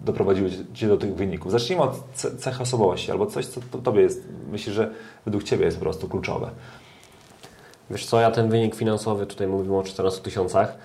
doprowadziły 0.02 0.50
Cię 0.74 0.88
do 0.88 0.98
tych 0.98 1.16
wyników. 1.16 1.52
Zacznijmy 1.52 1.84
od 1.84 2.04
cech 2.40 2.62
osobowości 2.62 3.12
albo 3.12 3.26
coś, 3.26 3.46
co 3.46 3.62
Tobie 3.84 4.02
jest, 4.02 4.24
myślę, 4.52 4.74
że 4.74 4.94
według 5.26 5.44
Ciebie 5.44 5.66
jest 5.66 5.78
po 5.78 5.84
prostu 5.84 6.10
kluczowe. 6.10 6.50
Wiesz 7.90 8.06
co, 8.06 8.20
ja 8.20 8.32
ten 8.32 8.50
wynik 8.50 8.76
finansowy, 8.76 9.26
tutaj 9.26 9.48
mówimy 9.48 9.78
o 9.78 9.84
14 9.84 10.22
tysiącach, 10.22 10.78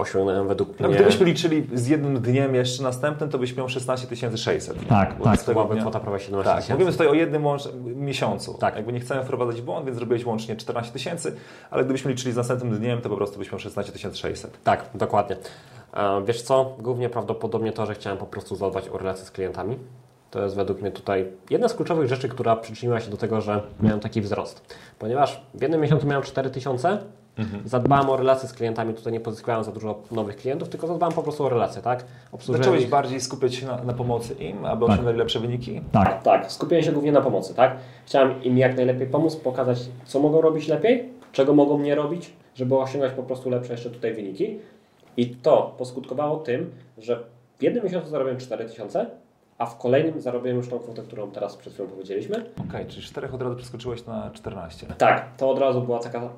osiągnąłem 0.00 0.48
według 0.48 0.68
no, 0.68 0.88
mnie... 0.88 0.96
No, 0.96 1.02
gdybyśmy 1.02 1.26
liczyli 1.26 1.66
z 1.72 1.88
jednym 1.88 2.20
dniem 2.20 2.54
jeszcze 2.54 2.82
następnym, 2.82 3.30
to 3.30 3.38
byś 3.38 3.56
miał 3.56 3.68
16 3.68 4.16
600. 4.36 4.88
Tak, 4.88 5.14
Bo 5.18 5.24
tak. 5.24 5.42
To 5.42 5.52
byłaby 5.52 5.80
kwota 5.80 6.00
prawie 6.00 6.18
17 6.18 6.54
Tak, 6.54 6.70
mówimy 6.70 6.92
tutaj 6.92 7.08
o 7.08 7.14
jednym 7.14 7.46
łącz... 7.46 7.68
miesiącu. 7.84 8.54
Tak. 8.54 8.76
Jakby 8.76 8.92
nie 8.92 9.00
chcemy 9.00 9.24
wprowadzać 9.24 9.62
błąd, 9.62 9.86
więc 9.86 9.96
zrobiłeś 9.96 10.26
łącznie 10.26 10.56
14 10.56 10.92
tysięcy, 10.92 11.36
ale 11.70 11.84
gdybyśmy 11.84 12.10
liczyli 12.10 12.32
z 12.32 12.36
następnym 12.36 12.78
dniem, 12.78 13.00
to 13.00 13.08
po 13.08 13.16
prostu 13.16 13.38
byś 13.38 13.52
miał 13.52 13.58
16 13.58 13.92
600. 14.14 14.62
Tak, 14.64 14.84
dokładnie. 14.94 15.36
E, 15.94 16.22
wiesz 16.24 16.42
co? 16.42 16.76
Głównie 16.78 17.08
prawdopodobnie 17.08 17.72
to, 17.72 17.86
że 17.86 17.94
chciałem 17.94 18.18
po 18.18 18.26
prostu 18.26 18.56
zadbać 18.56 18.88
o 18.88 18.98
relacje 18.98 19.24
z 19.24 19.30
klientami. 19.30 19.76
To 20.30 20.42
jest 20.42 20.56
według 20.56 20.80
mnie 20.80 20.90
tutaj 20.90 21.26
jedna 21.50 21.68
z 21.68 21.74
kluczowych 21.74 22.08
rzeczy, 22.08 22.28
która 22.28 22.56
przyczyniła 22.56 23.00
się 23.00 23.10
do 23.10 23.16
tego, 23.16 23.40
że 23.40 23.62
miałem 23.80 24.00
taki 24.00 24.20
wzrost. 24.20 24.76
Ponieważ 24.98 25.42
w 25.54 25.62
jednym 25.62 25.80
miesiącu 25.80 26.06
miałem 26.06 26.22
4000, 26.22 26.98
Mhm. 27.38 27.68
Zadbałem 27.68 28.10
o 28.10 28.16
relacje 28.16 28.48
z 28.48 28.52
klientami, 28.52 28.94
tutaj 28.94 29.12
nie 29.12 29.20
pozyskiwałem 29.20 29.64
za 29.64 29.72
dużo 29.72 30.02
nowych 30.10 30.36
klientów, 30.36 30.68
tylko 30.68 30.86
zadbałem 30.86 31.14
po 31.14 31.22
prostu 31.22 31.44
o 31.44 31.48
relacje, 31.48 31.82
tak? 31.82 32.04
Zacząłeś 32.40 32.82
ich... 32.82 32.88
bardziej 32.88 33.20
skupiać 33.20 33.54
się 33.54 33.66
na, 33.66 33.84
na, 33.84 33.92
pomocy 33.92 34.34
im, 34.34 34.64
aby 34.64 34.86
tak. 34.86 34.92
osiągnąć 34.92 35.18
lepsze 35.18 35.40
wyniki? 35.40 35.80
Tak, 35.92 36.22
tak. 36.22 36.52
Skupiłem 36.52 36.84
się 36.84 36.92
głównie 36.92 37.12
na 37.12 37.20
pomocy, 37.20 37.54
tak? 37.54 37.76
Chciałem 38.06 38.42
im 38.42 38.58
jak 38.58 38.76
najlepiej 38.76 39.06
pomóc, 39.06 39.36
pokazać, 39.36 39.78
co 40.04 40.20
mogą 40.20 40.40
robić 40.40 40.68
lepiej, 40.68 41.08
czego 41.32 41.54
mogą 41.54 41.78
nie 41.78 41.94
robić, 41.94 42.32
żeby 42.54 42.78
osiągać 42.78 43.12
po 43.12 43.22
prostu 43.22 43.50
lepsze 43.50 43.72
jeszcze 43.72 43.90
tutaj 43.90 44.14
wyniki. 44.14 44.58
I 45.16 45.26
to 45.26 45.74
poskutkowało 45.78 46.36
tym, 46.36 46.70
że 46.98 47.24
w 47.58 47.62
jednym 47.62 47.84
miesiącu 47.84 48.08
zarobiłem 48.10 48.38
4000, 48.38 49.06
a 49.58 49.66
w 49.66 49.78
kolejnym 49.78 50.20
zarobiłem 50.20 50.56
już 50.56 50.68
tą 50.68 50.78
kwotę, 50.78 51.02
którą 51.02 51.30
teraz 51.30 51.56
przed 51.56 51.72
chwilą 51.72 51.88
powiedzieliśmy. 51.88 52.36
Okej, 52.36 52.66
okay, 52.68 52.84
czyli 52.86 53.02
4 53.02 53.32
od 53.32 53.42
razu 53.42 53.56
przeskoczyłeś 53.56 54.06
na 54.06 54.30
14. 54.30 54.86
Tak, 54.98 55.36
to 55.36 55.50
od 55.50 55.58
razu 55.58 55.82
była 55.82 55.98
taka 55.98 56.28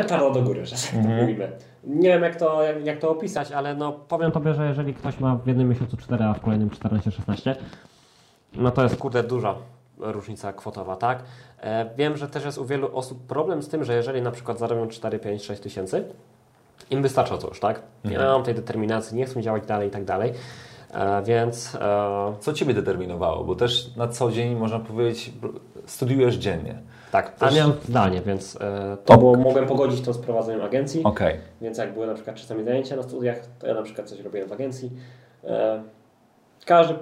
petarda 0.00 0.30
do 0.30 0.42
góry, 0.42 0.66
że 0.66 0.76
tak 0.76 0.94
mhm. 0.94 1.20
mówimy. 1.20 1.52
Nie 1.84 2.08
wiem 2.08 2.22
jak 2.22 2.36
to, 2.36 2.62
jak, 2.62 2.86
jak, 2.86 2.98
to 2.98 3.10
opisać, 3.10 3.52
ale 3.52 3.74
no 3.74 3.92
powiem 3.92 4.32
Tobie, 4.32 4.54
że 4.54 4.66
jeżeli 4.66 4.94
ktoś 4.94 5.20
ma 5.20 5.36
w 5.36 5.46
jednym 5.46 5.68
miesiącu 5.68 5.96
4, 5.96 6.24
a 6.24 6.34
w 6.34 6.40
kolejnym 6.40 6.70
14-16, 6.70 7.54
no 8.54 8.70
to 8.70 8.82
jest 8.82 8.96
kurde 8.96 9.22
duża 9.22 9.54
różnica 9.98 10.52
kwotowa, 10.52 10.96
tak? 10.96 11.22
E, 11.60 11.90
wiem, 11.96 12.16
że 12.16 12.28
też 12.28 12.44
jest 12.44 12.58
u 12.58 12.64
wielu 12.64 12.96
osób 12.96 13.26
problem 13.26 13.62
z 13.62 13.68
tym, 13.68 13.84
że 13.84 13.94
jeżeli 13.94 14.22
na 14.22 14.30
przykład 14.30 14.58
zarobią 14.58 14.88
4, 14.88 15.18
5, 15.18 15.44
6 15.44 15.62
tysięcy, 15.62 16.04
im 16.90 17.02
wystarcza 17.02 17.38
to 17.38 17.48
już, 17.48 17.60
tak? 17.60 17.82
Mhm. 18.04 18.22
Nie 18.22 18.28
mam 18.28 18.42
tej 18.42 18.54
determinacji, 18.54 19.16
nie 19.16 19.24
chcą 19.24 19.42
działać 19.42 19.66
dalej 19.66 19.88
i 19.88 19.90
tak 19.90 20.04
dalej. 20.04 20.32
E, 20.90 21.22
więc. 21.22 21.74
E... 21.74 22.34
Co 22.40 22.52
Ciebie 22.52 22.74
determinowało? 22.74 23.44
Bo 23.44 23.54
też 23.54 23.96
na 23.96 24.08
co 24.08 24.30
dzień, 24.30 24.56
można 24.56 24.78
powiedzieć, 24.78 25.32
studiujesz 25.86 26.34
dziennie. 26.34 26.78
Tak, 27.16 27.34
też... 27.34 27.52
a 27.52 27.56
miałem 27.56 27.72
zdanie, 27.88 28.20
więc 28.26 28.56
e, 28.60 28.96
to 29.04 29.18
było, 29.18 29.36
mogłem 29.36 29.66
pogodzić 29.66 30.00
to 30.00 30.12
z 30.12 30.18
prowadzeniem 30.18 30.62
agencji. 30.62 31.04
Okay. 31.04 31.38
Więc 31.60 31.78
jak 31.78 31.94
były 31.94 32.06
na 32.06 32.14
przykład 32.14 32.36
czasami 32.36 32.64
zajęcia 32.64 32.96
na 32.96 33.02
studiach, 33.02 33.38
to 33.58 33.66
ja 33.66 33.74
na 33.74 33.82
przykład 33.82 34.08
coś 34.08 34.20
robiłem 34.20 34.48
w 34.48 34.52
agencji. 34.52 34.90
E, 35.44 35.82
każdy 36.64 36.94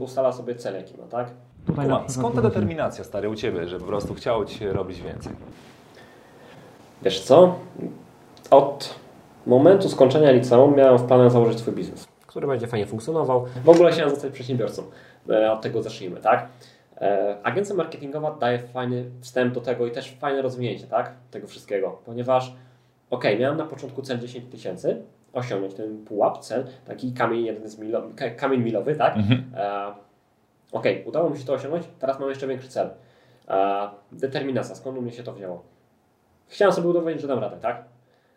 ustala 0.00 0.32
sobie 0.32 0.54
cel, 0.54 0.74
jaki 0.74 0.98
ma, 0.98 1.04
tak? 1.04 1.30
Tutaj 1.66 1.88
skąd 2.08 2.34
ta 2.34 2.42
determinacja, 2.42 3.04
stary, 3.04 3.28
u 3.28 3.34
Ciebie, 3.34 3.68
że 3.68 3.78
po 3.78 3.84
prostu 3.84 4.14
chciało 4.14 4.44
Ci 4.44 4.58
się 4.58 4.72
robić 4.72 5.02
więcej? 5.02 5.32
Wiesz 7.02 7.20
co? 7.20 7.54
Od 8.50 8.94
momentu 9.46 9.88
skończenia 9.88 10.30
liceum 10.30 10.76
miałem 10.76 10.98
w 10.98 11.04
planach 11.04 11.30
założyć 11.30 11.58
swój 11.58 11.74
biznes, 11.74 12.06
który 12.26 12.46
będzie 12.46 12.66
fajnie 12.66 12.86
funkcjonował. 12.86 13.46
W 13.64 13.68
ogóle 13.68 13.92
chciałem 13.92 14.10
zostać 14.10 14.32
przedsiębiorcą. 14.32 14.82
E, 15.30 15.52
od 15.52 15.60
tego 15.60 15.82
zacznijmy, 15.82 16.20
tak? 16.20 16.48
E, 17.02 17.36
agencja 17.42 17.74
marketingowa 17.74 18.30
daje 18.30 18.58
fajny 18.58 19.04
wstęp 19.20 19.54
do 19.54 19.60
tego 19.60 19.86
i 19.86 19.90
też 19.90 20.10
fajne 20.10 20.42
rozwinięcie 20.42 20.86
tak, 20.86 21.14
tego 21.30 21.46
wszystkiego, 21.46 22.00
ponieważ 22.04 22.54
ok, 23.10 23.24
miałem 23.38 23.58
na 23.58 23.64
początku 23.64 24.02
cel 24.02 24.18
10 24.18 24.50
tysięcy, 24.50 25.02
osiągnąć 25.32 25.74
ten 25.74 26.04
pułap, 26.04 26.38
cel, 26.38 26.66
taki 26.86 27.12
kamień 27.12 27.44
jeden 27.44 27.68
z 27.68 27.78
milo, 27.78 28.02
kamień 28.36 28.60
milowy, 28.60 28.96
tak? 28.96 29.16
Mhm. 29.16 29.44
E, 29.56 29.94
ok, 30.72 30.84
udało 31.04 31.30
mi 31.30 31.38
się 31.38 31.44
to 31.44 31.52
osiągnąć, 31.52 31.84
teraz 31.98 32.20
mam 32.20 32.28
jeszcze 32.28 32.46
większy 32.46 32.68
cel. 32.68 32.90
E, 33.48 33.88
determinacja, 34.12 34.74
skąd 34.74 34.98
u 34.98 35.02
mnie 35.02 35.12
się 35.12 35.22
to 35.22 35.32
wzięło? 35.32 35.62
Chciałem 36.48 36.74
sobie 36.74 36.88
udowodnić, 36.88 37.22
że 37.22 37.28
dam 37.28 37.38
radę, 37.38 37.56
tak? 37.60 37.84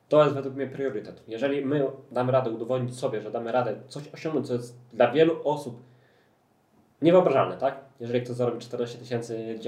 To 0.10 0.24
jest 0.24 0.36
według 0.36 0.56
mnie 0.56 0.68
priorytet. 0.68 1.24
Jeżeli 1.28 1.66
my 1.66 1.88
damy 2.12 2.32
radę 2.32 2.50
udowodnić 2.50 3.00
sobie, 3.00 3.22
że 3.22 3.32
damy 3.32 3.52
radę 3.52 3.76
coś 3.88 4.14
osiągnąć, 4.14 4.48
co 4.48 4.54
jest 4.54 4.78
dla 4.94 5.12
wielu 5.12 5.40
osób 5.44 5.82
niewyobrażalne, 7.06 7.58
tak? 7.58 7.80
Jeżeli 8.00 8.22
ktoś 8.22 8.36
zarobi 8.36 8.60
14 8.60 8.98
tysięcy 8.98 9.60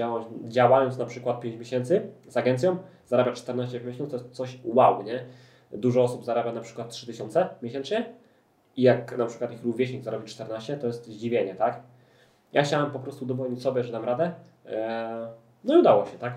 działając, 0.44 0.98
na 0.98 1.06
przykład 1.06 1.40
5 1.40 1.56
miesięcy 1.56 2.02
z 2.28 2.36
agencją, 2.36 2.76
zarabia 3.06 3.32
14 3.32 3.80
w 3.80 3.86
miesiącu, 3.86 4.10
to 4.10 4.24
jest 4.24 4.36
coś 4.36 4.58
wow, 4.64 5.02
nie? 5.02 5.24
Dużo 5.72 6.02
osób 6.02 6.24
zarabia 6.24 6.52
na 6.52 6.60
przykład 6.60 6.90
3 6.90 7.06
tysiące 7.06 7.48
miesięcznie 7.62 8.12
i 8.76 8.82
jak 8.82 9.18
na 9.18 9.26
przykład 9.26 9.52
ich 9.52 9.64
rówieśnik 9.64 10.02
zarobi 10.02 10.26
14, 10.28 10.76
to 10.76 10.86
jest 10.86 11.06
zdziwienie, 11.06 11.54
tak? 11.54 11.80
Ja 12.52 12.62
chciałem 12.62 12.90
po 12.90 12.98
prostu 12.98 13.24
udowodnić 13.24 13.62
sobie, 13.62 13.82
że 13.82 13.92
dam 13.92 14.04
radę, 14.04 14.32
eee, 14.66 15.28
no 15.64 15.76
i 15.76 15.78
udało 15.78 16.06
się, 16.06 16.18
tak? 16.18 16.32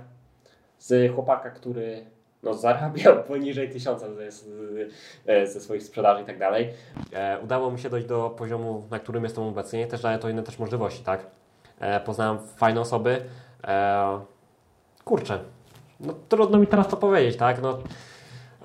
z 0.81 1.13
chłopaka, 1.13 1.49
który 1.49 2.05
no, 2.43 2.53
zarabiał 2.53 3.23
poniżej 3.27 3.69
tysiąca 3.69 4.05
ze, 4.13 4.31
ze, 4.31 5.47
ze 5.47 5.61
swoich 5.61 5.83
sprzedaży 5.83 6.21
i 6.21 6.25
tak 6.25 6.39
dalej. 6.39 6.73
E, 7.13 7.39
udało 7.43 7.71
mi 7.71 7.79
się 7.79 7.89
dojść 7.89 8.07
do 8.07 8.29
poziomu, 8.29 8.87
na 8.91 8.99
którym 8.99 9.23
jestem 9.23 9.43
obecnie, 9.43 9.87
też 9.87 10.01
daje 10.01 10.17
to 10.17 10.29
inne 10.29 10.43
też 10.43 10.59
możliwości, 10.59 11.03
tak? 11.03 11.25
E, 11.79 11.99
poznałem 11.99 12.39
fajne 12.55 12.81
osoby. 12.81 13.21
E, 13.63 14.19
kurczę, 15.05 15.39
no 15.99 16.13
trudno 16.29 16.57
mi 16.57 16.67
teraz 16.67 16.87
to 16.87 16.97
powiedzieć, 16.97 17.37
tak? 17.37 17.61
No, 17.61 17.79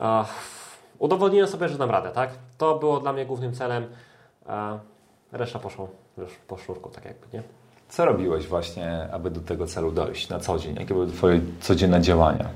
e, 0.00 0.24
udowodniłem 0.98 1.48
sobie, 1.48 1.68
że 1.68 1.78
dam 1.78 1.90
radę, 1.90 2.10
tak? 2.10 2.30
To 2.58 2.78
było 2.78 3.00
dla 3.00 3.12
mnie 3.12 3.26
głównym 3.26 3.54
celem. 3.54 3.86
E, 4.48 4.78
reszta 5.32 5.58
poszło 5.58 5.88
już 6.18 6.36
po 6.48 6.56
sznurku, 6.58 6.90
tak 6.90 7.04
jakby, 7.04 7.26
nie? 7.36 7.42
Co 7.88 8.04
robiłeś 8.04 8.46
właśnie, 8.46 9.08
aby 9.12 9.30
do 9.30 9.40
tego 9.40 9.66
celu 9.66 9.92
dojść 9.92 10.28
na 10.28 10.40
co 10.40 10.58
dzień? 10.58 10.76
Jakie 10.76 10.94
były 10.94 11.06
Twoje 11.06 11.40
codzienne 11.60 12.00
działania? 12.00 12.48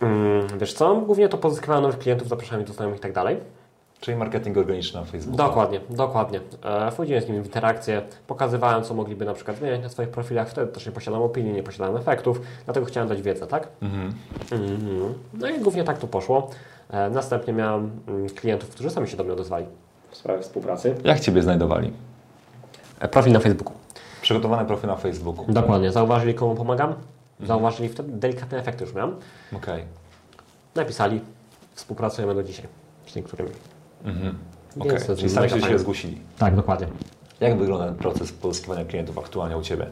Mm, 0.00 0.58
wiesz 0.58 0.72
co? 0.72 0.96
Głównie 0.96 1.28
to 1.28 1.38
pozyskiwałem 1.38 1.82
nowych 1.82 1.98
klientów, 1.98 2.28
zapraszałem 2.28 2.62
ich 2.62 2.68
do 2.68 2.74
znajomych 2.74 2.98
i 2.98 3.02
tak 3.02 3.12
dalej. 3.12 3.40
Czyli 4.00 4.16
marketing 4.16 4.56
organiczny 4.56 5.00
na 5.00 5.06
Facebooku. 5.06 5.36
Dokładnie, 5.36 5.80
dokładnie. 5.90 6.40
E, 6.64 6.90
wchodziłem 6.90 7.22
z 7.22 7.28
nimi 7.28 7.40
w 7.40 7.44
interakcję, 7.44 8.02
pokazywałem, 8.26 8.82
co 8.84 8.94
mogliby 8.94 9.24
na 9.24 9.34
przykład 9.34 9.56
zmieniać 9.56 9.82
na 9.82 9.88
swoich 9.88 10.08
profilach. 10.08 10.48
Wtedy 10.48 10.72
też 10.72 10.86
nie 10.86 10.92
posiadam 10.92 11.22
opinii, 11.22 11.52
nie 11.52 11.62
posiadam 11.62 11.96
efektów, 11.96 12.40
dlatego 12.64 12.86
chciałem 12.86 13.08
dać 13.08 13.22
wiedzę, 13.22 13.46
tak? 13.46 13.68
Mhm. 13.82 14.12
Mhm. 14.52 15.14
No 15.34 15.48
i 15.48 15.60
głównie 15.60 15.84
tak 15.84 15.98
to 15.98 16.06
poszło. 16.06 16.50
E, 16.90 17.10
następnie 17.10 17.52
miałem 17.52 17.90
mm, 18.08 18.28
klientów, 18.28 18.70
którzy 18.70 18.90
sami 18.90 19.08
się 19.08 19.16
do 19.16 19.24
mnie 19.24 19.32
odezwali 19.32 19.66
w 20.10 20.16
sprawie 20.16 20.42
współpracy. 20.42 20.94
Jak 21.04 21.20
Ciebie 21.20 21.42
znajdowali? 21.42 21.92
E, 23.00 23.08
profil 23.08 23.32
na 23.32 23.40
Facebooku. 23.40 23.72
Przygotowany 24.22 24.64
profil 24.64 24.88
na 24.88 24.96
Facebooku. 24.96 25.44
Dokładnie. 25.48 25.92
Zauważyli, 25.92 26.34
komu 26.34 26.54
pomagam. 26.54 26.94
Zauważyli 27.40 27.88
wtedy 27.88 28.12
delikatne 28.12 28.58
efekty 28.58 28.84
już 28.84 28.94
miałem. 28.94 29.16
Okej. 29.52 29.58
Okay. 29.58 29.84
Napisali, 30.74 31.20
współpracujemy 31.74 32.34
do 32.34 32.42
dzisiaj 32.42 32.66
z 33.06 33.16
niektórymi. 33.16 33.50
Mhm. 34.04 34.38
Okay. 34.80 35.16
czyli 35.16 35.30
sami 35.30 35.50
się, 35.50 35.60
się 35.60 35.78
zgłosili. 35.78 36.20
Tak, 36.38 36.56
dokładnie. 36.56 36.86
Jak 37.40 37.58
wygląda 37.58 37.92
proces 37.92 38.32
pozyskiwania 38.32 38.84
klientów 38.84 39.18
aktualnie 39.18 39.56
u 39.56 39.62
Ciebie? 39.62 39.86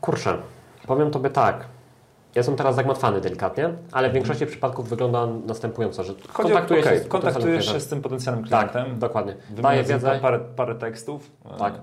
Kurczę, 0.00 0.38
powiem 0.86 1.10
Tobie 1.10 1.30
tak. 1.30 1.64
Jestem 2.34 2.56
teraz 2.56 2.76
zagmatwany 2.76 3.20
delikatnie, 3.20 3.70
ale 3.92 4.10
w 4.10 4.12
większości 4.12 4.46
przypadków 4.46 4.88
wygląda 4.88 5.26
następująco, 5.26 6.04
że 6.04 6.14
kontaktuję 6.32 6.80
okay. 6.80 6.98
się, 6.98 7.04
z, 7.04 7.08
kontaktujesz 7.08 7.72
się 7.72 7.80
z 7.80 7.88
tym 7.88 8.02
potencjalnym 8.02 8.44
tak, 8.44 8.70
klientem. 8.70 8.90
Tak, 8.90 8.98
dokładnie. 8.98 9.36
Daję 9.50 9.84
wiedzę. 9.84 10.18
Parę, 10.22 10.40
parę 10.56 10.74
tekstów, 10.74 11.30
e, 11.54 11.58
tak. 11.58 11.74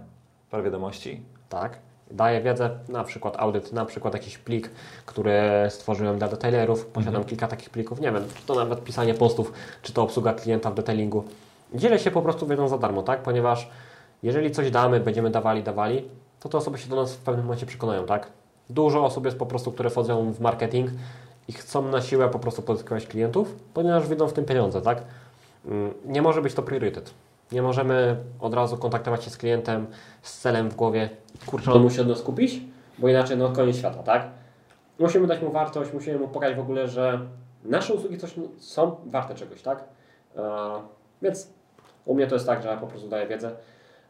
parę 0.52 0.64
wiadomości. 0.64 1.24
Tak. 1.50 1.80
Daję 2.12 2.42
wiedzę, 2.42 2.70
na 2.90 3.04
przykład 3.04 3.34
audyt, 3.38 3.74
na 3.74 3.86
przykład 3.86 4.14
jakiś 4.14 4.38
plik, 4.38 4.72
który 5.06 5.42
stworzyłem 5.70 6.18
dla 6.18 6.28
detailerów. 6.28 6.86
Posiadam 6.86 7.16
mhm. 7.16 7.30
kilka 7.30 7.48
takich 7.48 7.70
plików. 7.70 8.02
Nie 8.02 8.12
wiem, 8.12 8.24
czy 8.36 8.46
to 8.46 8.56
nawet 8.56 8.84
pisanie 8.84 9.14
postów, 9.14 9.54
czy 9.82 9.94
to 9.94 10.04
obsługa 10.04 10.34
klienta 10.34 10.72
w 10.72 10.74
detailingu. 10.74 11.24
Dzielę 11.74 12.00
się 12.00 12.12
po 12.12 12.22
prostu 12.22 12.48
wiedzą 12.48 12.68
za 12.68 12.78
darmo, 12.78 13.04
tak? 13.04 13.22
Ponieważ 13.22 13.70
jeżeli 14.24 14.52
coś 14.52 14.72
damy, 14.72 15.00
będziemy 15.00 15.30
dawali, 15.30 15.64
dawali, 15.64 16.06
to 16.40 16.50
te 16.50 16.58
osoby 16.58 16.78
się 16.78 16.90
do 16.90 16.96
nas 16.96 17.16
w 17.16 17.18
pewnym 17.18 17.46
momencie 17.46 17.66
przekonają, 17.66 18.06
tak? 18.06 18.28
Dużo 18.70 19.06
osób 19.06 19.26
jest 19.26 19.38
po 19.38 19.46
prostu, 19.46 19.72
które 19.72 19.90
wchodzą 19.90 20.32
w 20.32 20.40
marketing 20.40 20.90
i 21.48 21.54
chcą 21.54 21.88
na 21.88 22.02
siłę 22.02 22.30
po 22.30 22.40
prostu 22.40 22.62
pozyskiwać 22.62 23.08
klientów, 23.08 23.56
ponieważ 23.74 24.08
widzą 24.08 24.28
w 24.28 24.34
tym 24.34 24.46
pieniądze, 24.46 24.82
tak? 24.82 25.04
Mm, 25.66 25.94
nie 26.06 26.22
może 26.22 26.42
być 26.42 26.54
to 26.54 26.64
priorytet. 26.64 27.14
Nie 27.52 27.62
możemy 27.62 28.18
od 28.40 28.54
razu 28.54 28.78
kontaktować 28.78 29.24
się 29.24 29.30
z 29.30 29.38
klientem 29.38 29.88
z 30.22 30.40
celem 30.40 30.70
w 30.70 30.76
głowie, 30.76 31.10
kurczę, 31.46 31.74
on 31.74 31.82
musi 31.82 31.96
się 31.96 32.04
nas 32.04 32.22
kupić, 32.22 32.62
bo 33.00 33.10
inaczej 33.10 33.38
no 33.38 33.50
koniec 33.50 33.78
świata, 33.78 34.04
tak? 34.04 34.28
Musimy 35.00 35.28
dać 35.28 35.42
mu 35.42 35.52
wartość, 35.52 35.94
musimy 35.94 36.20
mu 36.20 36.28
pokazać 36.28 36.58
w 36.58 36.60
ogóle, 36.60 36.88
że 36.88 37.20
nasze 37.64 37.94
usługi 37.94 38.18
coś 38.18 38.34
są 38.58 38.96
warte 39.06 39.36
czegoś, 39.36 39.62
tak? 39.62 39.84
E, 40.38 40.42
więc 41.22 41.54
u 42.06 42.16
mnie 42.16 42.28
to 42.28 42.36
jest 42.36 42.46
tak, 42.46 42.64
że 42.64 42.70
ja 42.70 42.78
po 42.78 42.88
prostu 42.88 43.10
daję 43.10 43.28
wiedzę, 43.28 43.52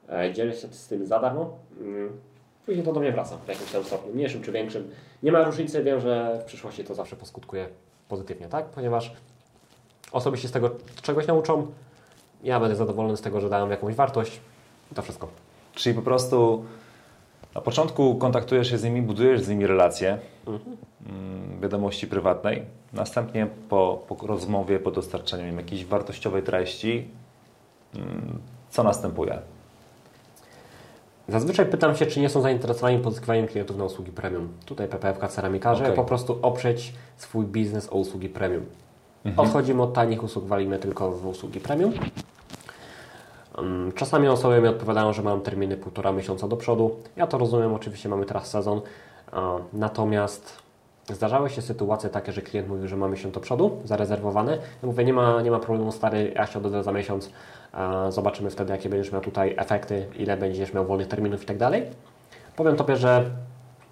e, 0.09 0.33
dzielę 0.33 0.53
się 0.53 0.67
z 0.67 0.87
tym 0.87 1.07
za 1.07 1.19
darmo, 1.19 1.57
mm, 1.79 2.19
później 2.65 2.85
to 2.85 2.93
do 2.93 2.99
mnie 2.99 3.11
wraca 3.11 3.37
w 3.37 3.47
jakimś 3.47 3.71
tam 3.71 3.83
stopniu, 3.83 4.13
mniejszym 4.13 4.41
czy 4.41 4.51
większym. 4.51 4.91
Nie 5.23 5.31
ma 5.31 5.43
różnicy, 5.43 5.83
wiem, 5.83 5.99
że 5.99 6.39
w 6.41 6.45
przyszłości 6.45 6.83
to 6.83 6.95
zawsze 6.95 7.15
poskutkuje 7.15 7.67
pozytywnie, 8.09 8.47
tak? 8.47 8.65
Ponieważ 8.65 9.13
osoby 10.11 10.37
się 10.37 10.47
z 10.47 10.51
tego 10.51 10.71
czegoś 11.01 11.27
nauczą, 11.27 11.67
ja 12.43 12.59
będę 12.59 12.75
zadowolony 12.75 13.17
z 13.17 13.21
tego, 13.21 13.41
że 13.41 13.49
dałem 13.49 13.71
jakąś 13.71 13.95
wartość 13.95 14.39
i 14.91 14.95
to 14.95 15.01
wszystko. 15.01 15.27
Czyli 15.73 15.95
po 15.95 16.01
prostu 16.01 16.65
na 17.55 17.61
początku 17.61 18.15
kontaktujesz 18.15 18.69
się 18.69 18.77
z 18.77 18.83
nimi, 18.83 19.01
budujesz 19.01 19.41
z 19.41 19.49
nimi 19.49 19.67
relacje, 19.67 20.17
mhm. 20.47 20.77
Wiadomości 21.61 22.07
prywatnej. 22.07 22.63
Następnie 22.93 23.47
po, 23.69 24.03
po 24.07 24.27
rozmowie, 24.27 24.79
po 24.79 24.91
dostarczeniu 24.91 25.47
im 25.47 25.57
jakiejś 25.57 25.85
wartościowej 25.85 26.43
treści, 26.43 27.07
mm, 27.95 28.39
co 28.69 28.83
następuje? 28.83 29.39
Zazwyczaj 31.27 31.65
pytam 31.65 31.95
się, 31.95 32.05
czy 32.05 32.19
nie 32.19 32.29
są 32.29 32.41
zainteresowani 32.41 32.99
pozyskiwaniem 32.99 33.47
klientów 33.47 33.77
na 33.77 33.83
usługi 33.83 34.11
premium. 34.11 34.49
Tutaj 34.65 34.87
PPFK 34.87 35.27
Ceramikarze 35.27 35.83
okay. 35.83 35.95
po 35.95 36.03
prostu 36.03 36.39
oprzeć 36.41 36.93
swój 37.17 37.45
biznes 37.45 37.89
o 37.89 37.95
usługi 37.95 38.29
premium. 38.29 38.65
Mhm. 39.25 39.47
Odchodzimy 39.47 39.83
od 39.83 39.93
tanich 39.93 40.23
usług, 40.23 40.45
walimy 40.45 40.79
tylko 40.79 41.11
w 41.11 41.27
usługi 41.27 41.59
premium. 41.59 41.93
Mm, 43.57 43.91
czasami 43.91 44.27
osoby 44.27 44.61
mi 44.61 44.67
odpowiadają, 44.67 45.13
że 45.13 45.21
mam 45.23 45.41
terminy 45.41 45.77
półtora 45.77 46.11
miesiąca 46.11 46.47
do 46.47 46.57
przodu. 46.57 46.95
Ja 47.15 47.27
to 47.27 47.37
rozumiem, 47.37 47.73
oczywiście 47.73 48.09
mamy 48.09 48.25
teraz 48.25 48.47
sezon. 48.47 48.81
Natomiast 49.73 50.57
zdarzały 51.09 51.49
się 51.49 51.61
sytuacje 51.61 52.09
takie, 52.09 52.31
że 52.31 52.41
klient 52.41 52.67
mówił, 52.69 52.87
że 52.87 52.97
ma 52.97 53.07
miesiąc 53.07 53.33
do 53.33 53.39
przodu 53.39 53.81
zarezerwowane. 53.85 54.51
Ja 54.51 54.87
mówię, 54.87 55.03
nie 55.03 55.13
ma, 55.13 55.41
nie 55.41 55.51
ma 55.51 55.59
problemu 55.59 55.91
stary, 55.91 56.31
ja 56.35 56.47
się 56.47 56.59
odezwę 56.59 56.83
za 56.83 56.91
miesiąc. 56.91 57.31
Zobaczymy 58.09 58.49
wtedy, 58.49 58.71
jakie 58.71 58.89
będziesz 58.89 59.11
miał 59.11 59.21
tutaj 59.21 59.55
efekty, 59.57 60.05
ile 60.17 60.37
będziesz 60.37 60.73
miał 60.73 60.85
wolnych 60.85 61.07
terminów 61.07 61.43
i 61.43 61.45
tak 61.45 61.57
dalej. 61.57 61.83
Powiem 62.55 62.75
Tobie, 62.75 62.95
że 62.95 63.25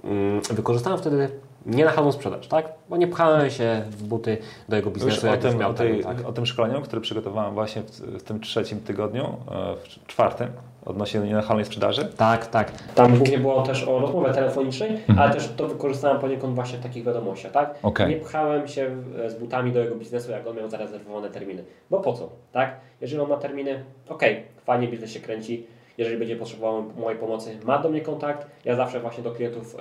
mm, 0.04 0.42
wykorzystałem 0.42 1.00
wtedy 1.00 1.30
nie 1.68 1.86
na 1.86 1.92
halną 1.92 2.12
sprzedaż, 2.12 2.48
tak? 2.48 2.74
Bo 2.90 2.98
nie 2.98 3.08
pchałem 3.08 3.50
się 3.50 3.84
w 3.90 4.04
buty 4.04 4.38
do 4.70 4.76
jego 4.76 4.92
biznesu. 4.92 5.30
o, 5.30 5.38
tym, 5.38 5.66
o, 5.66 5.74
tej, 5.74 6.04
tak? 6.04 6.26
o 6.26 6.34
tym 6.34 6.46
szkoleniu, 6.46 6.82
które 6.82 7.02
przygotowałem 7.02 7.54
właśnie 7.54 7.82
w, 7.82 7.92
w, 7.92 8.24
tym 8.24 8.40
trzecim 8.40 8.80
tygodniu, 8.80 9.24
e, 9.24 9.76
w 9.76 10.08
czwartym, 10.08 10.48
odnośnie 10.86 11.20
nienachalnej 11.20 11.66
sprzedaży? 11.66 12.06
Tak, 12.18 12.48
tak. 12.48 12.72
Tam 12.96 13.18
głównie 13.18 13.38
było 13.38 13.62
też 13.62 13.88
o 13.88 14.00
rozmowie 14.00 14.34
telefonicznej, 14.34 14.90
mhm. 14.90 15.20
ale 15.20 15.34
też 15.34 15.54
to 15.58 15.68
wykorzystałem 15.68 16.20
poniekąd 16.20 16.56
właśnie 16.56 16.78
w 16.78 16.82
takich 16.82 17.04
wiadomościach, 17.04 17.52
tak? 17.52 17.76
Okay. 17.84 18.10
Nie 18.10 18.16
pchałem 18.16 18.68
się 18.68 18.92
z 19.28 19.36
butami 19.36 19.72
do 19.72 19.80
jego 19.80 19.96
biznesu, 19.96 20.32
jak 20.32 20.48
on 20.48 20.56
miał 20.56 20.70
zarezerwowane 20.70 21.30
terminy. 21.30 21.64
Bo 21.90 22.00
po 22.00 22.14
co, 22.14 22.30
tak? 22.52 22.76
Jeżeli 23.02 23.22
on 23.22 23.30
ma 23.30 23.38
terminy, 23.38 23.84
ok, 24.10 24.24
fajnie 24.66 24.88
biznes 24.88 25.12
się 25.12 25.20
kręci, 25.20 25.68
jeżeli 25.98 26.18
będzie 26.18 26.36
potrzebował 26.36 26.84
mojej 26.98 27.20
pomocy, 27.20 27.58
ma 27.64 27.78
do 27.78 27.90
mnie 27.90 28.02
kontakt. 28.02 28.48
Ja 28.66 28.76
zawsze 28.76 29.00
właśnie 29.00 29.24
do 29.24 29.32
klientów 29.32 29.78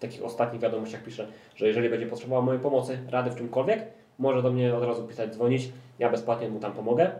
takich 0.00 0.24
ostatnich 0.24 0.62
wiadomościach 0.62 1.02
pisze, 1.02 1.26
że 1.56 1.66
jeżeli 1.66 1.88
będzie 1.88 2.06
potrzebował 2.06 2.42
mojej 2.42 2.62
pomocy, 2.62 2.98
rady 3.10 3.30
w 3.30 3.36
czymkolwiek, 3.36 3.86
może 4.18 4.42
do 4.42 4.50
mnie 4.50 4.74
od 4.74 4.84
razu 4.84 5.02
pisać, 5.08 5.34
dzwonić, 5.34 5.68
ja 5.98 6.10
bezpłatnie 6.10 6.48
mu 6.48 6.60
tam 6.60 6.72
pomogę. 6.72 7.10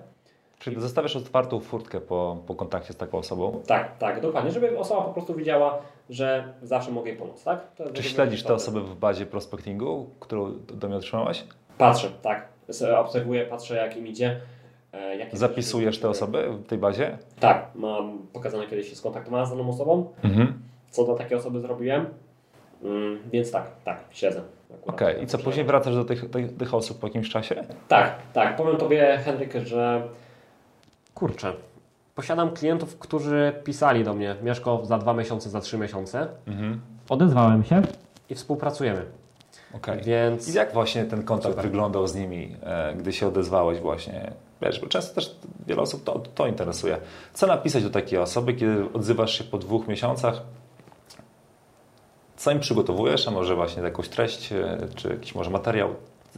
Czyli 0.59 0.81
zostawiasz 0.81 1.17
otwartą 1.17 1.61
furtkę 1.61 2.01
po, 2.01 2.37
po 2.47 2.55
kontakcie 2.55 2.93
z 2.93 2.97
taką 2.97 3.19
osobą? 3.19 3.61
Tak, 3.67 3.99
tak, 3.99 4.21
dokładnie, 4.21 4.51
żeby 4.51 4.79
osoba 4.79 5.03
po 5.03 5.13
prostu 5.13 5.35
wiedziała, 5.35 5.79
że 6.11 6.53
zawsze 6.63 6.91
mogę 6.91 7.11
jej 7.11 7.19
pomóc, 7.19 7.45
tak? 7.45 7.61
Czy 7.93 8.03
śledzisz 8.03 8.43
te 8.43 8.55
osoby 8.55 8.81
w 8.81 8.97
bazie 8.97 9.27
prospectingu, 9.27 10.11
którą 10.21 10.53
do 10.67 10.89
mnie 10.89 10.97
otrzymałaś? 10.97 11.45
Patrzę, 11.79 12.09
tak. 12.23 12.49
Obserwuję, 12.99 13.45
patrzę 13.47 13.77
jak 13.77 13.97
im 13.97 14.07
idzie. 14.07 14.41
E, 14.93 15.37
Zapisujesz 15.37 15.99
te 15.99 16.09
osoby 16.09 16.53
w 16.53 16.67
tej 16.67 16.79
bazie? 16.79 17.19
Tak, 17.41 17.71
mam 17.75 18.19
pokazane 18.33 18.67
kiedyś 18.67 18.91
się 18.91 18.97
skontaktowałem 18.97 19.47
z 19.47 19.51
daną 19.51 19.69
osobą. 19.69 20.13
Mhm. 20.23 20.63
Co 20.91 21.05
dla 21.05 21.15
takiej 21.15 21.39
osoby 21.39 21.61
zrobiłem? 21.61 22.07
Mm, 22.83 23.19
więc 23.33 23.51
tak, 23.51 23.71
tak, 23.85 24.05
śledzę. 24.11 24.43
Okej, 24.87 25.15
okay. 25.15 25.25
i 25.25 25.27
co, 25.27 25.39
później 25.39 25.67
wracasz 25.67 25.95
do 25.95 26.05
tych, 26.05 26.31
tych, 26.31 26.57
tych, 26.57 26.75
osób 26.75 26.99
po 26.99 27.07
jakimś 27.07 27.31
czasie? 27.31 27.65
Tak, 27.89 28.15
tak. 28.33 28.57
Powiem 28.57 28.77
Tobie, 28.77 29.21
Henryk, 29.25 29.55
że 29.65 30.03
kurczę, 31.15 31.53
posiadam 32.15 32.51
klientów, 32.51 32.99
którzy 32.99 33.53
pisali 33.65 34.05
do 34.05 34.15
mnie, 34.15 34.37
Mieszko, 34.43 34.81
za 34.85 34.99
dwa 34.99 35.15
miesiące, 35.15 35.51
za 35.51 35.61
trzy 35.61 35.79
miesiące. 35.79 36.29
Mhm. 36.47 36.81
Odezwałem 37.09 37.65
się 37.65 37.83
i 38.31 38.35
współpracujemy. 38.35 39.05
Okay. 39.73 40.01
Więc... 40.03 40.49
I 40.49 40.53
jak 40.53 40.73
właśnie 40.73 41.05
ten 41.05 41.23
kontakt 41.23 41.55
Super. 41.55 41.65
wyglądał 41.65 42.07
z 42.07 42.15
nimi, 42.15 42.57
e, 42.63 42.95
gdy 42.95 43.13
się 43.13 43.29
odezwałeś 43.29 43.81
właśnie? 43.81 44.33
Wiesz, 44.63 44.81
bo 44.81 44.87
często 44.87 45.15
też 45.15 45.37
wiele 45.67 45.83
osób 45.83 46.05
to, 46.05 46.23
to 46.35 46.47
interesuje. 46.47 46.99
Co 47.35 47.47
napisać 47.47 47.83
do 47.83 47.91
takiej 47.91 48.19
osoby, 48.19 48.55
kiedy 48.55 48.93
odzywasz 48.93 49.39
się 49.39 49.45
po 49.45 49.59
dwóch 49.59 49.89
miesiącach, 49.89 50.43
co 52.41 52.51
im 52.51 52.61
przygotowujesz, 52.61 53.29
a 53.29 53.31
może 53.31 53.55
właśnie 53.55 53.83
jakąś 53.83 54.09
treść, 54.09 54.53
e, 54.53 54.79
czy 54.95 55.09
jakiś 55.09 55.35
może 55.35 55.51
materiał? 55.51 55.89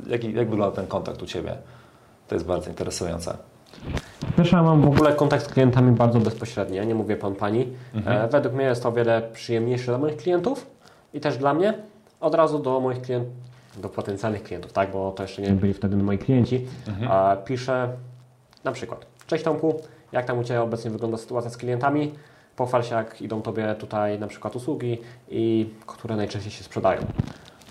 Jak, 0.07 0.25
jak 0.25 0.51
wygląda 0.51 0.77
ten 0.77 0.87
kontakt 0.87 1.23
u 1.23 1.27
Ciebie? 1.27 1.55
To 2.29 2.35
jest 2.35 2.47
bardzo 2.47 2.71
interesujące. 2.71 3.37
Pierwsze, 4.37 4.57
ja 4.57 4.63
mam 4.63 4.83
w 4.83 4.87
ogóle 4.87 5.13
kontakt 5.13 5.45
z 5.45 5.49
klientami 5.49 5.93
bardzo 5.93 6.21
bezpośredni. 6.21 6.77
Ja 6.77 6.85
nie 6.85 6.95
mówię 6.95 7.17
pan, 7.17 7.35
pani. 7.35 7.69
Mhm. 7.95 8.25
E, 8.25 8.29
według 8.29 8.55
mnie 8.55 8.65
jest 8.65 8.83
to 8.83 8.89
o 8.89 8.93
wiele 8.93 9.23
przyjemniejsze 9.33 9.85
dla 9.85 9.99
moich 9.99 10.17
klientów 10.17 10.67
i 11.15 11.21
też 11.21 11.39
dla 11.39 11.55
mnie, 11.55 11.75
od 12.21 12.35
razu 12.35 12.59
do 12.59 12.81
moich 12.81 13.03
klientów, 13.03 13.33
do 13.77 13.89
potencjalnych 13.89 14.43
klientów, 14.43 14.73
tak, 14.73 14.93
bo 14.93 15.13
to 15.13 15.23
jeszcze 15.23 15.43
nie 15.43 15.51
byli 15.51 15.75
wtedy 15.75 15.97
moi 15.97 16.19
klienci, 16.19 16.67
a 17.09 17.37
piszę 17.45 17.89
na 18.65 18.73
przykład, 18.73 19.07
cześć 19.27 19.45
Tomku, 19.45 19.81
jak 20.13 20.25
tam 20.25 20.39
u 20.39 20.45
Ciebie 20.45 20.63
obecnie 20.63 20.91
wygląda 20.91 21.17
sytuacja 21.17 21.51
z 21.51 21.57
klientami? 21.57 22.13
Pochwal 22.63 22.83
się, 22.83 22.95
jak 22.95 23.23
idą 23.23 23.43
Tobie 23.43 23.75
tutaj 23.75 24.19
na 24.19 24.27
przykład 24.27 24.57
usługi 24.57 24.99
i 25.31 25.71
które 25.87 26.17
najczęściej 26.17 26.53
się 26.53 26.65
sprzedają. 26.65 27.01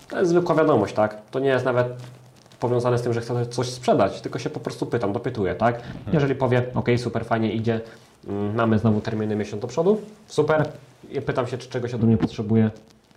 To 0.10 0.20
jest 0.20 0.32
zwykła 0.32 0.56
wiadomość, 0.56 0.94
tak? 0.94 1.22
To 1.32 1.40
nie 1.40 1.50
jest 1.50 1.66
nawet 1.66 1.88
powiązane 2.60 2.98
z 2.98 3.02
tym, 3.02 3.14
że 3.14 3.22
chcę 3.22 3.46
coś 3.46 3.70
sprzedać, 3.70 4.22
tylko 4.22 4.40
się 4.40 4.50
po 4.50 4.60
prostu 4.60 4.86
pytam, 4.86 5.14
dopytuję, 5.14 5.56
tak? 5.56 5.82
Jeżeli 6.14 6.36
powie, 6.36 6.64
ok, 6.76 6.88
super, 6.98 7.26
fajnie 7.26 7.54
idzie, 7.54 7.82
mm, 8.28 8.56
mamy 8.56 8.80
znowu 8.80 9.02
terminy 9.02 9.36
miesiąc 9.36 9.62
do 9.62 9.68
przodu, 9.68 10.02
super, 10.28 10.70
i 11.12 11.22
pytam 11.22 11.48
się, 11.48 11.58
czy 11.58 11.70
czegoś 11.70 11.94
ode 11.94 12.08
mnie 12.08 12.18
potrzebuje. 12.18 12.70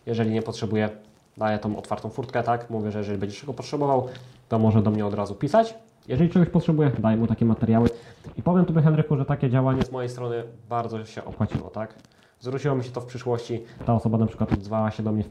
Jeżeli 0.07 0.31
nie 0.31 0.43
potrzebuje, 0.43 0.89
daję 1.37 1.59
tą 1.59 1.77
otwartą 1.77 2.11
furtkę, 2.11 2.43
tak? 2.43 2.71
Mówię, 2.71 2.91
że 2.91 2.99
jeżeli 2.99 3.19
będziesz 3.19 3.41
czego 3.41 3.55
potrzebował, 3.55 4.09
to 4.49 4.59
może 4.59 4.83
do 4.83 4.91
mnie 4.91 5.07
od 5.07 5.15
razu 5.15 5.35
pisać. 5.35 5.75
Jeżeli 6.09 6.31
czegoś 6.31 6.49
potrzebuje, 6.49 6.91
daję 6.99 7.17
mu 7.17 7.27
takie 7.27 7.45
materiały. 7.45 7.89
I 8.37 8.43
powiem 8.43 8.65
Tobie, 8.65 8.83
Henryku, 8.83 9.17
że 9.17 9.25
takie 9.25 9.51
działanie 9.51 9.83
z 9.83 9.93
mojej 9.93 10.09
strony 10.09 10.43
bardzo 10.69 11.05
się 11.05 11.25
opłaciło, 11.25 11.71
tak? 11.71 11.95
Zwróciło 12.41 12.75
mi 12.75 12.85
się 12.85 12.91
to 12.91 13.01
w 13.01 13.07
przyszłości. 13.07 13.63
Ta 13.87 13.95
osoba 13.95 14.19
na 14.19 14.27
przykład 14.27 14.53
odzwała 14.53 14.91
się 14.91 15.03
do 15.03 15.13
mnie, 15.13 15.25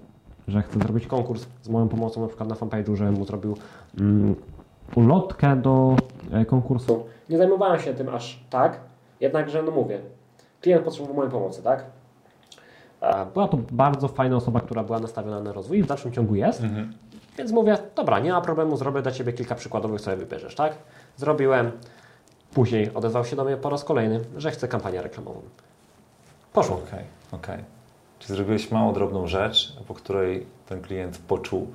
że 0.47 0.61
chce 0.61 0.79
zrobić 0.79 1.07
konkurs 1.07 1.45
z 1.61 1.69
moją 1.69 1.89
pomocą 1.89 2.21
na 2.21 2.27
przykład 2.27 2.49
na 2.49 2.55
fanpage'u, 2.55 2.95
żebym 2.95 3.13
mu 3.13 3.25
zrobił 3.25 3.57
mm, 3.99 4.35
ulotkę 4.95 5.55
do 5.55 5.95
e, 6.31 6.45
konkursu. 6.45 7.03
Nie 7.29 7.37
zajmowałem 7.37 7.79
się 7.79 7.93
tym 7.93 8.09
aż 8.09 8.43
tak, 8.49 8.79
jednakże, 9.19 9.63
no 9.63 9.71
mówię, 9.71 9.99
klient 10.61 10.83
potrzebował 10.83 11.15
mojej 11.15 11.31
pomocy, 11.31 11.63
tak? 11.63 11.85
E, 13.01 13.25
Była 13.33 13.47
to 13.47 13.57
bardzo 13.71 14.07
fajna 14.07 14.35
osoba, 14.35 14.59
która 14.59 14.83
była 14.83 14.99
nastawiona 14.99 15.39
na 15.39 15.51
rozwój 15.53 15.77
i 15.77 15.83
w 15.83 15.87
dalszym 15.87 16.11
ciągu 16.11 16.35
jest. 16.35 16.63
Więc 17.37 17.51
mówię, 17.51 17.77
dobra, 17.95 18.19
nie 18.19 18.31
ma 18.31 18.41
problemu, 18.41 18.77
zrobię 18.77 19.01
dla 19.01 19.11
Ciebie 19.11 19.33
kilka 19.33 19.55
przykładowych, 19.55 20.01
sobie 20.01 20.17
wybierzesz, 20.17 20.55
tak? 20.55 20.73
Zrobiłem. 21.17 21.71
Później 22.53 22.93
odezwał 22.93 23.25
się 23.25 23.35
do 23.35 23.43
mnie 23.43 23.57
po 23.57 23.69
raz 23.69 23.83
kolejny, 23.83 24.19
że 24.37 24.51
chce 24.51 24.67
kampanię 24.67 25.01
reklamową. 25.01 25.41
Poszło. 26.53 26.81
Okej, 26.87 27.03
okej. 27.31 27.63
Czyli 28.19 28.35
zrobiłeś 28.35 28.71
małą, 28.71 28.93
drobną 28.93 29.27
rzecz, 29.27 29.77
po 29.87 29.93
której 29.93 30.45
ten 30.69 30.81
klient 30.81 31.17
poczuł 31.17 31.67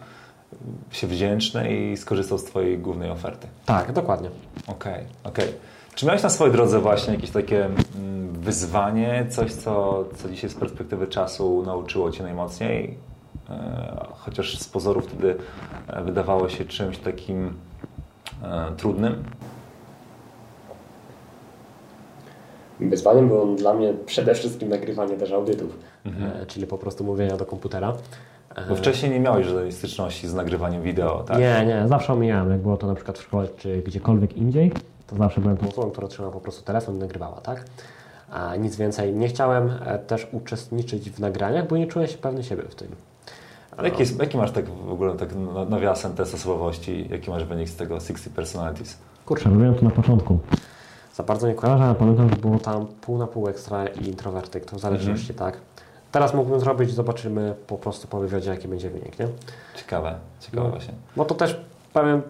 się 0.90 1.06
wdzięczny 1.06 1.76
i 1.76 1.96
skorzystał 1.96 2.38
z 2.38 2.44
Twojej 2.44 2.78
głównej 2.78 3.10
oferty. 3.10 3.48
Tak, 3.66 3.92
dokładnie. 3.92 4.30
Okej, 4.66 5.04
okej. 5.24 5.54
Czy 5.94 6.06
miałeś 6.06 6.22
na 6.22 6.30
swojej 6.30 6.52
drodze 6.52 6.80
właśnie 6.80 7.14
jakieś 7.14 7.30
takie 7.30 7.64
mm, 7.64 8.32
wyzwanie, 8.32 9.26
coś, 9.30 9.52
co, 9.52 10.04
co 10.16 10.28
dzisiaj 10.28 10.50
z 10.50 10.54
perspektywy 10.54 11.06
czasu 11.06 11.62
nauczyło 11.66 12.10
Cię 12.10 12.22
najmocniej? 12.22 12.98
E, 13.50 14.08
Chociaż 14.28 14.58
z 14.58 14.68
pozoru 14.68 15.00
wtedy 15.00 15.36
e, 15.88 16.04
wydawało 16.04 16.48
się 16.48 16.64
czymś 16.64 16.98
takim 16.98 17.54
e, 18.42 18.72
trudnym? 18.76 19.24
Wyzwaniem 22.80 23.28
było 23.28 23.46
dla 23.46 23.74
mnie 23.74 23.94
przede 24.06 24.34
wszystkim 24.34 24.68
nagrywanie 24.68 25.16
też 25.16 25.32
audytów, 25.32 25.78
e, 26.06 26.46
czyli 26.46 26.66
po 26.66 26.78
prostu 26.78 27.04
mówienia 27.04 27.36
do 27.36 27.46
komputera. 27.46 27.92
Bo 28.68 28.76
wcześniej 28.76 29.12
nie 29.12 29.20
miałeś 29.20 29.46
żadnej 29.46 29.72
styczności 29.72 30.28
z 30.28 30.34
nagrywaniem 30.34 30.82
wideo, 30.82 31.22
tak? 31.22 31.38
Nie, 31.38 31.64
nie, 31.66 31.88
zawsze 31.88 32.12
omijałem, 32.12 32.50
jak 32.50 32.60
było 32.60 32.76
to 32.76 32.86
na 32.86 32.94
przykład 32.94 33.18
w 33.18 33.22
szkole 33.22 33.48
czy 33.56 33.82
gdziekolwiek 33.82 34.36
indziej, 34.36 34.72
to 35.06 35.16
zawsze 35.16 35.40
byłem 35.40 35.56
tą 35.56 35.68
osobą, 35.68 35.90
która 35.90 36.08
trzymała 36.08 36.32
po 36.32 36.40
prostu 36.40 36.64
telefon 36.64 36.96
i 36.96 36.98
nagrywała, 36.98 37.40
tak? 37.40 37.64
A 38.30 38.56
nic 38.56 38.76
więcej. 38.76 39.14
Nie 39.14 39.28
chciałem 39.28 39.70
też 40.06 40.28
uczestniczyć 40.32 41.10
w 41.10 41.20
nagraniach, 41.20 41.68
bo 41.68 41.76
nie 41.76 41.86
czułem 41.86 42.08
się 42.08 42.18
pewny 42.18 42.44
siebie 42.44 42.62
w 42.62 42.74
tym. 42.74 42.88
Ale 43.78 43.88
jaki, 43.88 44.00
jest, 44.00 44.18
jaki 44.18 44.36
masz 44.38 44.50
tak 44.50 44.68
w 44.68 44.92
ogóle 44.92 45.14
tak 45.14 45.34
na- 45.34 45.64
nawiasem 45.64 46.14
test 46.14 46.34
osobowości? 46.34 47.08
Jaki 47.10 47.30
masz 47.30 47.44
wynik 47.44 47.68
z 47.68 47.76
tego 47.76 48.00
60 48.00 48.36
Personalities? 48.36 48.98
Kurczę, 49.26 49.50
robiłem 49.50 49.74
to 49.74 49.84
na 49.84 49.90
początku. 49.90 50.38
Za 51.14 51.22
bardzo 51.22 51.48
nie 51.48 51.54
kojarzę, 51.54 51.84
ale 51.84 51.94
pamiętam, 51.94 52.28
że 52.30 52.36
było 52.36 52.58
tam 52.58 52.86
pół 52.86 53.18
na 53.18 53.26
pół 53.26 53.48
ekstra 53.48 53.86
i 53.86 54.06
introwertyk, 54.08 54.64
to 54.64 54.76
w 54.76 54.80
zależności, 54.80 55.34
tak? 55.34 55.56
Teraz 56.12 56.34
mógłbym 56.34 56.60
zrobić, 56.60 56.90
zobaczymy 56.94 57.54
po 57.66 57.78
prostu 57.78 58.08
po 58.08 58.20
wywiadzie, 58.20 58.50
jaki 58.50 58.68
będzie 58.68 58.90
wynik, 58.90 59.18
nie? 59.18 59.28
Ciekawe, 59.76 60.14
ciekawe 60.40 60.62
No. 60.64 60.70
właśnie. 60.70 60.94
Bo 61.16 61.24
to 61.24 61.34
też 61.34 61.60
powiem, 61.92 62.22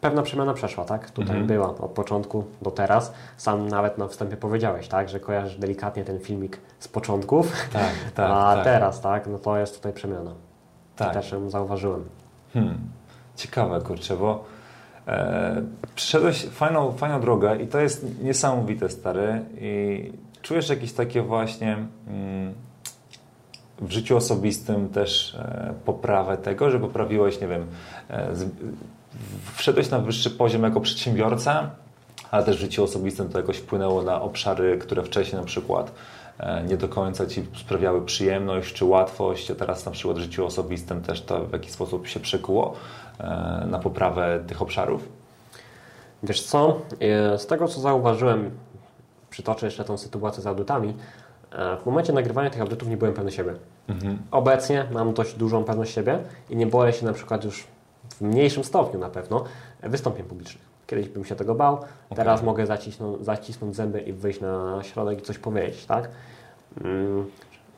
pewna 0.00 0.22
przemiana 0.22 0.54
przeszła, 0.54 0.84
tak? 0.84 1.10
Tutaj 1.10 1.36
Mhm. 1.36 1.46
była 1.46 1.68
od 1.68 1.90
początku 1.90 2.44
do 2.62 2.70
teraz. 2.70 3.12
Sam 3.36 3.68
nawet 3.68 3.98
na 3.98 4.08
wstępie 4.08 4.36
powiedziałeś, 4.36 4.88
tak? 4.88 5.08
Że 5.08 5.20
kojarzysz 5.20 5.56
delikatnie 5.58 6.04
ten 6.04 6.18
filmik 6.20 6.58
z 6.78 6.88
początków, 6.88 7.52
Tak, 7.72 7.82
tak, 8.14 8.30
a 8.30 8.54
tak. 8.54 8.64
teraz, 8.64 9.00
tak? 9.00 9.26
No 9.26 9.38
to 9.38 9.56
jest 9.56 9.74
tutaj 9.76 9.92
przemiana. 9.92 10.30
Tak. 11.04 11.14
Też 11.14 11.32
ją 11.32 11.50
zauważyłem. 11.50 12.04
Hmm. 12.52 12.78
Ciekawe, 13.36 13.80
kurczę, 13.80 14.16
bo 14.16 14.44
e, 15.08 15.62
przyszedłeś 15.94 16.44
fajną, 16.44 16.92
fajną 16.92 17.20
drogę 17.20 17.56
i 17.56 17.66
to 17.66 17.80
jest 17.80 18.22
niesamowite, 18.22 18.88
stary. 18.88 19.44
I 19.60 20.12
czujesz 20.42 20.68
jakieś 20.68 20.92
takie 20.92 21.22
właśnie 21.22 21.78
mm, 22.08 22.54
w 23.80 23.90
życiu 23.90 24.16
osobistym 24.16 24.88
też 24.88 25.34
e, 25.34 25.74
poprawę 25.84 26.36
tego, 26.36 26.70
że 26.70 26.80
poprawiłeś, 26.80 27.40
nie 27.40 27.48
wiem, 27.48 27.66
e, 28.08 28.36
z, 28.36 28.46
wszedłeś 29.54 29.90
na 29.90 29.98
wyższy 29.98 30.30
poziom 30.30 30.62
jako 30.62 30.80
przedsiębiorca, 30.80 31.70
ale 32.30 32.44
też 32.44 32.56
w 32.56 32.60
życiu 32.60 32.84
osobistym 32.84 33.28
to 33.28 33.38
jakoś 33.38 33.56
wpłynęło 33.56 34.02
na 34.02 34.22
obszary, 34.22 34.78
które 34.78 35.02
wcześniej 35.02 35.40
na 35.40 35.46
przykład 35.46 35.92
nie 36.68 36.76
do 36.76 36.88
końca 36.88 37.26
Ci 37.26 37.46
sprawiały 37.56 38.04
przyjemność 38.04 38.74
czy 38.74 38.84
łatwość, 38.84 39.50
a 39.50 39.54
teraz 39.54 39.86
na 39.86 39.92
przykład 39.92 40.16
w 40.16 40.20
życiu 40.20 40.46
osobistym 40.46 41.02
też 41.02 41.22
to 41.22 41.44
w 41.44 41.52
jakiś 41.52 41.72
sposób 41.72 42.06
się 42.06 42.20
przekuło 42.20 42.74
e, 43.20 43.66
na 43.70 43.78
poprawę 43.78 44.44
tych 44.46 44.62
obszarów? 44.62 45.08
Wiesz 46.22 46.42
co? 46.42 46.80
E, 47.00 47.38
Z 47.38 47.46
tego, 47.46 47.68
co 47.68 47.80
zauważyłem, 47.80 48.50
przytoczę 49.30 49.66
jeszcze 49.66 49.84
tą 49.84 49.98
sytuację 49.98 50.42
z 50.42 50.46
audytami. 50.46 50.94
e, 51.52 51.76
W 51.76 51.86
momencie 51.86 52.12
nagrywania 52.12 52.50
tych 52.50 52.60
audytów 52.60 52.88
nie 52.88 52.96
byłem 52.96 53.14
pewny 53.14 53.32
siebie. 53.32 53.54
Obecnie 54.30 54.86
mam 54.92 55.14
dość 55.14 55.34
dużą 55.34 55.64
pewność 55.64 55.94
siebie 55.94 56.18
i 56.50 56.56
nie 56.56 56.66
boję 56.66 56.92
się 56.92 57.06
na 57.06 57.12
przykład 57.12 57.44
już 57.44 57.66
w 58.08 58.20
mniejszym 58.20 58.64
stopniu 58.64 59.00
na 59.00 59.08
pewno 59.08 59.44
wystąpień 59.82 60.24
publicznych. 60.26 60.71
Kiedyś 60.86 61.08
bym 61.08 61.24
się 61.24 61.34
tego 61.34 61.54
bał, 61.54 61.78
teraz 62.16 62.42
mogę 62.42 62.66
zacisnąć, 62.66 63.24
zacisnąć 63.24 63.76
zęby 63.76 64.00
i 64.00 64.12
wyjść 64.12 64.40
na 64.40 64.78
środek 64.82 65.18
i 65.18 65.22
coś 65.22 65.38
powiedzieć, 65.38 65.86
tak? 65.86 66.08
Mm, 66.84 67.24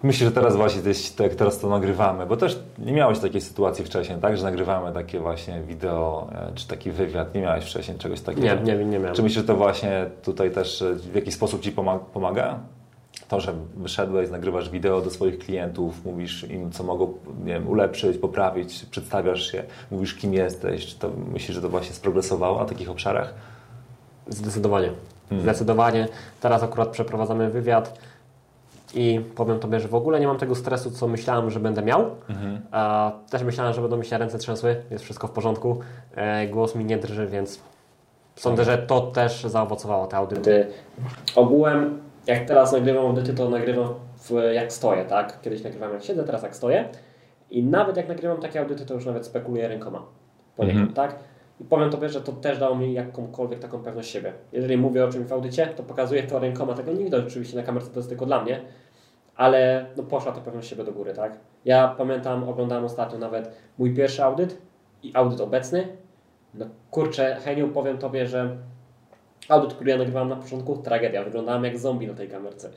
Myślę, 0.02 0.26
że 0.26 0.32
teraz 0.32 0.56
właśnie, 0.56 0.82
to 0.82 0.88
jest, 0.88 1.16
tak 1.18 1.26
jak 1.26 1.36
teraz 1.36 1.58
to 1.58 1.68
nagrywamy, 1.68 2.26
bo 2.26 2.36
też 2.36 2.58
nie 2.78 2.92
miałeś 2.92 3.18
takiej 3.18 3.40
sytuacji 3.40 3.84
wcześniej, 3.84 4.18
tak, 4.18 4.36
że 4.36 4.44
nagrywamy 4.44 4.92
takie 4.92 5.20
właśnie 5.20 5.60
wideo, 5.60 6.28
e, 6.32 6.52
czy 6.54 6.68
taki 6.68 6.90
wywiad, 6.90 7.34
nie 7.34 7.40
miałeś 7.40 7.64
wcześniej 7.64 7.98
czegoś 7.98 8.20
takiego? 8.20 8.46
Nie, 8.46 8.56
nie, 8.76 8.84
nie 8.84 8.98
miałem. 8.98 9.14
Czy 9.14 9.22
myślisz, 9.22 9.40
że 9.42 9.46
to 9.46 9.56
właśnie 9.56 10.06
tutaj 10.22 10.50
też 10.50 10.82
e, 10.82 10.94
w 10.94 11.14
jakiś 11.14 11.34
sposób 11.34 11.60
Ci 11.60 11.72
poma- 11.72 11.98
pomaga? 11.98 12.58
To, 13.28 13.40
że 13.40 13.52
wyszedłeś, 13.76 14.30
nagrywasz 14.30 14.70
wideo 14.70 15.00
do 15.00 15.10
swoich 15.10 15.38
klientów, 15.38 16.04
mówisz 16.04 16.50
im, 16.50 16.72
co 16.72 16.84
mogą 16.84 17.12
nie 17.44 17.52
wiem, 17.52 17.68
ulepszyć, 17.68 18.18
poprawić, 18.18 18.86
przedstawiasz 18.90 19.52
się, 19.52 19.62
mówisz, 19.90 20.14
kim 20.14 20.34
jesteś. 20.34 20.86
Czy 20.86 20.98
to 20.98 21.10
myślisz, 21.32 21.54
że 21.54 21.62
to 21.62 21.68
właśnie 21.68 21.94
sprogresowało 21.94 22.58
na 22.58 22.64
takich 22.64 22.90
obszarach? 22.90 23.34
Zdecydowanie. 24.28 24.90
Hmm. 25.28 25.42
Zdecydowanie. 25.42 26.08
Teraz 26.40 26.62
akurat 26.62 26.88
przeprowadzamy 26.88 27.50
wywiad 27.50 27.98
i 28.94 29.20
powiem 29.34 29.58
Tobie, 29.58 29.80
że 29.80 29.88
w 29.88 29.94
ogóle 29.94 30.20
nie 30.20 30.26
mam 30.26 30.38
tego 30.38 30.54
stresu, 30.54 30.90
co 30.90 31.08
myślałem, 31.08 31.50
że 31.50 31.60
będę 31.60 31.82
miał. 31.82 32.10
Mhm. 32.28 32.60
A 32.70 33.12
też 33.30 33.42
myślałem, 33.42 33.74
że 33.74 33.80
będą 33.80 33.96
mi 33.96 34.06
się 34.06 34.18
ręce 34.18 34.38
trzęsły, 34.38 34.76
jest 34.90 35.04
wszystko 35.04 35.26
w 35.26 35.30
porządku. 35.30 35.80
E, 36.14 36.46
głos 36.48 36.74
mi 36.74 36.84
nie 36.84 36.98
drży, 36.98 37.26
więc 37.26 37.60
sądzę, 38.36 38.64
że 38.64 38.78
to 38.78 39.00
też 39.00 39.44
zaowocowało 39.44 40.06
te 40.06 40.16
audyty. 40.16 40.66
Ogółem, 41.36 41.98
jak 42.26 42.44
teraz 42.44 42.72
nagrywam 42.72 43.06
audyty, 43.06 43.34
to 43.34 43.50
nagrywam 43.50 43.94
w, 44.18 44.30
jak 44.54 44.72
stoję, 44.72 45.04
tak? 45.04 45.40
Kiedyś 45.40 45.64
nagrywałem 45.64 45.94
jak 45.94 46.04
siedzę, 46.04 46.24
teraz 46.24 46.42
jak 46.42 46.56
stoję. 46.56 46.88
I 47.50 47.62
nawet 47.62 47.96
jak 47.96 48.08
nagrywam 48.08 48.40
takie 48.40 48.60
audyty, 48.60 48.86
to 48.86 48.94
już 48.94 49.06
nawet 49.06 49.26
spekuluję 49.26 49.68
rękoma. 49.68 50.02
Poniekąd, 50.56 50.88
Mhm. 50.88 50.94
tak? 51.10 51.18
I 51.60 51.64
powiem 51.64 51.90
Tobie, 51.90 52.08
że 52.08 52.20
to 52.20 52.32
też 52.32 52.58
dało 52.58 52.74
mi 52.76 52.92
jakąkolwiek 52.92 53.58
taką 53.58 53.78
pewność 53.82 54.10
siebie. 54.10 54.32
Jeżeli 54.52 54.76
mówię 54.76 55.04
o 55.04 55.08
czymś 55.08 55.26
w 55.26 55.32
audycie, 55.32 55.66
to 55.66 55.82
pokazuję 55.82 56.22
to 56.22 56.38
rękoma. 56.38 56.74
Tego 56.74 56.92
nie 56.92 57.04
widać 57.04 57.24
oczywiście 57.24 57.56
na 57.56 57.62
kamerce, 57.62 57.90
to 57.90 57.98
jest 57.98 58.08
tylko 58.08 58.26
dla 58.26 58.42
mnie. 58.42 58.60
Ale 59.36 59.86
no, 59.96 60.02
poszła 60.02 60.32
to 60.32 60.40
pewność 60.40 60.68
siebie 60.68 60.84
do 60.84 60.92
góry, 60.92 61.12
tak? 61.14 61.32
Ja 61.64 61.88
pamiętam, 61.98 62.48
oglądałem 62.48 62.84
ostatnio 62.84 63.18
nawet 63.18 63.50
mój 63.78 63.94
pierwszy 63.94 64.24
audyt 64.24 64.58
i 65.02 65.10
audyt 65.14 65.40
obecny. 65.40 65.88
No 66.54 66.66
kurczę, 66.90 67.36
Heniu, 67.44 67.68
powiem 67.68 67.98
Tobie, 67.98 68.26
że 68.26 68.56
audyt, 69.48 69.74
który 69.74 69.90
ja 69.90 69.96
nagrywałem 69.96 70.28
na 70.28 70.36
początku, 70.36 70.76
tragedia. 70.76 71.24
Wyglądałem 71.24 71.64
jak 71.64 71.78
zombie 71.78 72.06
na 72.06 72.14
tej 72.14 72.28
kamerce. 72.28 72.70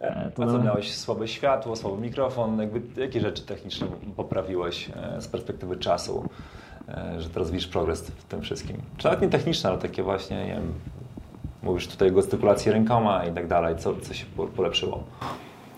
E, 0.00 0.30
A 0.38 0.46
co, 0.46 0.58
miałeś 0.58 0.94
słabe 0.94 1.28
światło, 1.28 1.76
słaby 1.76 2.02
mikrofon? 2.02 2.60
Jakby, 2.60 3.00
jakie 3.00 3.20
rzeczy 3.20 3.42
techniczne 3.42 3.86
poprawiłeś 4.16 4.90
e, 5.16 5.20
z 5.20 5.28
perspektywy 5.28 5.76
czasu, 5.76 6.24
e, 6.88 7.20
że 7.20 7.30
teraz 7.30 7.50
widzisz 7.50 7.68
progres 7.68 8.10
w 8.10 8.24
tym 8.24 8.42
wszystkim? 8.42 8.76
Czy 8.96 9.04
nawet 9.04 9.20
nie 9.22 9.28
techniczne, 9.28 9.70
ale 9.70 9.78
takie 9.78 10.02
właśnie, 10.02 10.46
nie 10.46 10.52
wiem, 10.52 10.72
mówisz 11.62 11.88
tutaj 11.88 12.08
o 12.10 12.12
gestykulacji 12.12 12.72
rękoma 12.72 13.24
i 13.24 13.32
tak 13.32 13.46
dalej. 13.46 13.76
Co, 13.76 13.94
co 14.02 14.14
się 14.14 14.26
po- 14.36 14.46
polepszyło? 14.46 15.02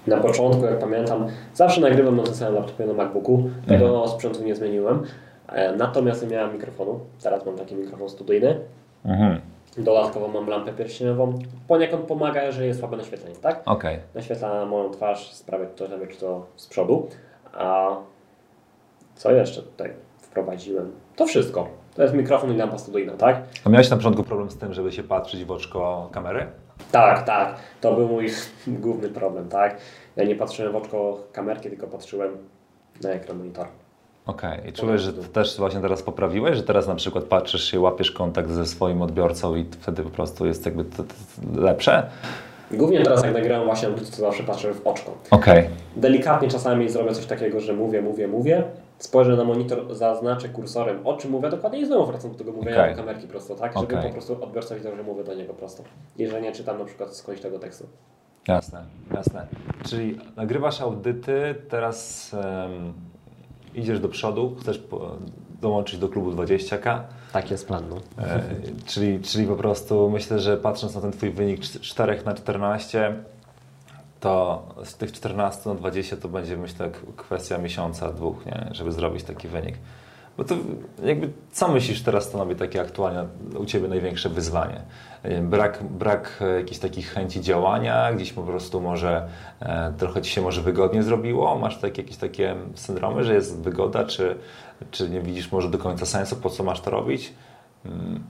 Na 0.07 0.17
początku, 0.17 0.65
jak 0.65 0.79
pamiętam, 0.79 1.27
zawsze 1.55 1.81
nagrywam 1.81 2.17
na 2.17 2.23
tym 2.23 2.35
samym 2.35 2.55
laptopie 2.55 2.87
na 2.87 2.93
MacBooku. 2.93 3.51
Tego 3.69 3.87
mhm. 3.89 4.09
sprzętu 4.09 4.45
nie 4.45 4.55
zmieniłem. 4.55 5.03
E, 5.49 5.77
natomiast 5.77 6.23
nie 6.23 6.29
miałem 6.29 6.53
mikrofonu. 6.53 7.01
Teraz 7.23 7.47
mam 7.47 7.57
taki 7.57 7.75
mikrofon 7.75 8.09
studyjny. 8.09 8.61
Mhm. 9.05 9.41
Dodatkowo 9.79 10.29
mam 10.29 10.49
lampę 10.49 10.73
pierścieniową. 10.73 11.39
Poniekąd 11.69 12.05
pomaga, 12.05 12.51
że 12.53 12.67
jest 12.67 12.81
słabe 12.81 12.97
naświetlenie, 12.97 13.37
tak? 13.37 13.63
Okay. 13.65 13.99
Naświetla 14.15 14.67
moją 14.67 14.91
twarz, 14.91 15.33
sprawia 15.33 15.67
to, 15.67 15.87
że 15.87 16.07
czy 16.07 16.17
to 16.17 16.47
z 16.57 16.67
przodu. 16.67 17.09
A 17.53 17.97
co 19.15 19.33
jeszcze 19.33 19.63
tutaj 19.63 19.93
wprowadziłem? 20.19 20.93
To 21.17 21.27
wszystko. 21.27 21.69
To 21.95 22.03
jest 22.03 22.15
mikrofon 22.15 22.55
i 22.55 22.57
lampa 22.57 22.79
studyjna, 22.79 23.13
tak? 23.13 23.43
A 23.65 23.69
miałeś 23.69 23.91
na 23.91 23.97
początku 23.97 24.23
problem 24.23 24.51
z 24.51 24.59
tym, 24.59 24.73
żeby 24.75 24.93
się 24.93 25.03
patrzeć 25.03 25.45
w 25.45 25.51
oczko 25.51 26.09
kamery? 26.13 26.47
Tak, 26.93 27.23
tak. 27.23 27.57
To 27.81 27.95
był 27.95 28.09
mój 28.09 28.31
główny 28.67 29.09
problem, 29.09 29.49
tak? 29.49 29.77
Ja 30.17 30.25
nie 30.25 30.37
patrzyłem 30.37 30.73
w 30.73 30.77
oczko 30.77 31.21
kamerki, 31.33 31.69
tylko 31.69 31.87
patrzyłem 31.87 32.37
na 33.03 33.11
ekran 33.11 33.39
monitora. 33.39 33.69
Okej, 34.27 34.59
okay. 34.59 34.71
i 34.71 34.73
czujesz, 34.73 35.03
że 35.03 35.13
też 35.13 35.57
właśnie 35.57 35.81
teraz 35.81 36.03
poprawiłeś, 36.03 36.57
że 36.57 36.63
teraz 36.63 36.87
na 36.87 36.95
przykład 36.95 37.25
patrzysz 37.25 37.65
się, 37.71 37.81
łapiesz 37.81 38.11
kontakt 38.11 38.51
ze 38.51 38.67
swoim 38.67 39.03
odbiorcą 39.03 39.57
i 39.57 39.65
wtedy 39.65 40.03
po 40.03 40.11
prostu 40.11 40.47
jest 40.47 40.67
jakby 40.67 40.85
to, 40.85 41.03
to 41.03 41.15
lepsze? 41.61 42.11
Głównie 42.71 43.03
teraz 43.03 43.25
jak 43.25 43.35
nagrałem 43.35 43.67
właśnie 43.67 43.89
to 43.89 44.17
zawsze 44.17 44.43
patrzę 44.43 44.75
w 44.75 44.87
oczko. 44.87 45.15
Okej. 45.31 45.59
Okay. 45.59 45.71
Delikatnie 45.97 46.49
czasami 46.49 46.89
zrobię 46.89 47.15
coś 47.15 47.27
takiego, 47.27 47.61
że 47.61 47.73
mówię, 47.73 48.03
mówię, 48.03 48.29
mówię, 48.29 48.65
spojrzę 48.99 49.37
na 49.37 49.45
monitor, 49.45 49.95
zaznaczę 49.95 50.49
kursorem 50.49 51.07
o 51.07 51.17
czym 51.17 51.31
mówię 51.31 51.51
dokładnie 51.51 51.81
i 51.81 51.87
znowu 51.87 52.07
wracam 52.07 52.33
do 52.33 52.39
tego 52.39 52.53
mówienia 52.53 52.77
okay. 52.77 52.91
do 52.91 52.97
kamerki 52.97 53.29
prosto, 53.29 53.55
tak? 53.55 53.73
Żeby 53.81 53.97
okay. 53.99 54.09
po 54.09 54.13
prostu 54.13 54.45
odbiorca 54.45 54.75
widział, 54.75 54.97
że 54.97 55.03
mówię 55.03 55.25
do 55.25 55.35
niego 55.35 55.55
prosto. 55.55 55.83
Jeżeli 56.19 56.43
nie 56.43 56.53
czytam 56.53 56.79
na 56.79 56.85
przykład 56.85 57.17
skądś 57.17 57.41
tego 57.41 57.59
tekstu. 57.59 57.87
Jasne, 58.49 58.85
jasne. 59.15 59.47
Czyli 59.89 60.19
nagrywasz 60.37 60.81
audyty, 60.81 61.55
teraz 61.69 62.31
um, 62.35 62.93
idziesz 63.77 64.01
do 64.01 64.09
przodu, 64.09 64.57
chcesz 64.61 64.83
dołączyć 65.61 66.01
do 66.01 66.09
klubu 66.09 66.31
20K. 66.31 67.01
Tak 67.33 67.51
jest 67.51 67.67
plan. 67.67 67.85
No. 67.91 68.25
E, 68.25 68.43
czyli, 68.87 69.21
czyli 69.21 69.47
po 69.47 69.57
prostu 69.57 70.11
myślę, 70.11 70.41
że 70.41 70.57
patrząc 70.57 70.95
na 70.95 71.01
ten 71.01 71.13
Twój 71.13 71.31
wynik 71.31 71.61
4 71.61 72.23
na 72.25 72.35
14, 72.35 73.15
to 74.21 74.63
z 74.85 74.95
tych 74.95 75.13
14 75.13 75.69
na 75.69 75.75
20 75.75 76.17
to 76.17 76.29
będzie 76.29 76.57
myślę 76.57 76.91
kwestia 77.17 77.59
miesiąca, 77.59 78.13
dwóch, 78.13 78.47
nie? 78.47 78.69
żeby 78.73 78.93
zrobić 78.93 79.25
taki 79.25 79.49
wynik. 79.49 79.75
Bo 80.37 80.45
to 80.45 80.55
jakby, 81.05 81.31
co 81.53 81.69
myślisz 81.69 82.03
teraz 82.03 82.25
stanowi 82.25 82.57
takie 82.57 82.81
aktualnie 82.81 83.25
u 83.59 83.65
Ciebie 83.65 83.89
największe 83.89 84.29
wyzwanie? 84.29 84.81
Brak, 85.43 85.83
brak 85.83 86.41
jakichś 86.57 86.81
takich 86.81 87.09
chęci 87.09 87.41
działania, 87.41 88.13
gdzieś 88.13 88.33
po 88.33 88.43
prostu 88.43 88.81
może 88.81 89.29
e, 89.61 89.93
trochę 89.99 90.23
Ci 90.23 90.31
się 90.31 90.43
może 90.43 90.63
wygodnie 90.63 91.03
zrobiło? 91.03 91.59
Masz 91.59 91.79
tak, 91.79 91.99
jakieś 91.99 92.17
takie 92.17 92.57
syndromy, 92.75 93.25
że 93.25 93.35
jest 93.35 93.61
wygoda, 93.61 94.05
czy, 94.05 94.37
czy 94.91 95.11
nie 95.11 95.21
widzisz 95.21 95.53
może 95.53 95.71
do 95.71 95.79
końca 95.79 96.07
sensu, 96.07 96.37
po 96.37 96.51
co 96.51 96.65
masz 96.65 96.81
to 96.81 96.91
robić? 96.91 97.33
Hmm. 97.83 98.25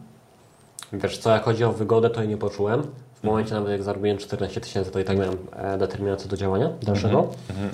Wiesz 0.93 1.19
co, 1.19 1.31
jak 1.31 1.43
chodzi 1.43 1.65
o 1.65 1.73
wygodę, 1.73 2.11
to 2.11 2.21
jej 2.21 2.29
nie 2.29 2.37
poczułem. 2.37 2.83
W 3.15 3.25
momencie 3.25 3.55
nawet 3.55 3.71
jak 3.71 3.83
zarobiłem 3.83 4.19
14 4.19 4.61
tysięcy, 4.61 4.91
to 4.91 5.01
i 5.01 5.05
tak 5.05 5.19
miałem 5.19 5.37
e, 5.57 5.79
determinację 5.79 6.31
do 6.31 6.37
działania 6.37 6.71
dalszego. 6.83 7.19
Mhm. 7.19 7.37
Mhm. 7.51 7.71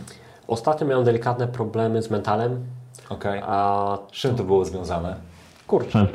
Ostatnio 0.48 0.86
miałem 0.86 1.04
delikatne 1.04 1.48
problemy 1.48 2.02
z 2.02 2.10
mentalem. 2.10 2.64
Okej. 3.08 3.38
Okay. 3.38 3.42
A 3.46 3.98
z 4.12 4.16
czym 4.16 4.36
to 4.36 4.44
było 4.44 4.64
związane? 4.64 5.16
Kurczę. 5.66 6.06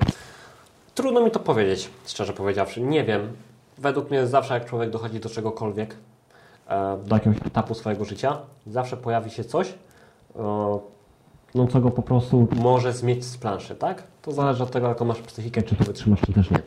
Trudno 0.95 1.21
mi 1.21 1.31
to 1.31 1.39
powiedzieć, 1.39 1.89
szczerze 2.05 2.33
powiedziawszy. 2.33 2.81
Nie 2.81 3.03
wiem. 3.03 3.33
Według 3.77 4.09
mnie 4.09 4.27
zawsze 4.27 4.53
jak 4.53 4.65
człowiek 4.65 4.89
dochodzi 4.89 5.19
do 5.19 5.29
czegokolwiek, 5.29 5.95
e, 6.67 6.97
do 7.05 7.15
jakiegoś 7.15 7.37
etapu 7.45 7.73
swojego 7.73 8.05
życia, 8.05 8.37
zawsze 8.67 8.97
pojawi 8.97 9.29
się 9.29 9.43
coś, 9.43 9.73
no 11.55 11.67
co 11.71 11.81
go 11.81 11.91
po 11.91 12.01
prostu 12.01 12.47
może 12.55 12.93
zmieć 12.93 13.25
z 13.25 13.37
planszy, 13.37 13.75
tak? 13.75 14.03
To 14.21 14.31
zależy 14.31 14.63
od 14.63 14.71
tego, 14.71 14.87
jaką 14.87 15.05
masz 15.05 15.21
psychikę, 15.21 15.63
czy 15.63 15.75
to 15.75 15.83
wytrzymasz, 15.83 16.21
czy 16.21 16.33
też 16.33 16.51
nie. 16.51 16.57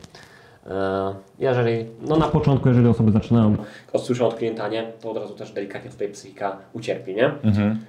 E, 0.67 1.13
jeżeli, 1.39 1.85
no 2.01 2.17
na 2.17 2.27
początku, 2.27 2.67
jeżeli 2.67 2.87
osoby 2.87 3.11
zaczynają, 3.11 3.55
słyszą 3.97 4.27
od 4.27 4.35
klienta 4.35 4.67
nie, 4.67 4.91
to 5.01 5.11
od 5.11 5.17
razu 5.17 5.33
też 5.33 5.51
delikatnie 5.51 5.91
tutaj 5.91 6.09
psychika 6.09 6.57
ucierpi, 6.73 7.15
nie? 7.15 7.25
Mhm. 7.43 7.85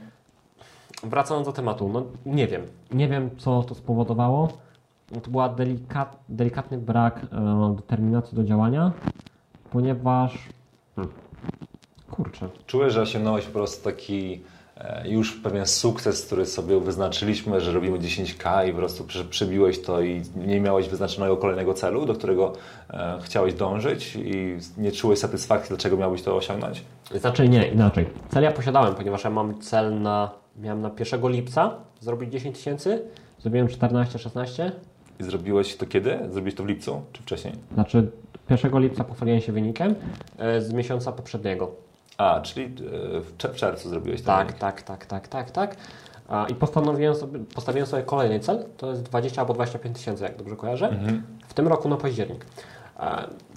Wracając 1.03 1.47
do 1.47 1.53
tematu, 1.53 1.89
no 1.89 2.03
nie 2.27 2.47
wiem. 2.47 2.67
Nie 2.91 3.09
wiem, 3.09 3.31
co 3.39 3.63
to 3.63 3.75
spowodowało. 3.75 4.49
No, 5.15 5.21
to 5.21 5.31
była 5.31 5.49
delikat, 5.49 6.17
delikatny 6.29 6.79
brak 6.79 7.21
e, 7.33 7.75
determinacji 7.77 8.37
do 8.37 8.45
działania, 8.45 8.93
ponieważ... 9.71 10.49
Hmm, 10.97 11.15
kurczę. 12.11 12.49
Czułeś, 12.67 12.93
że 12.93 13.03
osiągnąłeś 13.03 13.45
po 13.45 13.53
prostu 13.53 13.85
taki 13.85 14.43
E, 14.77 15.09
już 15.09 15.33
pewien 15.33 15.67
sukces, 15.67 16.27
który 16.27 16.47
sobie 16.47 16.81
wyznaczyliśmy, 16.81 17.61
że 17.61 17.73
robimy 17.73 17.99
10K 17.99 18.69
i 18.69 18.73
po 18.73 18.79
prostu 18.79 19.07
przebiłeś 19.31 19.83
to 19.83 20.03
i 20.03 20.23
nie 20.37 20.61
miałeś 20.61 20.89
wyznaczonego 20.89 21.37
kolejnego 21.37 21.75
celu, 21.75 22.07
do 22.07 22.15
którego 22.15 22.53
e, 22.91 23.19
chciałeś 23.23 23.55
dążyć 23.55 24.17
i 24.17 24.57
nie 24.79 24.93
czułeś 24.93 25.19
satysfakcji, 25.19 25.69
dlaczego 25.69 25.97
miałbyś 25.97 26.23
to 26.23 26.37
osiągnąć? 26.37 26.85
Znaczy 27.15 27.49
nie, 27.49 27.69
inaczej. 27.69 28.07
Cel 28.29 28.43
ja 28.43 28.53
posiadałem, 28.53 28.95
ponieważ 28.95 29.25
ja 29.25 29.31
mam 29.31 29.61
cel 29.61 30.03
na, 30.03 30.31
miałem 30.57 30.81
na 30.81 30.91
1 30.99 31.29
lipca 31.31 31.75
zrobić 32.01 32.33
10 32.33 32.57
tysięcy, 32.57 33.03
zrobiłem 33.39 33.67
14-16. 33.67 34.71
I 35.21 35.25
zrobiłeś 35.25 35.77
to 35.77 35.87
kiedy? 35.87 36.19
Zrobiłeś 36.31 36.55
to 36.55 36.63
w 36.63 36.67
lipcu 36.67 37.03
czy 37.13 37.23
wcześniej? 37.23 37.55
Znaczy 37.75 38.11
1 38.51 38.81
lipca 38.81 39.05
pochwaliłem 39.05 39.41
się 39.41 39.53
wynikiem 39.53 39.95
e, 40.39 40.61
z 40.61 40.73
miesiąca 40.73 41.13
poprzedniego. 41.13 41.71
A, 42.19 42.41
czyli 42.41 42.65
e, 42.65 42.71
w 43.21 43.55
czerwcu 43.55 43.89
zrobiłeś 43.89 44.23
tak, 44.23 44.53
tak, 44.53 44.83
tak, 44.83 45.07
tak, 45.07 45.29
tak, 45.29 45.51
tak. 45.51 45.77
I 46.49 46.55
postanowiłem 46.55 47.15
sobie, 47.15 47.39
postawiłem 47.55 47.87
sobie 47.87 48.03
kolejny 48.03 48.41
cel, 48.41 48.65
to 48.77 48.91
jest 48.91 49.03
20 49.03 49.41
albo 49.41 49.55
25 49.55 49.97
tysięcy, 49.97 50.25
jak 50.25 50.37
dobrze 50.37 50.57
kojarzę, 50.57 50.89
mhm. 50.89 51.23
w 51.49 51.55
tym 51.55 51.69
roku 51.69 51.89
na 51.89 51.97
październik. 51.97 52.47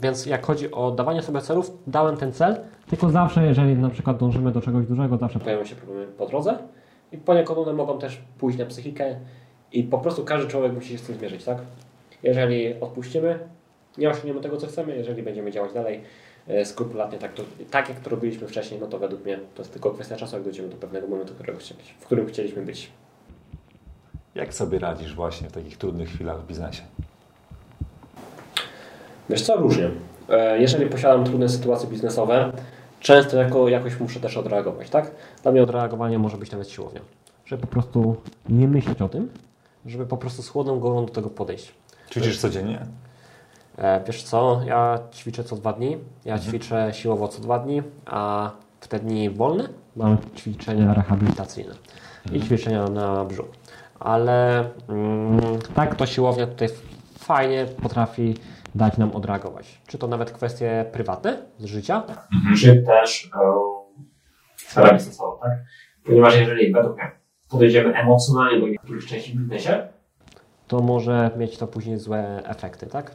Więc 0.01 0.25
jak 0.25 0.45
chodzi 0.45 0.71
o 0.71 0.91
dawanie 0.91 1.23
sobie 1.23 1.41
celów, 1.41 1.71
dałem 1.87 2.17
ten 2.17 2.31
cel, 2.31 2.57
tylko 2.87 3.09
zawsze, 3.09 3.45
jeżeli 3.45 3.75
na 3.75 3.89
przykład 3.89 4.17
dążymy 4.17 4.51
do 4.51 4.61
czegoś 4.61 4.87
dużego, 4.87 5.17
zawsze 5.17 5.39
pojawią 5.39 5.65
się 5.65 5.75
problemy 5.75 6.07
po 6.07 6.25
drodze 6.25 6.57
i 7.15 7.17
poniekąd 7.17 7.59
one 7.59 7.73
mogą 7.73 7.99
też 7.99 8.21
pójść 8.37 8.59
na 8.59 8.65
psychikę 8.65 9.15
i 9.71 9.83
po 9.83 9.97
prostu 9.97 10.25
każdy 10.25 10.47
człowiek 10.47 10.73
musi 10.73 10.89
się 10.89 10.97
z 10.97 11.01
tym 11.01 11.15
zmierzyć, 11.15 11.43
tak? 11.43 11.57
Jeżeli 12.23 12.79
odpuścimy, 12.81 13.39
nie 13.97 14.09
osiągniemy 14.09 14.41
tego, 14.41 14.57
co 14.57 14.67
chcemy, 14.67 14.95
jeżeli 14.95 15.23
będziemy 15.23 15.51
działać 15.51 15.73
dalej, 15.73 16.01
E, 16.47 16.65
skrupulatnie 16.65 17.17
tak, 17.17 17.33
to, 17.33 17.43
tak 17.71 17.89
jak 17.89 17.99
to 17.99 18.09
robiliśmy 18.09 18.47
wcześniej, 18.47 18.79
no 18.79 18.87
to 18.87 18.99
według 18.99 19.25
mnie 19.25 19.39
to 19.55 19.61
jest 19.61 19.73
tylko 19.73 19.91
kwestia 19.91 20.15
czasu, 20.15 20.35
jak 20.35 20.43
dojdziemy 20.43 20.69
do 20.69 20.77
pewnego 20.77 21.07
momentu, 21.07 21.33
w 21.99 22.05
którym 22.05 22.27
chcieliśmy 22.27 22.61
być. 22.61 22.89
Jak 24.35 24.53
sobie 24.53 24.79
radzisz 24.79 25.15
właśnie 25.15 25.49
w 25.49 25.51
takich 25.51 25.77
trudnych 25.77 26.09
chwilach 26.09 26.41
w 26.41 26.47
biznesie? 26.47 26.81
Wiesz 29.29 29.41
co, 29.41 29.55
różnie. 29.55 29.89
E, 30.29 30.61
jeżeli 30.61 30.85
posiadam 30.85 31.25
trudne 31.25 31.49
sytuacje 31.49 31.89
biznesowe, 31.89 32.51
często 33.05 33.37
jako, 33.37 33.69
jakoś 33.69 33.99
muszę 33.99 34.19
też 34.19 34.37
odreagować, 34.37 34.89
tak? 34.89 35.11
Dla 35.43 35.51
mnie 35.51 35.63
odreagowanie 35.63 36.19
może 36.19 36.37
być 36.37 36.51
nawet 36.51 36.69
siłownia. 36.69 37.01
Żeby 37.45 37.61
po 37.61 37.67
prostu 37.67 38.15
nie 38.49 38.67
myśleć 38.67 39.01
o 39.01 39.09
tym, 39.09 39.29
żeby 39.85 40.05
po 40.05 40.17
prostu 40.17 40.43
z 40.43 40.49
chłodną 40.49 40.79
głową 40.79 41.05
do 41.05 41.13
tego 41.13 41.29
podejść. 41.29 41.73
Ćwiczysz 42.11 42.39
codziennie? 42.39 42.85
E, 43.77 44.03
wiesz 44.07 44.23
co, 44.23 44.61
ja 44.65 44.99
ćwiczę 45.13 45.43
co 45.43 45.55
dwa 45.55 45.73
dni, 45.73 45.97
ja 46.25 46.33
mhm. 46.33 46.51
ćwiczę 46.51 46.89
siłowo 46.93 47.27
co 47.27 47.41
dwa 47.41 47.59
dni, 47.59 47.83
a 48.05 48.51
w 48.79 48.87
te 48.87 48.99
dni 48.99 49.29
wolne 49.29 49.69
mam 49.95 50.17
ćwiczenia 50.35 50.93
rehabilitacyjne 50.93 51.73
mhm. 52.25 52.41
i 52.41 52.45
ćwiczenia 52.45 52.87
na 52.87 53.25
brzuch. 53.25 53.47
Ale 53.99 54.59
mm, 54.89 55.39
tak, 55.75 55.95
to 55.95 56.05
siłownia 56.05 56.47
tutaj 56.47 56.69
fajnie 57.19 57.65
potrafi 57.65 58.35
dać 58.75 58.97
nam 58.97 59.15
odreagować. 59.15 59.81
Czy 59.87 59.97
to 59.97 60.07
nawet 60.07 60.31
kwestie 60.31 60.85
prywatne 60.91 61.37
z 61.57 61.65
życia, 61.65 62.03
mhm. 62.33 62.55
czy 62.55 62.83
też 62.83 63.31
um, 64.75 64.99
sensowną, 64.99 65.37
tak? 65.41 65.51
Ponieważ 66.05 66.37
jeżeli 66.37 66.73
według 66.73 66.97
mnie 66.97 67.11
podejdziemy 67.49 67.93
emocjonalnie 67.93 68.59
do 68.59 68.67
niektórych 68.67 69.05
części 69.05 69.31
w 69.31 69.35
biznesie, 69.35 69.87
to 70.67 70.81
może 70.81 71.31
mieć 71.37 71.57
to 71.57 71.67
później 71.67 71.97
złe 71.97 72.41
efekty, 72.45 72.87
tak? 72.87 73.11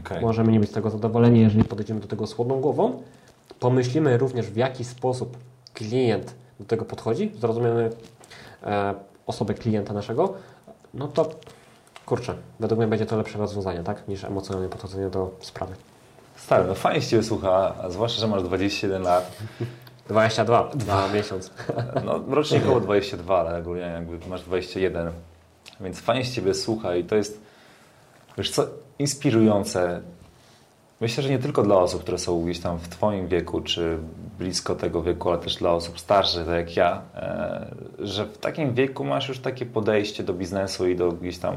Okay. 0.00 0.20
Możemy 0.20 0.52
nie 0.52 0.60
być 0.60 0.70
z 0.70 0.72
tego 0.72 0.90
zadowoleni, 0.90 1.40
jeżeli 1.40 1.64
podejdziemy 1.64 2.00
do 2.00 2.08
tego 2.08 2.26
z 2.26 2.32
chłodną 2.34 2.60
głową. 2.60 3.02
Pomyślimy 3.60 4.18
również, 4.18 4.46
w 4.46 4.56
jaki 4.56 4.84
sposób 4.84 5.36
klient 5.74 6.34
do 6.60 6.66
tego 6.66 6.84
podchodzi, 6.84 7.30
zrozumiemy 7.38 7.90
e, 8.62 8.94
osobę 9.26 9.54
klienta 9.54 9.94
naszego, 9.94 10.34
no 10.94 11.08
to 11.08 11.30
kurczę, 12.06 12.34
według 12.60 12.78
mnie 12.78 12.88
będzie 12.88 13.06
to 13.06 13.16
lepsze 13.16 13.38
rozwiązanie, 13.38 13.82
tak, 13.82 14.08
niż 14.08 14.24
emocjonalne 14.24 14.68
podchodzenie 14.68 15.10
do 15.10 15.30
sprawy. 15.40 15.74
Stary, 16.36 16.64
no 16.68 16.74
fajnie 16.74 17.02
się 17.02 17.08
Ciebie 17.08 17.22
słucha, 17.22 17.74
a 17.82 17.90
zwłaszcza, 17.90 18.20
że 18.20 18.26
masz 18.26 18.42
21 18.42 19.02
lat. 19.02 19.36
22, 20.08 20.70
dwa 20.74 21.08
miesiąc. 21.08 21.50
No, 22.04 22.20
rocznie 22.28 22.58
około 22.58 22.80
22, 22.80 23.40
ale 23.40 23.58
ogólnie 23.58 23.82
jakby 23.82 24.28
masz 24.28 24.42
21, 24.42 25.10
więc 25.80 26.00
fajnie 26.00 26.24
się 26.24 26.32
Ciebie 26.32 26.54
słucha 26.54 26.96
i 26.96 27.04
to 27.04 27.16
jest, 27.16 27.40
wiesz 28.38 28.50
co, 28.50 28.66
inspirujące 28.98 30.00
Myślę, 31.00 31.22
że 31.22 31.30
nie 31.30 31.38
tylko 31.38 31.62
dla 31.62 31.76
osób, 31.76 32.02
które 32.02 32.18
są 32.18 32.44
gdzieś 32.44 32.60
tam 32.60 32.78
w 32.78 32.88
Twoim 32.88 33.28
wieku, 33.28 33.60
czy 33.60 33.98
blisko 34.38 34.74
tego 34.74 35.02
wieku, 35.02 35.30
ale 35.30 35.38
też 35.38 35.56
dla 35.56 35.70
osób 35.70 36.00
starszych, 36.00 36.46
tak 36.46 36.56
jak 36.56 36.76
ja, 36.76 37.02
e, 37.14 37.74
że 37.98 38.26
w 38.26 38.38
takim 38.38 38.74
wieku 38.74 39.04
masz 39.04 39.28
już 39.28 39.38
takie 39.38 39.66
podejście 39.66 40.24
do 40.24 40.34
biznesu 40.34 40.88
i 40.88 40.96
do 40.96 41.12
gdzieś 41.12 41.38
tam 41.38 41.54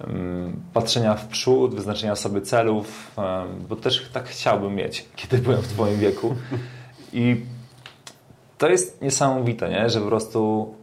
mm, 0.00 0.62
patrzenia 0.72 1.14
w 1.14 1.28
przód, 1.28 1.74
wyznaczenia 1.74 2.16
sobie 2.16 2.40
celów, 2.40 3.10
e, 3.18 3.44
bo 3.68 3.76
też 3.76 4.10
tak 4.12 4.28
chciałbym 4.28 4.74
mieć, 4.74 5.06
kiedy 5.16 5.38
byłem 5.38 5.62
w 5.62 5.68
Twoim 5.68 5.98
wieku. 5.98 6.34
I 7.12 7.40
to 8.58 8.68
jest 8.68 9.02
niesamowite, 9.02 9.68
nie? 9.70 9.90
że 9.90 10.00
po 10.00 10.06
prostu 10.06 10.74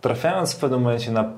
trafiając 0.00 0.52
w 0.52 0.56
pewnym 0.56 0.82
momencie 0.82 1.12
na 1.12 1.32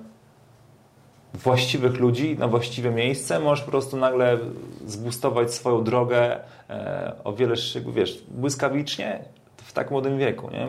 właściwych 1.35 2.01
ludzi, 2.01 2.37
na 2.39 2.49
właściwe 2.49 2.91
miejsce, 2.91 3.41
możesz 3.41 3.65
po 3.65 3.71
prostu 3.71 3.97
nagle 3.97 4.39
zbustować 4.87 5.55
swoją 5.55 5.85
drogę 5.85 6.41
e, 6.71 7.13
o 7.25 7.33
wiele, 7.33 7.55
wiesz, 7.95 8.23
błyskawicznie 8.29 9.25
w 9.57 9.73
tak 9.73 9.91
młodym 9.91 10.19
wieku, 10.19 10.51
nie? 10.51 10.69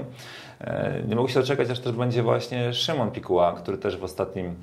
E, 0.60 1.02
nie 1.08 1.16
mogę 1.16 1.30
się 1.30 1.40
doczekać, 1.40 1.70
aż 1.70 1.80
też 1.80 1.92
będzie 1.92 2.24
właśnie 2.24 2.74
Szymon 2.74 3.12
Pikuła, 3.12 3.54
który 3.54 3.78
też 3.78 3.98
w 3.98 4.04
ostatnim 4.04 4.56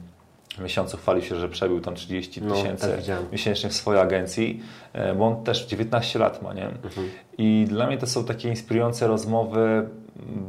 miesiącu 0.59 0.97
chwalił 0.97 1.23
się, 1.23 1.37
że 1.37 1.49
przebił 1.49 1.81
tam 1.81 1.95
30 1.95 2.43
no, 2.43 2.55
tysięcy 2.55 2.99
miesięcznie 3.33 3.71
w 3.71 3.75
swojej 3.75 4.03
agencji, 4.03 4.63
e, 4.93 5.15
bo 5.15 5.27
on 5.27 5.45
też 5.45 5.67
19 5.67 6.19
lat 6.19 6.43
ma, 6.43 6.55
nie? 6.55 6.67
Mhm. 6.67 7.11
I 7.39 7.65
dla 7.69 7.87
mnie 7.87 7.99
to 7.99 8.07
są 8.07 8.25
takie 8.25 8.49
inspirujące 8.49 9.07
rozmowy, 9.07 9.89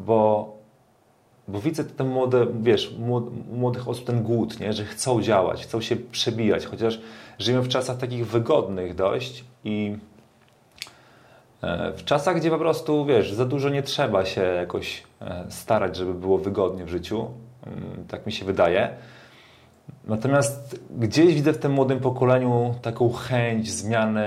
bo 0.06 0.54
bo 1.48 1.60
widzę 1.60 1.84
ten 1.84 2.08
młode, 2.08 2.48
wiesz, 2.62 2.96
młodych 3.52 3.88
osób 3.88 4.06
ten 4.06 4.24
głód, 4.24 4.60
nie? 4.60 4.74
że 4.74 4.86
chcą 4.86 5.22
działać, 5.22 5.64
chcą 5.64 5.82
się 5.82 5.96
przebijać, 5.96 6.66
chociaż 6.66 7.00
żyjemy 7.39 7.64
w 7.64 7.68
czasach 7.68 7.98
takich 7.98 8.28
wygodnych 8.28 8.96
dość 8.96 9.44
i 9.64 9.98
e, 11.62 11.94
w 11.94 12.04
czasach, 12.06 12.36
gdzie 12.38 12.50
po 12.50 12.58
prostu, 12.58 13.06
wiesz, 13.06 13.34
za 13.34 13.46
dużo 13.46 13.70
nie 13.70 13.84
trzeba 13.84 14.26
się 14.26 14.41
jakoś 14.41 15.04
e, 15.22 15.46
starać, 15.50 15.96
żeby 15.96 16.14
było 16.14 16.38
wygodnie 16.38 16.86
w 16.86 16.89
życiu, 16.89 17.28
mm, 17.68 18.06
tak 18.08 18.26
mi 18.26 18.32
się 18.32 18.46
wydaje. 18.46 18.89
Natomiast 20.06 20.80
gdzieś 21.00 21.36
widzę 21.36 21.54
w 21.54 21.58
tym 21.58 21.72
młodym 21.72 22.00
pokoleniu 22.00 22.76
taką 22.82 23.14
chęć 23.14 23.72
zmiany, 23.72 24.26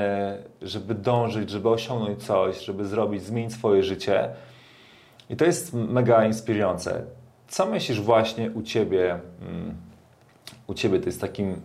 żeby 0.63 0.95
dążyć, 0.95 1.51
żeby 1.51 1.69
osiągnąć 1.69 2.25
coś, 2.25 2.65
żeby 2.65 2.85
zrobić, 2.85 3.23
zmienić 3.23 3.53
swoje 3.53 3.83
życie. 3.83 4.29
I 5.31 5.37
to 5.37 5.45
jest 5.45 5.75
mega 5.75 6.27
inspirujące. 6.27 7.03
Co 7.49 7.67
myślisz 7.67 8.01
właśnie 8.01 8.51
u 8.51 8.63
Ciebie, 8.63 9.19
mm, 9.43 9.75
u 10.67 10.75
Ciebie 10.75 11.01
to 11.01 11.07
jest 11.07 11.21
takim 11.21 11.61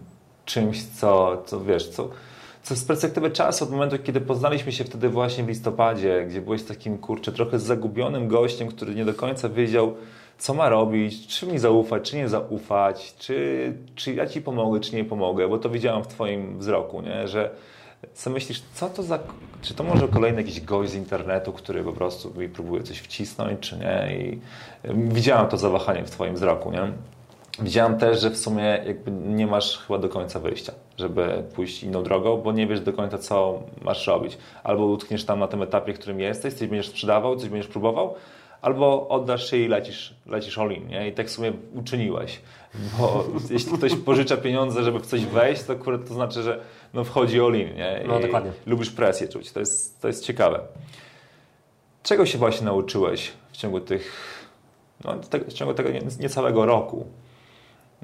czymś, 0.46 0.84
co, 0.84 1.44
co 1.46 1.64
wiesz, 1.64 1.90
co, 1.90 2.10
co 2.64 2.76
z 2.76 2.84
perspektywy 2.86 3.32
czasu, 3.32 3.66
od 3.66 3.72
momentu, 3.72 4.00
kiedy 4.04 4.22
poznaliśmy 4.22 4.72
się 4.72 4.84
wtedy 4.84 5.10
właśnie 5.10 5.44
w 5.44 5.48
listopadzie, 5.48 6.26
gdzie 6.30 6.42
byłeś 6.42 6.64
takim, 6.64 6.98
kurczę, 6.98 7.32
trochę 7.32 7.60
zagubionym 7.60 8.28
gościem, 8.28 8.68
który 8.68 8.96
nie 8.96 9.06
do 9.06 9.14
końca 9.14 9.50
wiedział, 9.50 9.96
co 10.38 10.54
ma 10.54 10.70
robić, 10.70 11.28
czy 11.28 11.48
mi 11.48 11.60
zaufać, 11.60 12.10
czy 12.10 12.16
nie 12.16 12.30
zaufać, 12.30 13.16
czy, 13.20 13.74
czy 13.96 14.14
ja 14.14 14.28
Ci 14.28 14.42
pomogę, 14.42 14.80
czy 14.80 14.96
nie 14.96 15.06
pomogę, 15.06 15.48
bo 15.48 15.58
to 15.58 15.70
widziałem 15.70 16.04
w 16.04 16.08
Twoim 16.08 16.60
wzroku, 16.60 17.02
nie? 17.02 17.28
że 17.28 17.52
co 18.14 18.30
myślisz, 18.30 18.64
co 18.74 18.90
to 18.90 19.04
za... 19.04 19.20
Czy 19.62 19.74
to 19.74 19.84
może 19.84 20.08
kolejny 20.08 20.42
jakiś 20.42 20.62
gość 20.62 20.92
z 20.92 20.96
internetu, 20.96 21.54
który 21.54 21.84
po 21.84 21.94
prostu 21.94 22.34
mi 22.40 22.50
próbuje 22.50 22.84
coś 22.84 23.00
wcisnąć, 23.00 23.60
czy 23.60 23.78
nie? 23.78 24.18
I 24.18 24.40
widziałem 24.94 25.48
to 25.48 25.58
zawahanie 25.58 26.04
w 26.04 26.10
Twoim 26.10 26.36
wzroku, 26.36 26.72
nie? 26.72 26.92
Widziałem 27.60 27.98
też, 27.98 28.22
że 28.22 28.30
w 28.30 28.38
sumie 28.38 28.64
jakby 28.86 29.12
nie 29.12 29.48
masz 29.48 29.78
chyba 29.78 30.00
do 30.00 30.10
końca 30.10 30.40
wyjścia, 30.40 30.74
żeby 30.98 31.44
pójść 31.56 31.84
inną 31.84 32.04
drogą, 32.04 32.38
bo 32.38 32.52
nie 32.52 32.68
wiesz 32.68 32.82
do 32.82 32.94
końca, 32.94 33.18
co 33.18 33.64
masz 33.82 34.08
robić. 34.08 34.38
Albo 34.64 34.86
utkniesz 34.86 35.26
tam 35.26 35.40
na 35.40 35.48
tym 35.48 35.62
etapie, 35.62 35.94
w 35.94 36.00
którym 36.00 36.20
jesteś, 36.20 36.54
coś 36.54 36.68
będziesz 36.68 36.88
sprzedawał, 36.88 37.36
coś 37.36 37.50
będziesz 37.50 37.72
próbował, 37.72 38.16
albo 38.62 39.08
oddasz 39.08 39.50
się 39.50 39.58
i 39.58 39.68
lecisz, 39.68 40.16
lecisz 40.26 40.58
all 40.58 40.72
in, 40.72 40.88
nie? 40.88 41.08
I 41.08 41.12
tak 41.12 41.28
w 41.28 41.32
sumie 41.32 41.54
uczyniłeś. 41.74 42.42
Bo 43.00 43.26
jeśli 43.50 43.78
ktoś 43.78 43.96
pożycza 43.96 44.38
pieniądze, 44.38 44.84
żeby 44.84 45.00
w 45.00 45.06
coś 45.06 45.26
wejść, 45.26 45.64
to 45.64 45.74
akurat 45.74 46.08
to 46.08 46.14
znaczy, 46.14 46.44
że 46.44 46.60
no 46.94 47.04
wchodzi 47.04 47.40
all 47.40 47.56
in, 47.56 47.76
nie? 47.76 48.02
I 48.06 48.08
no, 48.08 48.20
dokładnie. 48.20 48.52
Lubisz 48.66 48.92
presję 48.92 49.28
czuć. 49.28 49.52
To 49.52 49.60
jest, 49.60 50.02
to 50.02 50.08
jest 50.08 50.26
ciekawe. 50.26 50.60
Czego 52.04 52.26
się 52.26 52.38
właśnie 52.38 52.66
nauczyłeś 52.66 53.32
w 53.52 53.58
ciągu 53.58 53.80
tych, 53.80 54.14
no, 55.04 55.16
w 55.48 55.54
ciągu 55.54 55.74
tego 55.74 55.90
niecałego 56.20 56.66
roku? 56.66 57.06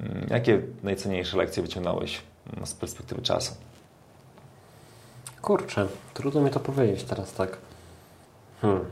Mm, 0.00 0.26
jakie 0.30 0.62
najcenniejsze 0.82 1.36
lekcje 1.36 1.62
wyciągnąłeś 1.62 2.20
mm, 2.52 2.66
z 2.66 2.74
perspektywy 2.74 3.22
czasu? 3.22 3.54
Kurczę, 5.42 5.88
trudno 6.14 6.40
mi 6.40 6.50
to 6.50 6.60
powiedzieć 6.60 7.04
teraz 7.04 7.32
tak. 7.32 7.58
Hmm. 8.60 8.84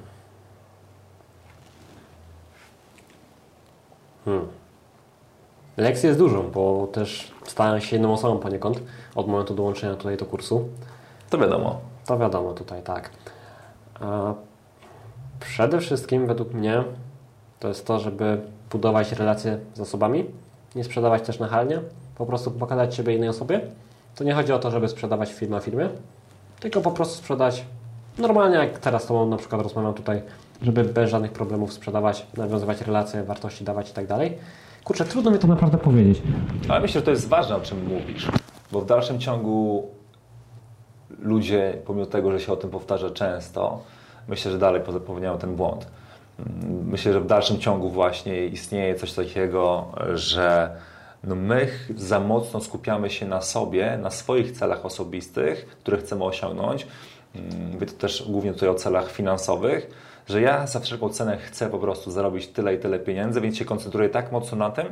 Hmm. 4.25 4.49
Lekcji 5.77 6.07
jest 6.07 6.19
dużo, 6.19 6.43
bo 6.43 6.87
też 6.87 7.33
stałem 7.45 7.81
się 7.81 7.97
jedną 7.97 8.13
osobą 8.13 8.39
poniekąd 8.39 8.81
od 9.15 9.29
momentu 9.29 9.55
dołączenia 9.55 9.95
tutaj 9.95 10.17
do 10.17 10.25
kursu. 10.25 10.69
To 11.31 11.39
wiadomo. 11.39 11.81
To 12.07 12.19
wiadomo 12.19 12.53
tutaj, 12.53 12.83
tak. 12.83 13.11
Przede 15.41 15.81
wszystkim 15.81 16.27
według 16.27 16.53
mnie 16.53 16.85
to 17.61 17.69
jest 17.69 17.87
to, 17.87 17.99
żeby 17.99 18.41
budować 18.71 19.13
relacje 19.13 19.59
z 19.75 19.81
osobami, 19.81 20.25
nie 20.75 20.85
sprzedawać 20.85 21.23
też 21.23 21.39
nachalnie, 21.39 21.81
po 22.15 22.27
prostu 22.27 22.51
pokazać 22.51 22.95
siebie 22.95 23.17
innej 23.17 23.29
osobie. 23.29 23.61
To 24.15 24.25
nie 24.25 24.35
chodzi 24.35 24.53
o 24.53 24.59
to, 24.59 24.71
żeby 24.71 24.89
sprzedawać 24.89 25.33
firmę 25.33 25.61
firmie, 25.61 25.89
tylko 26.61 26.81
po 26.81 26.91
prostu 26.91 27.15
sprzedać 27.15 27.65
normalnie, 28.19 28.57
jak 28.57 28.79
teraz 28.79 29.03
z 29.03 29.07
Tobą 29.07 29.27
na 29.27 29.37
przykład 29.37 29.63
rozmawiam 29.63 29.95
tutaj, 29.95 30.23
żeby 30.63 30.85
bez 30.85 31.11
żadnych 31.11 31.33
problemów 31.33 31.73
sprzedawać, 31.73 32.27
nawiązywać 32.37 32.81
relacje, 32.81 33.25
wartości 33.25 33.65
dawać 33.65 33.91
i 33.91 33.93
tak 33.93 34.07
dalej. 34.07 34.39
Kurczę, 34.87 35.05
trudno 35.05 35.31
mi 35.31 35.39
to 35.39 35.47
naprawdę 35.47 35.79
powiedzieć. 35.79 36.23
Ale 36.69 36.81
myślę, 36.81 37.01
że 37.01 37.05
to 37.05 37.11
jest 37.11 37.29
ważne, 37.29 37.57
o 37.57 37.61
czym 37.61 37.87
mówisz, 37.87 38.29
bo 38.73 38.81
w 38.81 38.87
dalszym 38.87 39.21
ciągu 39.21 39.91
ludzie, 41.19 41.79
pomimo 41.87 42.07
tego, 42.07 42.33
że 42.33 42.41
się 42.41 42.53
o 42.53 42.57
tym 42.57 42.71
powtarza 42.71 43.11
często, 43.11 43.83
myślę, 44.29 44.53
że 44.53 44.59
dalej 44.59 44.81
popełniają 44.81 45.39
ten 45.39 45.57
błąd. 45.57 45.87
Myślę, 46.85 47.13
że 47.13 47.21
w 47.21 47.27
dalszym 47.27 47.59
ciągu 47.59 47.91
właśnie 47.91 48.47
istnieje 48.47 48.95
coś 48.95 49.13
takiego, 49.13 49.87
że 50.15 50.77
no 51.25 51.35
my 51.35 51.69
za 51.97 52.21
mocno 52.21 52.61
skupiamy 52.61 53.11
się 53.11 53.27
na 53.27 53.43
sobie, 53.43 53.99
na 54.03 54.11
swoich 54.11 54.53
celach 54.53 54.87
osobistych, 54.87 55.67
które 55.67 55.97
chcemy 55.97 56.25
osiągnąć. 56.25 56.87
Mówię 57.73 57.87
to 57.87 57.93
też 57.93 58.25
głównie 58.29 58.53
tutaj 58.53 58.69
o 58.69 58.75
celach 58.75 59.11
finansowych, 59.11 59.91
że 60.27 60.41
ja 60.41 60.67
za 60.67 60.81
wszelką 60.81 61.09
cenę 61.09 61.39
chcę 61.39 61.71
po 61.71 61.79
prostu 61.79 62.11
zarobić 62.11 62.47
tyle 62.47 62.75
i 62.75 62.79
tyle 62.79 62.99
pieniędzy, 62.99 63.41
więc 63.41 63.57
się 63.57 63.65
koncentruję 63.65 64.09
tak 64.09 64.33
mocno 64.33 64.59
na 64.59 64.71
tym, 64.71 64.87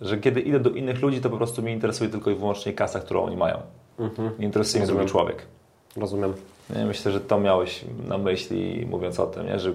że 0.00 0.18
kiedy 0.18 0.40
idę 0.40 0.60
do 0.60 0.70
innych 0.70 1.02
ludzi, 1.02 1.20
to 1.20 1.30
po 1.30 1.36
prostu 1.36 1.62
mnie 1.62 1.72
interesuje 1.72 2.10
tylko 2.10 2.30
i 2.30 2.34
wyłącznie 2.34 2.72
kasa, 2.72 3.00
którą 3.00 3.24
oni 3.24 3.36
mają. 3.36 3.62
Mhm. 3.98 4.30
Nie 4.38 4.46
interesuje 4.46 4.84
mnie 4.84 4.92
drugi 4.92 5.10
człowiek. 5.10 5.46
Rozumiem. 5.96 6.34
Myślę, 6.86 7.12
że 7.12 7.20
to 7.20 7.40
miałeś 7.40 7.84
na 8.08 8.18
myśli, 8.18 8.86
mówiąc 8.90 9.20
o 9.20 9.26
tym, 9.26 9.46
nie? 9.46 9.58
że 9.58 9.72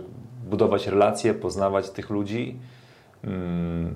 budować 0.49 0.87
relacje, 0.87 1.33
poznawać 1.33 1.89
tych 1.89 2.09
ludzi, 2.09 2.59
mm, 3.23 3.95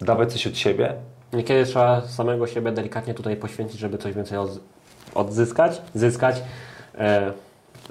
dawać 0.00 0.32
coś 0.32 0.46
od 0.46 0.56
siebie. 0.56 0.94
Niekiedy 1.32 1.64
trzeba 1.64 2.00
samego 2.00 2.46
siebie 2.46 2.72
delikatnie 2.72 3.14
tutaj 3.14 3.36
poświęcić, 3.36 3.80
żeby 3.80 3.98
coś 3.98 4.14
więcej 4.14 4.38
odzyskać, 5.14 5.82
zyskać. 5.94 6.42
E 6.98 7.32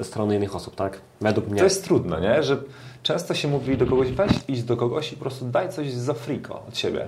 strony 0.03 0.35
innych 0.35 0.55
osób, 0.55 0.75
tak? 0.75 1.01
Według 1.21 1.47
mnie. 1.47 1.57
To 1.57 1.63
jest 1.63 1.83
trudne, 1.83 2.21
nie? 2.21 2.43
Że 2.43 2.57
często 3.03 3.33
się 3.33 3.47
mówi 3.47 3.77
do 3.77 3.85
kogoś, 3.85 4.11
weź 4.11 4.31
idź 4.47 4.63
do 4.63 4.77
kogoś 4.77 5.13
i 5.13 5.15
po 5.15 5.21
prostu 5.21 5.45
daj 5.45 5.69
coś 5.69 5.91
za 5.91 6.13
friko 6.13 6.63
od 6.67 6.77
siebie. 6.77 7.07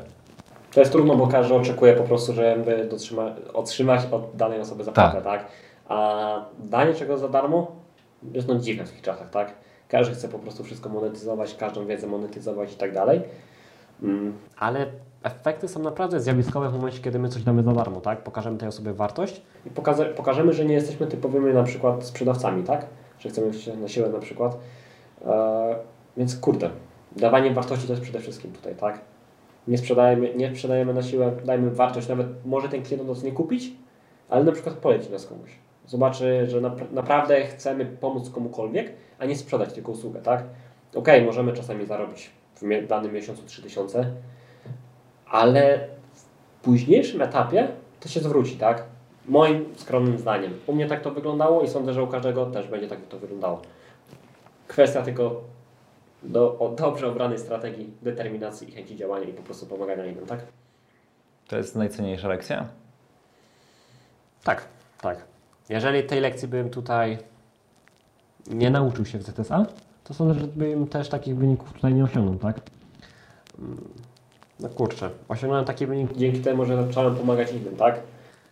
To 0.73 0.79
jest 0.79 0.91
trudno, 0.91 1.15
bo 1.15 1.27
każdy 1.27 1.53
oczekuje 1.53 1.93
po 1.93 2.03
prostu, 2.03 2.33
żeby 2.33 2.87
dotrzyma, 2.89 3.35
otrzymać 3.53 4.01
od 4.11 4.35
danej 4.35 4.59
osoby 4.59 4.83
zapłatę, 4.83 5.21
tak. 5.21 5.23
tak? 5.23 5.47
A 5.87 6.45
danie 6.59 6.93
czegoś 6.93 7.19
za 7.19 7.29
darmo 7.29 7.71
jest 8.33 8.47
no 8.47 8.55
dziwne 8.55 8.85
w 8.85 8.91
tych 8.91 9.01
czasach, 9.01 9.29
tak? 9.29 9.53
Każdy 9.87 10.15
chce 10.15 10.27
po 10.27 10.39
prostu 10.39 10.63
wszystko 10.63 10.89
monetyzować, 10.89 11.55
każdą 11.55 11.85
wiedzę 11.85 12.07
monetyzować 12.07 12.73
i 12.73 12.75
tak 12.75 12.93
dalej. 12.93 13.21
Mm, 14.03 14.33
ale 14.57 14.87
efekty 15.23 15.67
są 15.67 15.79
naprawdę 15.79 16.19
zjawiskowe 16.19 16.69
w 16.69 16.73
momencie, 16.73 16.99
kiedy 16.99 17.19
my 17.19 17.29
coś 17.29 17.43
damy 17.43 17.63
za 17.63 17.73
darmo, 17.73 18.01
tak? 18.01 18.23
Pokażemy 18.23 18.57
tej 18.57 18.67
osobie 18.67 18.93
wartość 18.93 19.41
i 19.65 19.69
pokaże, 19.69 20.05
pokażemy, 20.05 20.53
że 20.53 20.65
nie 20.65 20.73
jesteśmy 20.73 21.07
typowymi 21.07 21.53
na 21.53 21.63
przykład 21.63 22.05
sprzedawcami, 22.05 22.63
tak? 22.63 22.85
Że 23.19 23.29
chcemy 23.29 23.53
się 23.53 23.77
na 23.77 23.87
siłę 23.87 24.09
na 24.09 24.19
przykład. 24.19 24.57
Eee, 25.25 25.75
więc 26.17 26.39
kurde, 26.39 26.69
dawanie 27.15 27.53
wartości 27.53 27.87
to 27.87 27.93
jest 27.93 28.03
przede 28.03 28.19
wszystkim 28.19 28.51
tutaj, 28.51 28.75
tak? 28.75 29.01
Nie 29.67 29.77
sprzedajemy, 29.77 30.35
nie 30.35 30.49
sprzedajemy 30.49 30.93
na 30.93 31.03
siłę, 31.03 31.31
dajmy 31.45 31.71
wartość, 31.71 32.07
nawet 32.07 32.27
może 32.45 32.69
ten 32.69 32.83
klient 32.83 33.07
nas 33.07 33.23
nie 33.23 33.31
kupić, 33.31 33.73
ale 34.29 34.43
na 34.43 34.51
przykład 34.51 34.75
poleci 34.75 35.11
nas 35.11 35.25
komuś. 35.25 35.49
Zobaczy, 35.87 36.47
że 36.49 36.61
naprawdę 36.91 37.41
chcemy 37.41 37.85
pomóc 37.85 38.29
komukolwiek, 38.29 38.93
a 39.19 39.25
nie 39.25 39.35
sprzedać 39.35 39.73
tylko 39.73 39.91
usługę, 39.91 40.21
tak? 40.21 40.43
Ok, 40.95 41.07
możemy 41.25 41.53
czasami 41.53 41.85
zarobić 41.85 42.29
w 42.61 42.87
danym 42.87 43.13
miesiącu 43.13 43.43
3000, 43.45 44.11
ale 45.31 45.87
w 46.13 46.23
późniejszym 46.63 47.21
etapie 47.21 47.67
to 47.99 48.09
się 48.09 48.19
zwróci, 48.19 48.55
tak? 48.55 48.83
Moim 49.25 49.65
skromnym 49.77 50.17
zdaniem. 50.17 50.53
U 50.67 50.73
mnie 50.73 50.87
tak 50.87 51.01
to 51.01 51.11
wyglądało 51.11 51.61
i 51.61 51.67
sądzę, 51.67 51.93
że 51.93 52.03
u 52.03 52.07
każdego 52.07 52.45
też 52.45 52.67
będzie 52.67 52.87
tak 52.87 52.99
to 53.09 53.19
wyglądało. 53.19 53.61
Kwestia 54.67 55.01
tylko 55.01 55.41
do, 56.23 56.59
o 56.59 56.69
dobrze 56.69 57.07
obranej 57.07 57.39
strategii, 57.39 57.93
determinacji 58.01 58.69
i 58.69 58.71
chęci 58.71 58.95
działania 58.95 59.27
i 59.27 59.33
po 59.33 59.43
prostu 59.43 59.65
pomagania 59.65 60.05
innym, 60.05 60.25
tak? 60.25 60.39
To 61.47 61.57
jest 61.57 61.75
najcenniejsza 61.75 62.27
lekcja? 62.27 62.67
Tak, 64.43 64.65
tak. 65.01 65.25
Jeżeli 65.69 66.03
tej 66.03 66.19
lekcji 66.19 66.47
bym 66.47 66.69
tutaj 66.69 67.17
nie 68.47 68.69
nauczył 68.69 69.05
się 69.05 69.17
w 69.17 69.23
ZSA, 69.23 69.65
to 70.03 70.13
sądzę, 70.13 70.39
że 70.39 70.47
bym 70.47 70.87
też 70.87 71.09
takich 71.09 71.35
wyników 71.35 71.73
tutaj 71.73 71.93
nie 71.93 72.03
osiągnął, 72.03 72.35
tak? 72.35 72.59
No 74.61 74.69
kurczę, 74.69 75.09
osiągnąłem 75.27 75.65
taki 75.65 75.85
wynik 75.85 76.17
dzięki 76.17 76.39
temu, 76.39 76.65
że 76.65 76.85
zacząłem 76.85 77.15
pomagać 77.15 77.51
innym, 77.51 77.75
tak? 77.75 77.99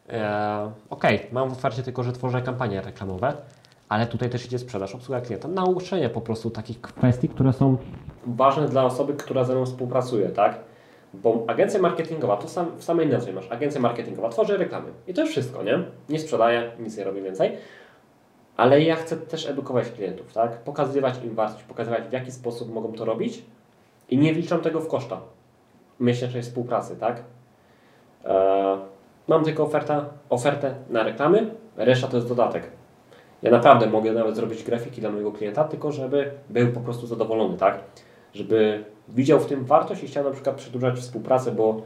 Eee, 0.09 0.69
Okej, 0.89 1.17
okay, 1.17 1.29
mam 1.31 1.49
w 1.49 1.53
ofercie 1.53 1.83
tylko, 1.83 2.03
że 2.03 2.11
tworzę 2.11 2.41
kampanie 2.41 2.81
reklamowe, 2.81 3.33
ale 3.89 4.07
tutaj 4.07 4.29
też 4.29 4.45
idzie 4.45 4.59
sprzedaż, 4.59 4.95
obsługa 4.95 5.21
klienta, 5.21 5.47
nauczenie 5.47 6.09
po 6.09 6.21
prostu 6.21 6.49
takich 6.49 6.81
kwestii, 6.81 7.29
które 7.29 7.53
są 7.53 7.77
ważne 8.25 8.67
dla 8.67 8.85
osoby, 8.85 9.13
która 9.13 9.43
ze 9.43 9.55
mną 9.55 9.65
współpracuje, 9.65 10.29
tak? 10.29 10.59
Bo 11.13 11.43
agencja 11.47 11.81
marketingowa, 11.81 12.37
to 12.37 12.47
sam, 12.47 12.71
w 12.77 12.83
samej 12.83 13.07
nazwie 13.07 13.33
masz, 13.33 13.51
agencja 13.51 13.81
marketingowa, 13.81 14.29
tworzy 14.29 14.57
reklamy 14.57 14.87
i 15.07 15.13
to 15.13 15.21
jest 15.21 15.31
wszystko, 15.31 15.63
nie? 15.63 15.83
Nie 16.09 16.19
sprzedaje, 16.19 16.71
nic 16.79 16.97
nie 16.97 17.03
robi 17.03 17.21
więcej, 17.21 17.57
ale 18.57 18.81
ja 18.81 18.95
chcę 18.95 19.17
też 19.17 19.47
edukować 19.47 19.91
klientów, 19.91 20.33
tak? 20.33 20.57
Pokazywać 20.57 21.23
im 21.23 21.35
wartość, 21.35 21.63
pokazywać 21.63 22.03
w 22.03 22.11
jaki 22.11 22.31
sposób 22.31 22.73
mogą 22.73 22.93
to 22.93 23.05
robić 23.05 23.43
i 24.09 24.17
nie 24.17 24.33
wliczam 24.33 24.61
tego 24.61 24.79
w 24.79 24.87
koszta 24.87 25.21
miesięcznej 25.99 26.43
współpracy, 26.43 26.95
tak? 26.95 27.23
Eee, 28.25 28.77
mam 29.27 29.43
tylko 29.43 29.63
oferta, 29.63 30.05
ofertę 30.29 30.75
na 30.89 31.03
reklamy, 31.03 31.51
reszta 31.77 32.07
to 32.07 32.17
jest 32.17 32.29
dodatek. 32.29 32.63
Ja 33.41 33.51
naprawdę 33.51 33.87
mogę 33.87 34.11
nawet 34.11 34.35
zrobić 34.35 34.63
grafiki 34.63 35.01
dla 35.01 35.11
mojego 35.11 35.31
klienta, 35.31 35.63
tylko 35.63 35.91
żeby 35.91 36.31
był 36.49 36.71
po 36.71 36.79
prostu 36.79 37.07
zadowolony, 37.07 37.57
tak? 37.57 37.79
Żeby 38.33 38.83
widział 39.07 39.39
w 39.39 39.45
tym 39.45 39.65
wartość 39.65 40.03
i 40.03 40.07
chciał 40.07 40.23
na 40.23 40.31
przykład 40.31 40.55
przedłużać 40.55 40.99
współpracę, 40.99 41.51
bo 41.51 41.81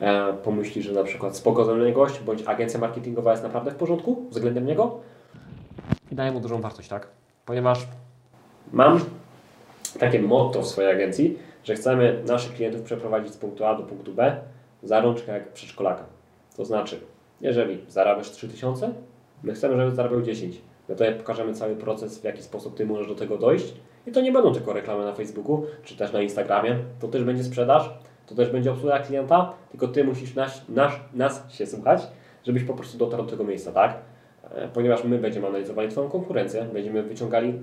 e, 0.00 0.32
pomyśli, 0.32 0.82
że 0.82 0.92
na 0.92 1.04
przykład 1.04 1.36
spoko 1.36 1.64
ze 1.64 1.74
mnie 1.74 1.92
gość, 1.92 2.20
bądź 2.20 2.42
agencja 2.46 2.80
marketingowa 2.80 3.30
jest 3.30 3.42
naprawdę 3.42 3.70
w 3.70 3.74
porządku 3.74 4.26
względem 4.30 4.66
niego 4.66 5.00
i 6.12 6.14
daje 6.14 6.32
mu 6.32 6.40
dużą 6.40 6.60
wartość, 6.60 6.88
tak? 6.88 7.06
Ponieważ 7.46 7.86
mam 8.72 9.00
takie 9.98 10.22
motto 10.22 10.62
w 10.62 10.66
swojej 10.66 10.90
agencji, 10.90 11.38
że 11.64 11.74
chcemy 11.74 12.22
naszych 12.26 12.54
klientów 12.54 12.82
przeprowadzić 12.82 13.32
z 13.32 13.36
punktu 13.36 13.64
A 13.64 13.74
do 13.74 13.82
punktu 13.82 14.12
B 14.12 14.36
za 14.82 15.00
rączkę 15.00 15.32
jak 15.32 15.52
przedszkolaka. 15.52 16.04
To 16.56 16.64
znaczy, 16.64 17.00
jeżeli 17.40 17.78
zarabiasz 17.88 18.30
3000, 18.30 18.92
my 19.42 19.52
chcemy, 19.52 19.76
żeby 19.76 19.96
zarabiał 19.96 20.22
10. 20.22 20.60
My 20.88 20.94
tutaj 20.94 21.14
pokażemy 21.14 21.54
cały 21.54 21.76
proces, 21.76 22.18
w 22.18 22.24
jaki 22.24 22.42
sposób 22.42 22.76
Ty 22.76 22.86
możesz 22.86 23.06
do 23.06 23.14
tego 23.14 23.38
dojść. 23.38 23.74
I 24.06 24.12
to 24.12 24.20
nie 24.20 24.32
będą 24.32 24.54
tylko 24.54 24.72
reklamy 24.72 25.04
na 25.04 25.12
Facebooku, 25.12 25.64
czy 25.84 25.96
też 25.96 26.12
na 26.12 26.22
Instagramie. 26.22 26.78
To 27.00 27.08
też 27.08 27.24
będzie 27.24 27.44
sprzedaż, 27.44 27.90
to 28.26 28.34
też 28.34 28.50
będzie 28.50 28.70
obsługa 28.72 28.98
klienta, 28.98 29.52
tylko 29.70 29.88
Ty 29.88 30.04
musisz 30.04 30.34
nas, 30.34 30.68
nas, 30.68 30.92
nas 31.14 31.52
się 31.52 31.66
słuchać, 31.66 32.02
żebyś 32.44 32.64
po 32.64 32.74
prostu 32.74 32.98
dotarł 32.98 33.22
do 33.22 33.30
tego 33.30 33.44
miejsca, 33.44 33.72
tak? 33.72 33.94
E, 34.54 34.68
ponieważ 34.68 35.04
my 35.04 35.18
będziemy 35.18 35.46
analizowali 35.46 35.88
Twoją 35.88 36.08
konkurencję, 36.08 36.66
będziemy 36.72 37.02
wyciągali 37.02 37.54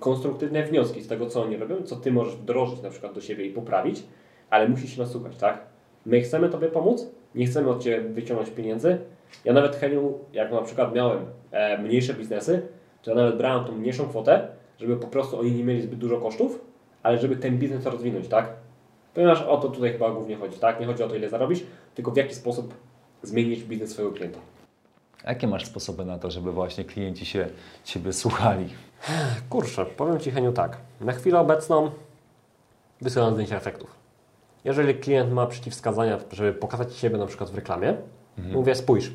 konstruktywne 0.00 0.62
wnioski 0.62 1.02
z 1.02 1.08
tego, 1.08 1.26
co 1.26 1.42
oni 1.42 1.56
robią, 1.56 1.82
co 1.82 1.96
Ty 1.96 2.12
możesz 2.12 2.36
wdrożyć 2.36 2.82
na 2.82 2.90
przykład 2.90 3.12
do 3.12 3.20
siebie 3.20 3.46
i 3.46 3.52
poprawić, 3.52 4.02
ale 4.50 4.68
musisz 4.68 4.94
się 4.94 5.00
nas 5.00 5.10
słuchać, 5.10 5.36
tak? 5.36 5.66
My 6.06 6.20
chcemy 6.20 6.48
Tobie 6.48 6.68
pomóc, 6.68 7.06
nie 7.34 7.46
chcemy 7.46 7.70
od 7.70 7.82
Ciebie 7.82 8.00
wyciągnąć 8.00 8.50
pieniędzy. 8.50 8.98
Ja 9.44 9.52
nawet 9.52 9.76
Heniu, 9.76 10.18
jak 10.32 10.52
na 10.52 10.62
przykład 10.62 10.94
miałem 10.94 11.18
e, 11.50 11.78
mniejsze 11.78 12.14
biznesy, 12.14 12.62
to 13.02 13.10
ja 13.10 13.16
nawet 13.16 13.36
brałem 13.36 13.64
tą 13.64 13.72
mniejszą 13.72 14.08
kwotę, 14.08 14.48
żeby 14.78 14.96
po 14.96 15.06
prostu 15.06 15.40
oni 15.40 15.52
nie 15.52 15.64
mieli 15.64 15.82
zbyt 15.82 15.98
dużo 15.98 16.20
kosztów, 16.20 16.64
ale 17.02 17.18
żeby 17.18 17.36
ten 17.36 17.58
biznes 17.58 17.86
rozwinąć, 17.86 18.28
tak? 18.28 18.52
Ponieważ 19.14 19.42
o 19.42 19.56
to 19.56 19.68
tutaj 19.68 19.92
chyba 19.92 20.10
głównie 20.10 20.36
chodzi, 20.36 20.58
tak? 20.58 20.80
Nie 20.80 20.86
chodzi 20.86 21.02
o 21.02 21.08
to, 21.08 21.14
ile 21.14 21.28
zarobisz, 21.28 21.64
tylko 21.94 22.10
w 22.10 22.16
jaki 22.16 22.34
sposób 22.34 22.74
zmienić 23.22 23.64
biznes 23.64 23.90
swojego 23.90 24.14
klienta. 24.14 24.38
Jakie 25.24 25.46
masz 25.46 25.66
sposoby 25.66 26.04
na 26.04 26.18
to, 26.18 26.30
żeby 26.30 26.52
właśnie 26.52 26.84
klienci 26.84 27.26
się 27.26 27.48
Ciebie 27.84 28.12
słuchali? 28.12 28.68
Kurczę, 29.50 29.86
powiem 29.86 30.20
Ci 30.20 30.30
Heniu 30.30 30.52
tak. 30.52 30.76
Na 31.00 31.12
chwilę 31.12 31.40
obecną 31.40 31.90
wysyłam 33.00 33.32
zdjęcia 33.32 33.56
efektów. 33.56 33.90
Jeżeli 34.64 34.94
klient 34.94 35.32
ma 35.32 35.46
przeciwwskazania, 35.46 36.18
żeby 36.32 36.52
pokazać 36.52 36.94
siebie 36.94 37.18
na 37.18 37.26
przykład 37.26 37.50
w 37.50 37.54
reklamie, 37.54 37.96
mhm. 38.38 38.56
mówię 38.56 38.74
spójrz, 38.74 39.12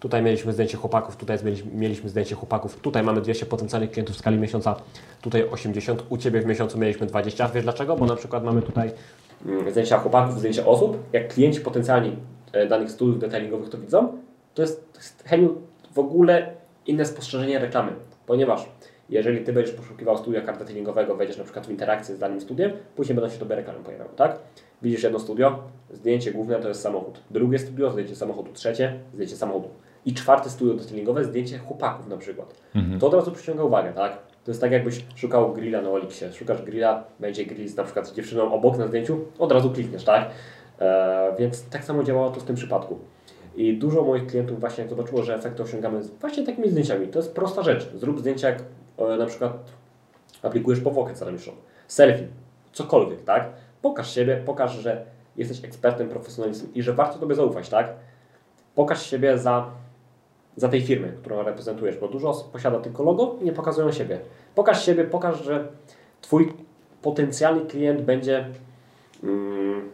tutaj 0.00 0.22
mieliśmy 0.22 0.52
zdjęcie 0.52 0.76
chłopaków, 0.76 1.16
tutaj 1.16 1.38
mieliśmy 1.74 2.08
zdjęcie 2.08 2.34
chłopaków, 2.34 2.80
tutaj 2.80 3.02
mamy 3.02 3.20
200 3.20 3.46
potencjalnych 3.46 3.90
klientów 3.90 4.16
w 4.16 4.18
skali 4.18 4.38
miesiąca, 4.38 4.76
tutaj 5.20 5.48
80, 5.48 6.02
u 6.08 6.18
Ciebie 6.18 6.40
w 6.40 6.46
miesiącu 6.46 6.78
mieliśmy 6.78 7.06
20. 7.06 7.48
Wiesz 7.48 7.64
dlaczego? 7.64 7.96
Bo 7.96 8.06
na 8.06 8.16
przykład 8.16 8.44
mamy 8.44 8.62
tutaj 8.62 8.90
mm, 9.46 9.70
zdjęcia 9.70 9.98
chłopaków, 9.98 10.38
zdjęcia 10.38 10.66
osób. 10.66 10.98
Jak 11.12 11.28
klienci 11.28 11.60
potencjalni 11.60 12.16
e, 12.52 12.66
danych 12.66 12.90
studiów 12.90 13.18
detailingowych 13.18 13.68
to 13.68 13.78
widzą, 13.78 14.18
to 14.54 14.62
jest, 14.62 14.92
to 14.92 14.98
jest 14.98 15.22
Heniu, 15.26 15.56
w 15.92 15.98
ogóle 15.98 16.54
inne 16.86 17.06
spostrzeżenie 17.06 17.58
reklamy, 17.58 17.92
ponieważ 18.26 18.68
jeżeli 19.08 19.44
Ty 19.44 19.52
będziesz 19.52 19.74
poszukiwał 19.74 20.18
studia 20.18 20.40
kart 20.40 20.58
detailingowego, 20.58 21.16
wejdziesz 21.16 21.38
na 21.38 21.44
przykład 21.44 21.66
w 21.66 21.70
interakcję 21.70 22.14
z 22.14 22.18
danym 22.18 22.40
studiem, 22.40 22.72
później 22.96 23.16
będą 23.16 23.30
się 23.30 23.38
Tobie 23.38 23.56
reklamy 23.56 23.78
pojawiały, 23.78 24.10
tak? 24.16 24.38
Widzisz 24.82 25.02
jedno 25.02 25.18
studio, 25.18 25.58
zdjęcie 25.92 26.32
główne 26.32 26.60
to 26.60 26.68
jest 26.68 26.80
samochód. 26.80 27.20
Drugie 27.30 27.58
studio, 27.58 27.90
zdjęcie 27.90 28.16
samochodu. 28.16 28.52
Trzecie, 28.52 29.00
zdjęcie 29.14 29.36
samochodu. 29.36 29.68
I 30.06 30.14
czwarte 30.14 30.50
studio 30.50 30.74
detailingowe, 30.74 31.24
zdjęcie 31.24 31.58
chłopaków 31.58 32.08
na 32.08 32.16
przykład. 32.16 32.54
Mhm. 32.74 33.00
To 33.00 33.06
od 33.06 33.14
razu 33.14 33.32
przyciąga 33.32 33.62
uwagę, 33.62 33.92
tak? 33.92 34.18
To 34.44 34.50
jest 34.50 34.60
tak 34.60 34.72
jakbyś 34.72 35.04
szukał 35.16 35.52
grilla 35.52 35.82
na 35.82 35.90
Olixie. 35.90 36.32
Szukasz 36.32 36.62
grilla, 36.62 37.04
będzie 37.20 37.46
grill 37.46 37.68
z 37.68 37.76
na 37.76 37.84
przykład 37.84 38.08
z 38.08 38.14
dziewczyną 38.14 38.52
obok 38.52 38.78
na 38.78 38.86
zdjęciu, 38.86 39.20
od 39.38 39.52
razu 39.52 39.70
klikniesz, 39.70 40.04
tak? 40.04 40.30
Eee, 40.80 41.36
więc 41.38 41.68
tak 41.68 41.84
samo 41.84 42.02
działało 42.02 42.30
to 42.30 42.40
w 42.40 42.44
tym 42.44 42.56
przypadku. 42.56 42.98
I 43.56 43.78
dużo 43.78 44.02
moich 44.02 44.26
klientów 44.26 44.60
właśnie 44.60 44.82
jak 44.82 44.90
zobaczyło, 44.90 45.22
że 45.22 45.34
efekty 45.34 45.62
osiągamy 45.62 46.00
właśnie 46.20 46.46
takimi 46.46 46.70
zdjęciami. 46.70 47.08
To 47.08 47.18
jest 47.18 47.34
prosta 47.34 47.62
rzecz. 47.62 47.90
Zrób 47.94 48.20
zdjęcia 48.20 48.48
jak 48.48 48.58
e, 48.58 48.62
na 48.98 49.26
przykład 49.26 49.52
aplikujesz 50.42 50.80
powłokę 50.80 51.14
ceramiczną. 51.14 51.52
Selfie. 51.88 52.26
Cokolwiek, 52.72 53.24
tak? 53.24 53.48
Pokaż 53.82 54.14
siebie, 54.14 54.42
pokaż, 54.46 54.72
że 54.72 55.04
jesteś 55.36 55.64
ekspertem, 55.64 56.08
profesjonalistą 56.08 56.66
i 56.74 56.82
że 56.82 56.92
warto 56.92 57.18
Tobie 57.18 57.34
zaufać, 57.34 57.68
tak? 57.68 57.92
Pokaż 58.74 59.06
siebie 59.06 59.38
za, 59.38 59.70
za 60.56 60.68
tej 60.68 60.82
firmy, 60.82 61.12
którą 61.20 61.42
reprezentujesz, 61.42 61.98
bo 61.98 62.08
dużo 62.08 62.28
osób 62.28 62.52
posiada 62.52 62.80
tylko 62.80 63.02
logo 63.02 63.36
i 63.40 63.44
nie 63.44 63.52
pokazują 63.52 63.92
siebie. 63.92 64.20
Pokaż 64.54 64.84
siebie, 64.84 65.04
pokaż, 65.04 65.44
że 65.44 65.68
Twój 66.20 66.52
potencjalny 67.02 67.66
klient 67.66 68.02
będzie 68.02 68.46
mm, 69.22 69.90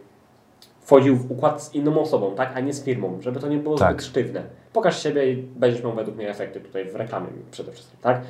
wchodził 0.81 1.15
w 1.15 1.31
układ 1.31 1.63
z 1.63 1.75
inną 1.75 2.01
osobą, 2.01 2.35
tak, 2.35 2.51
a 2.55 2.59
nie 2.59 2.73
z 2.73 2.83
firmą, 2.83 3.17
żeby 3.21 3.39
to 3.39 3.47
nie 3.47 3.57
było 3.57 3.77
tak. 3.77 3.91
zbyt 3.91 4.05
sztywne. 4.05 4.43
Pokaż 4.73 5.03
siebie 5.03 5.31
i 5.31 5.37
będziesz 5.37 5.83
miał 5.83 5.93
według 5.93 6.17
mnie 6.17 6.29
efekty 6.29 6.59
tutaj 6.61 6.85
w 6.85 6.95
reklamie 6.95 7.27
przede 7.51 7.71
wszystkim, 7.71 7.99
tak? 8.01 8.21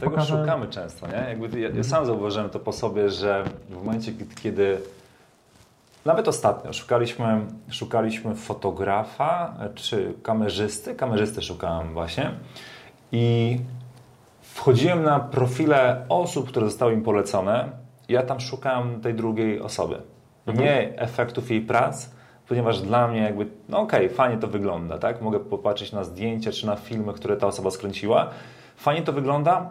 Tego 0.00 0.24
szukamy 0.24 0.66
często, 0.68 1.06
nie? 1.06 1.28
Jakby 1.28 1.60
ja, 1.60 1.68
ja 1.68 1.84
sam 1.84 2.06
zauważyłem 2.06 2.50
to 2.50 2.60
po 2.60 2.72
sobie, 2.72 3.10
że 3.10 3.44
w 3.68 3.74
momencie, 3.74 4.12
kiedy 4.42 4.78
nawet 6.04 6.28
ostatnio 6.28 6.72
szukaliśmy, 6.72 7.40
szukaliśmy 7.70 8.34
fotografa 8.34 9.54
czy 9.74 10.14
kamerzysty, 10.22 10.94
kamerzysty 10.94 11.42
szukałem 11.42 11.92
właśnie 11.92 12.30
i 13.12 13.58
wchodziłem 14.42 15.02
na 15.02 15.20
profile 15.20 16.04
osób, 16.08 16.48
które 16.48 16.66
zostały 16.66 16.92
im 16.92 17.02
polecone 17.02 17.80
ja 18.10 18.22
tam 18.22 18.40
szukałem 18.40 19.00
tej 19.00 19.14
drugiej 19.14 19.60
osoby. 19.60 19.96
Mhm. 20.46 20.66
Nie 20.66 20.98
efektów 20.98 21.50
jej 21.50 21.60
prac, 21.60 22.10
ponieważ 22.48 22.80
dla 22.80 23.08
mnie 23.08 23.20
jakby, 23.20 23.46
no 23.68 23.80
okej, 23.80 24.04
okay, 24.04 24.16
fajnie 24.16 24.38
to 24.38 24.48
wygląda, 24.48 24.98
tak? 24.98 25.22
Mogę 25.22 25.40
popatrzeć 25.40 25.92
na 25.92 26.04
zdjęcia 26.04 26.52
czy 26.52 26.66
na 26.66 26.76
filmy, 26.76 27.12
które 27.12 27.36
ta 27.36 27.46
osoba 27.46 27.70
skręciła. 27.70 28.30
Fajnie 28.76 29.02
to 29.02 29.12
wygląda, 29.12 29.70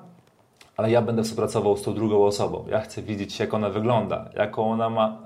ale 0.80 0.91
ja 0.91 1.01
będę 1.01 1.23
współpracował 1.23 1.77
z 1.77 1.82
tą 1.82 1.93
drugą 1.93 2.25
osobą. 2.25 2.65
Ja 2.69 2.80
chcę 2.80 3.01
widzieć, 3.01 3.39
jak 3.39 3.53
ona 3.53 3.69
wygląda, 3.69 4.30
jaką 4.36 4.71
ona 4.71 4.89
ma 4.89 5.17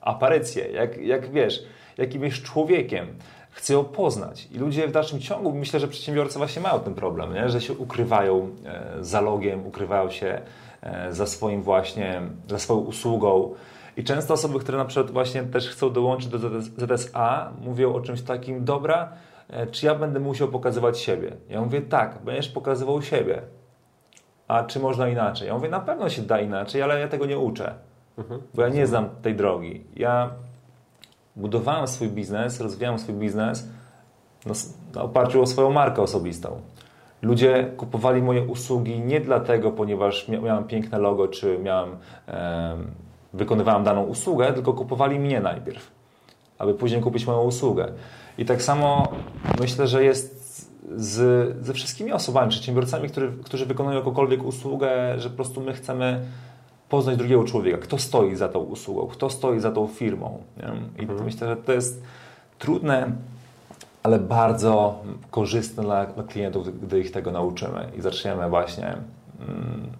aparycję, 0.00 0.66
jak, 0.72 0.96
jak 0.96 1.30
wiesz, 1.30 1.62
jakim 1.98 2.24
jest 2.24 2.42
człowiekiem. 2.42 3.06
Chcę 3.50 3.72
ją 3.72 3.84
poznać. 3.84 4.48
I 4.50 4.58
ludzie 4.58 4.88
w 4.88 4.92
dalszym 4.92 5.20
ciągu, 5.20 5.52
myślę, 5.52 5.80
że 5.80 5.88
przedsiębiorcy 5.88 6.38
właśnie 6.38 6.62
mają 6.62 6.80
ten 6.80 6.94
problem, 6.94 7.34
nie? 7.34 7.48
że 7.48 7.60
się 7.60 7.72
ukrywają 7.72 8.48
e, 8.64 9.04
za 9.04 9.20
logiem, 9.20 9.66
ukrywają 9.66 10.10
się 10.10 10.40
e, 10.82 11.12
za 11.12 11.26
swoim 11.26 11.62
właśnie, 11.62 12.22
za 12.48 12.58
swoją 12.58 12.80
usługą. 12.80 13.54
I 13.96 14.04
często 14.04 14.34
osoby, 14.34 14.58
które 14.58 14.78
na 14.78 14.84
przykład 14.84 15.10
właśnie 15.10 15.42
też 15.42 15.68
chcą 15.68 15.92
dołączyć 15.92 16.28
do 16.28 16.96
ZSA, 16.96 17.52
mówią 17.60 17.94
o 17.94 18.00
czymś 18.00 18.22
takim, 18.22 18.64
dobra, 18.64 19.12
e, 19.50 19.66
czy 19.66 19.86
ja 19.86 19.94
będę 19.94 20.20
musiał 20.20 20.48
pokazywać 20.48 21.00
siebie? 21.00 21.36
Ja 21.48 21.60
mówię, 21.60 21.80
tak, 21.80 22.18
będziesz 22.24 22.48
pokazywał 22.48 23.02
siebie. 23.02 23.42
A 24.52 24.64
czy 24.64 24.80
można 24.80 25.08
inaczej? 25.08 25.48
Ja 25.48 25.54
mówię, 25.54 25.68
na 25.68 25.80
pewno 25.80 26.08
się 26.08 26.22
da 26.22 26.40
inaczej, 26.40 26.82
ale 26.82 27.00
ja 27.00 27.08
tego 27.08 27.26
nie 27.26 27.38
uczę, 27.38 27.74
mhm. 28.18 28.40
bo 28.54 28.62
ja 28.62 28.68
nie 28.68 28.86
znam 28.86 29.08
tej 29.22 29.36
drogi. 29.36 29.84
Ja 29.96 30.30
budowałem 31.36 31.88
swój 31.88 32.08
biznes, 32.08 32.60
rozwijałem 32.60 32.98
swój 32.98 33.14
biznes 33.14 33.68
na, 34.46 34.54
na 34.94 35.02
oparciu 35.02 35.42
o 35.42 35.46
swoją 35.46 35.70
markę 35.70 36.02
osobistą. 36.02 36.60
Ludzie 37.22 37.72
kupowali 37.76 38.22
moje 38.22 38.42
usługi 38.42 39.00
nie 39.00 39.20
dlatego, 39.20 39.70
ponieważ 39.70 40.28
miałem 40.28 40.64
piękne 40.64 40.98
logo, 40.98 41.28
czy 41.28 41.58
miałem, 41.58 41.96
e, 42.28 42.76
wykonywałem 43.32 43.84
daną 43.84 44.04
usługę, 44.04 44.52
tylko 44.52 44.72
kupowali 44.72 45.18
mnie 45.18 45.40
najpierw, 45.40 45.90
aby 46.58 46.74
później 46.74 47.00
kupić 47.00 47.26
moją 47.26 47.42
usługę. 47.42 47.92
I 48.38 48.44
tak 48.44 48.62
samo 48.62 49.12
myślę, 49.60 49.86
że 49.86 50.04
jest 50.04 50.41
z, 50.96 51.66
ze 51.66 51.72
wszystkimi 51.72 52.12
osobami, 52.12 52.50
przedsiębiorcami, 52.50 53.08
który, 53.08 53.32
którzy 53.44 53.66
wykonują 53.66 53.98
jakąkolwiek 53.98 54.44
usługę, 54.44 55.14
że 55.18 55.30
po 55.30 55.36
prostu 55.36 55.60
my 55.60 55.72
chcemy 55.72 56.20
poznać 56.88 57.16
drugiego 57.16 57.44
człowieka, 57.44 57.78
kto 57.78 57.98
stoi 57.98 58.36
za 58.36 58.48
tą 58.48 58.58
usługą, 58.58 59.06
kto 59.06 59.30
stoi 59.30 59.60
za 59.60 59.72
tą 59.72 59.86
firmą. 59.86 60.42
Nie? 60.56 61.02
I 61.02 61.02
mhm. 61.02 61.24
myślę, 61.24 61.48
że 61.48 61.56
to 61.56 61.72
jest 61.72 62.02
trudne, 62.58 63.12
ale 64.02 64.18
bardzo 64.18 65.02
korzystne 65.30 65.82
dla, 65.82 66.06
dla 66.06 66.24
klientów, 66.24 66.80
gdy 66.80 67.00
ich 67.00 67.10
tego 67.10 67.30
nauczymy 67.30 67.88
i 67.98 68.00
zaczniemy 68.00 68.50
właśnie 68.50 68.96
mm, 69.40 69.92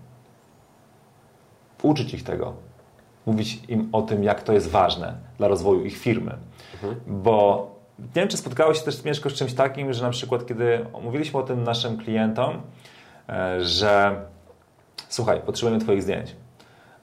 uczyć 1.83 2.15
ich 2.15 2.25
tego, 2.25 2.53
mówić 3.27 3.63
im 3.69 3.89
o 3.93 4.03
tym, 4.03 4.25
jak 4.25 4.43
to 4.43 4.53
jest 4.53 4.71
ważne 4.71 5.15
dla 5.39 5.49
rozwoju 5.49 5.85
ich 5.85 5.99
firmy. 5.99 6.37
Mhm. 6.75 7.01
Bo 7.07 7.72
nie 8.03 8.23
wiem, 8.23 8.29
czy 8.29 8.37
spotkałeś 8.37 8.79
się 8.79 8.85
też 8.85 9.05
Mieszko 9.05 9.31
z 9.31 9.33
czymś 9.33 9.55
takim, 9.55 9.93
że 9.93 10.03
na 10.03 10.11
przykład 10.11 10.47
kiedy 10.47 10.87
mówiliśmy 11.03 11.41
o 11.41 11.43
tym 11.43 11.65
naszym 11.65 11.99
klientom, 11.99 12.63
e, 13.29 13.65
że 13.65 14.23
słuchaj, 15.09 15.41
potrzebujemy 15.41 15.85
Twoich 15.85 16.03
zdjęć. 16.03 16.37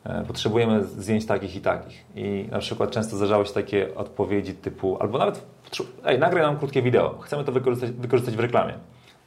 E, 0.04 0.24
potrzebujemy 0.24 0.84
zdjęć 0.84 1.26
takich 1.26 1.56
i 1.56 1.62
takich. 1.62 2.06
I 2.16 2.48
na 2.52 2.60
przykład 2.60 2.92
często 2.92 3.18
zdarzały 3.18 3.46
się 3.46 3.54
takie 3.54 3.96
odpowiedzi 3.96 4.54
typu, 4.54 4.98
albo 5.00 5.18
nawet, 5.18 5.46
ej, 6.06 6.20
nagraj 6.20 6.44
nam 6.44 6.58
krótkie 6.58 6.82
wideo, 6.82 7.20
chcemy 7.20 7.44
to 7.44 7.52
wykorzystać, 7.52 7.92
wykorzystać 7.92 8.36
w 8.36 8.40
reklamie. 8.40 8.74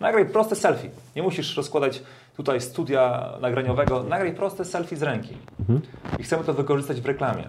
Nagraj 0.00 0.26
proste 0.26 0.56
selfie. 0.56 0.90
Nie 1.16 1.22
musisz 1.22 1.56
rozkładać 1.56 2.02
tutaj 2.36 2.60
studia 2.60 3.32
nagraniowego. 3.40 4.02
Nagraj 4.02 4.34
proste 4.34 4.64
selfie 4.64 4.96
z 4.96 5.02
ręki. 5.02 5.36
Mhm. 5.60 5.80
I 6.18 6.22
chcemy 6.22 6.44
to 6.44 6.54
wykorzystać 6.54 7.00
w 7.00 7.06
reklamie. 7.06 7.44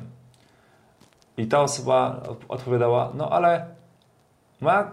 I 1.38 1.48
ta 1.48 1.62
osoba 1.62 2.24
odpowiadała, 2.48 3.12
no 3.16 3.30
ale 3.30 3.66
moja 4.64 4.92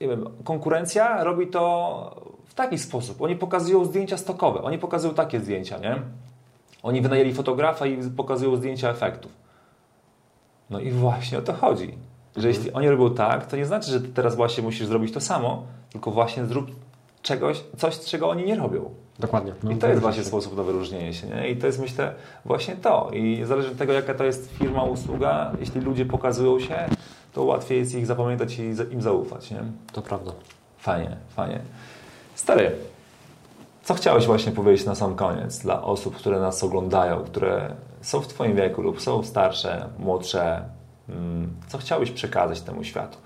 nie 0.00 0.08
wiem, 0.08 0.24
konkurencja 0.44 1.24
robi 1.24 1.46
to 1.46 2.22
w 2.44 2.54
taki 2.54 2.78
sposób. 2.78 3.22
Oni 3.22 3.36
pokazują 3.36 3.84
zdjęcia 3.84 4.16
stokowe. 4.16 4.62
Oni 4.62 4.78
pokazują 4.78 5.14
takie 5.14 5.40
zdjęcia, 5.40 5.78
nie? 5.78 6.02
Oni 6.82 7.00
wynajęli 7.00 7.34
fotografa 7.34 7.86
i 7.86 8.10
pokazują 8.10 8.56
zdjęcia 8.56 8.90
efektów. 8.90 9.32
No 10.70 10.80
i 10.80 10.90
właśnie 10.90 11.38
o 11.38 11.42
to 11.42 11.52
chodzi. 11.52 11.86
Że 12.36 12.48
mhm. 12.48 12.54
jeśli 12.54 12.72
oni 12.72 12.88
robią 12.88 13.14
tak, 13.14 13.46
to 13.46 13.56
nie 13.56 13.66
znaczy, 13.66 13.90
że 13.90 14.00
ty 14.00 14.08
teraz 14.08 14.36
właśnie 14.36 14.62
musisz 14.62 14.86
zrobić 14.86 15.14
to 15.14 15.20
samo, 15.20 15.62
tylko 15.90 16.10
właśnie 16.10 16.46
zrób 16.46 16.70
czegoś, 17.22 17.64
coś, 17.76 18.00
czego 18.00 18.28
oni 18.28 18.44
nie 18.44 18.56
robią. 18.56 18.90
Dokładnie. 19.18 19.52
No, 19.62 19.70
I 19.70 19.76
to 19.76 19.88
jest 19.88 20.00
właśnie 20.00 20.24
sposób 20.24 20.56
na 20.56 20.62
wyróżnienie 20.62 21.14
się. 21.14 21.26
Nie? 21.26 21.50
I 21.50 21.56
to 21.56 21.66
jest, 21.66 21.80
myślę, 21.80 22.14
właśnie 22.44 22.76
to. 22.76 23.10
I 23.12 23.44
zależy 23.44 23.70
od 23.70 23.76
tego, 23.76 23.92
jaka 23.92 24.14
to 24.14 24.24
jest 24.24 24.52
firma, 24.52 24.82
usługa, 24.82 25.52
jeśli 25.60 25.80
ludzie 25.80 26.06
pokazują 26.06 26.60
się, 26.60 26.88
to 27.38 27.44
łatwiej 27.44 27.78
jest 27.78 27.94
ich 27.94 28.06
zapamiętać 28.06 28.58
i 28.58 28.62
im 28.92 29.02
zaufać. 29.02 29.50
Nie? 29.50 29.62
To 29.92 30.02
prawda. 30.02 30.32
Fajnie, 30.78 31.16
fajnie. 31.28 31.60
Stary, 32.34 32.70
co 33.82 33.94
chciałeś 33.94 34.26
właśnie 34.26 34.52
powiedzieć 34.52 34.86
na 34.86 34.94
sam 34.94 35.14
koniec 35.14 35.58
dla 35.58 35.82
osób, 35.82 36.16
które 36.16 36.40
nas 36.40 36.64
oglądają, 36.64 37.24
które 37.24 37.70
są 38.00 38.20
w 38.20 38.26
Twoim 38.26 38.56
wieku 38.56 38.82
lub 38.82 39.00
są 39.00 39.22
starsze, 39.22 39.88
młodsze? 39.98 40.62
Mm, 41.08 41.50
co 41.68 41.78
chciałbyś 41.78 42.10
przekazać 42.10 42.60
temu 42.60 42.84
światu? 42.84 43.18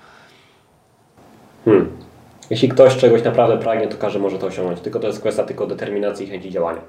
Hmm. 1.65 1.97
Jeśli 2.51 2.69
ktoś 2.69 2.97
czegoś 2.97 3.25
naprawdę 3.25 3.59
pragnie, 3.59 3.89
to 3.89 3.97
każdy 3.97 4.19
może 4.19 4.39
to 4.39 4.47
osiągnąć. 4.47 4.81
Tylko 4.81 5.01
to 5.01 5.07
jest 5.07 5.21
kwestia 5.21 5.45
tylko 5.45 5.67
determinacji 5.67 6.27
i 6.27 6.31
chęci 6.31 6.51
działania. 6.51 6.81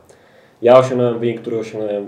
Ja 0.62 0.78
osiągnąłem 0.78 1.20
wynik, 1.20 1.42
który 1.42 1.60
osiągnąłem 1.60 2.08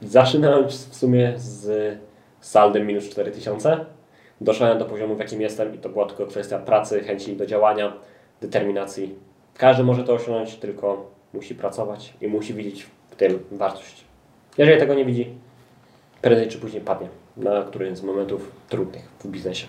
zaczynając 0.00 0.88
w 0.88 0.96
sumie 0.96 1.34
z 1.36 1.98
saldem 2.40 2.86
minus 2.86 3.08
4000. 3.08 3.96
Doszedłem 4.40 4.78
do 4.78 4.84
poziomu, 4.84 5.14
w 5.14 5.18
jakim 5.18 5.40
jestem 5.40 5.74
i 5.74 5.78
to 5.78 5.88
była 5.88 6.06
tylko 6.06 6.26
kwestia 6.26 6.58
pracy, 6.58 7.00
chęci 7.00 7.36
do 7.36 7.46
działania, 7.46 7.92
determinacji 8.40 9.14
każdy 9.58 9.84
może 9.84 10.04
to 10.04 10.14
osiągnąć, 10.14 10.56
tylko 10.56 11.10
musi 11.34 11.54
pracować 11.54 12.14
i 12.20 12.28
musi 12.28 12.54
widzieć 12.54 12.86
w 13.10 13.16
tym 13.16 13.38
wartość. 13.52 14.04
Jeżeli 14.58 14.80
tego 14.80 14.94
nie 14.94 15.04
widzi, 15.04 15.30
prędzej 16.22 16.48
czy 16.48 16.58
później 16.58 16.82
padnie 16.82 17.08
na 17.36 17.62
którymś 17.62 17.98
z 17.98 18.02
momentów 18.02 18.50
trudnych 18.68 19.08
w 19.24 19.26
biznesie. 19.26 19.66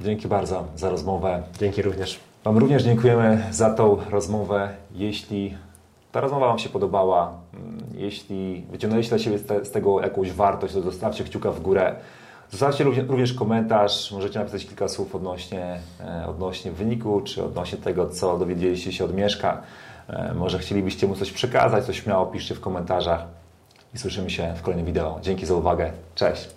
Dzięki 0.00 0.28
bardzo 0.28 0.64
za 0.76 0.90
rozmowę. 0.90 1.42
Dzięki 1.58 1.82
również. 1.82 2.20
Wam 2.44 2.58
również 2.58 2.82
dziękujemy 2.82 3.42
za 3.50 3.70
tą 3.70 3.98
rozmowę. 4.10 4.68
Jeśli 4.94 5.54
ta 6.12 6.20
rozmowa 6.20 6.46
Wam 6.46 6.58
się 6.58 6.68
podobała, 6.68 7.32
mm, 7.54 7.78
jeśli 7.94 8.64
wyciągnęliście 8.70 9.16
dla 9.16 9.24
siebie 9.24 9.38
z 9.38 9.70
tego 9.70 10.00
jakąś 10.00 10.32
wartość, 10.32 10.74
to 10.74 10.80
zostawcie 10.80 11.24
kciuka 11.24 11.50
w 11.50 11.60
górę. 11.60 11.96
Zostawcie 12.50 12.84
również 12.84 13.34
komentarz, 13.34 14.12
możecie 14.12 14.38
napisać 14.38 14.66
kilka 14.66 14.88
słów 14.88 15.14
odnośnie, 15.14 15.80
e, 16.00 16.26
odnośnie 16.26 16.72
wyniku, 16.72 17.20
czy 17.20 17.44
odnośnie 17.44 17.78
tego, 17.78 18.08
co 18.08 18.38
dowiedzieliście 18.38 18.92
się 18.92 19.04
od 19.04 19.14
Mieszka. 19.14 19.62
E, 20.08 20.34
może 20.34 20.58
chcielibyście 20.58 21.06
mu 21.06 21.16
coś 21.16 21.32
przekazać, 21.32 21.86
to 21.86 21.92
śmiało 21.92 22.26
piszcie 22.26 22.54
w 22.54 22.60
komentarzach 22.60 23.26
i 23.94 23.98
słyszymy 23.98 24.30
się 24.30 24.54
w 24.56 24.62
kolejnym 24.62 24.86
wideo. 24.86 25.18
Dzięki 25.22 25.46
za 25.46 25.54
uwagę. 25.54 25.92
Cześć! 26.14 26.55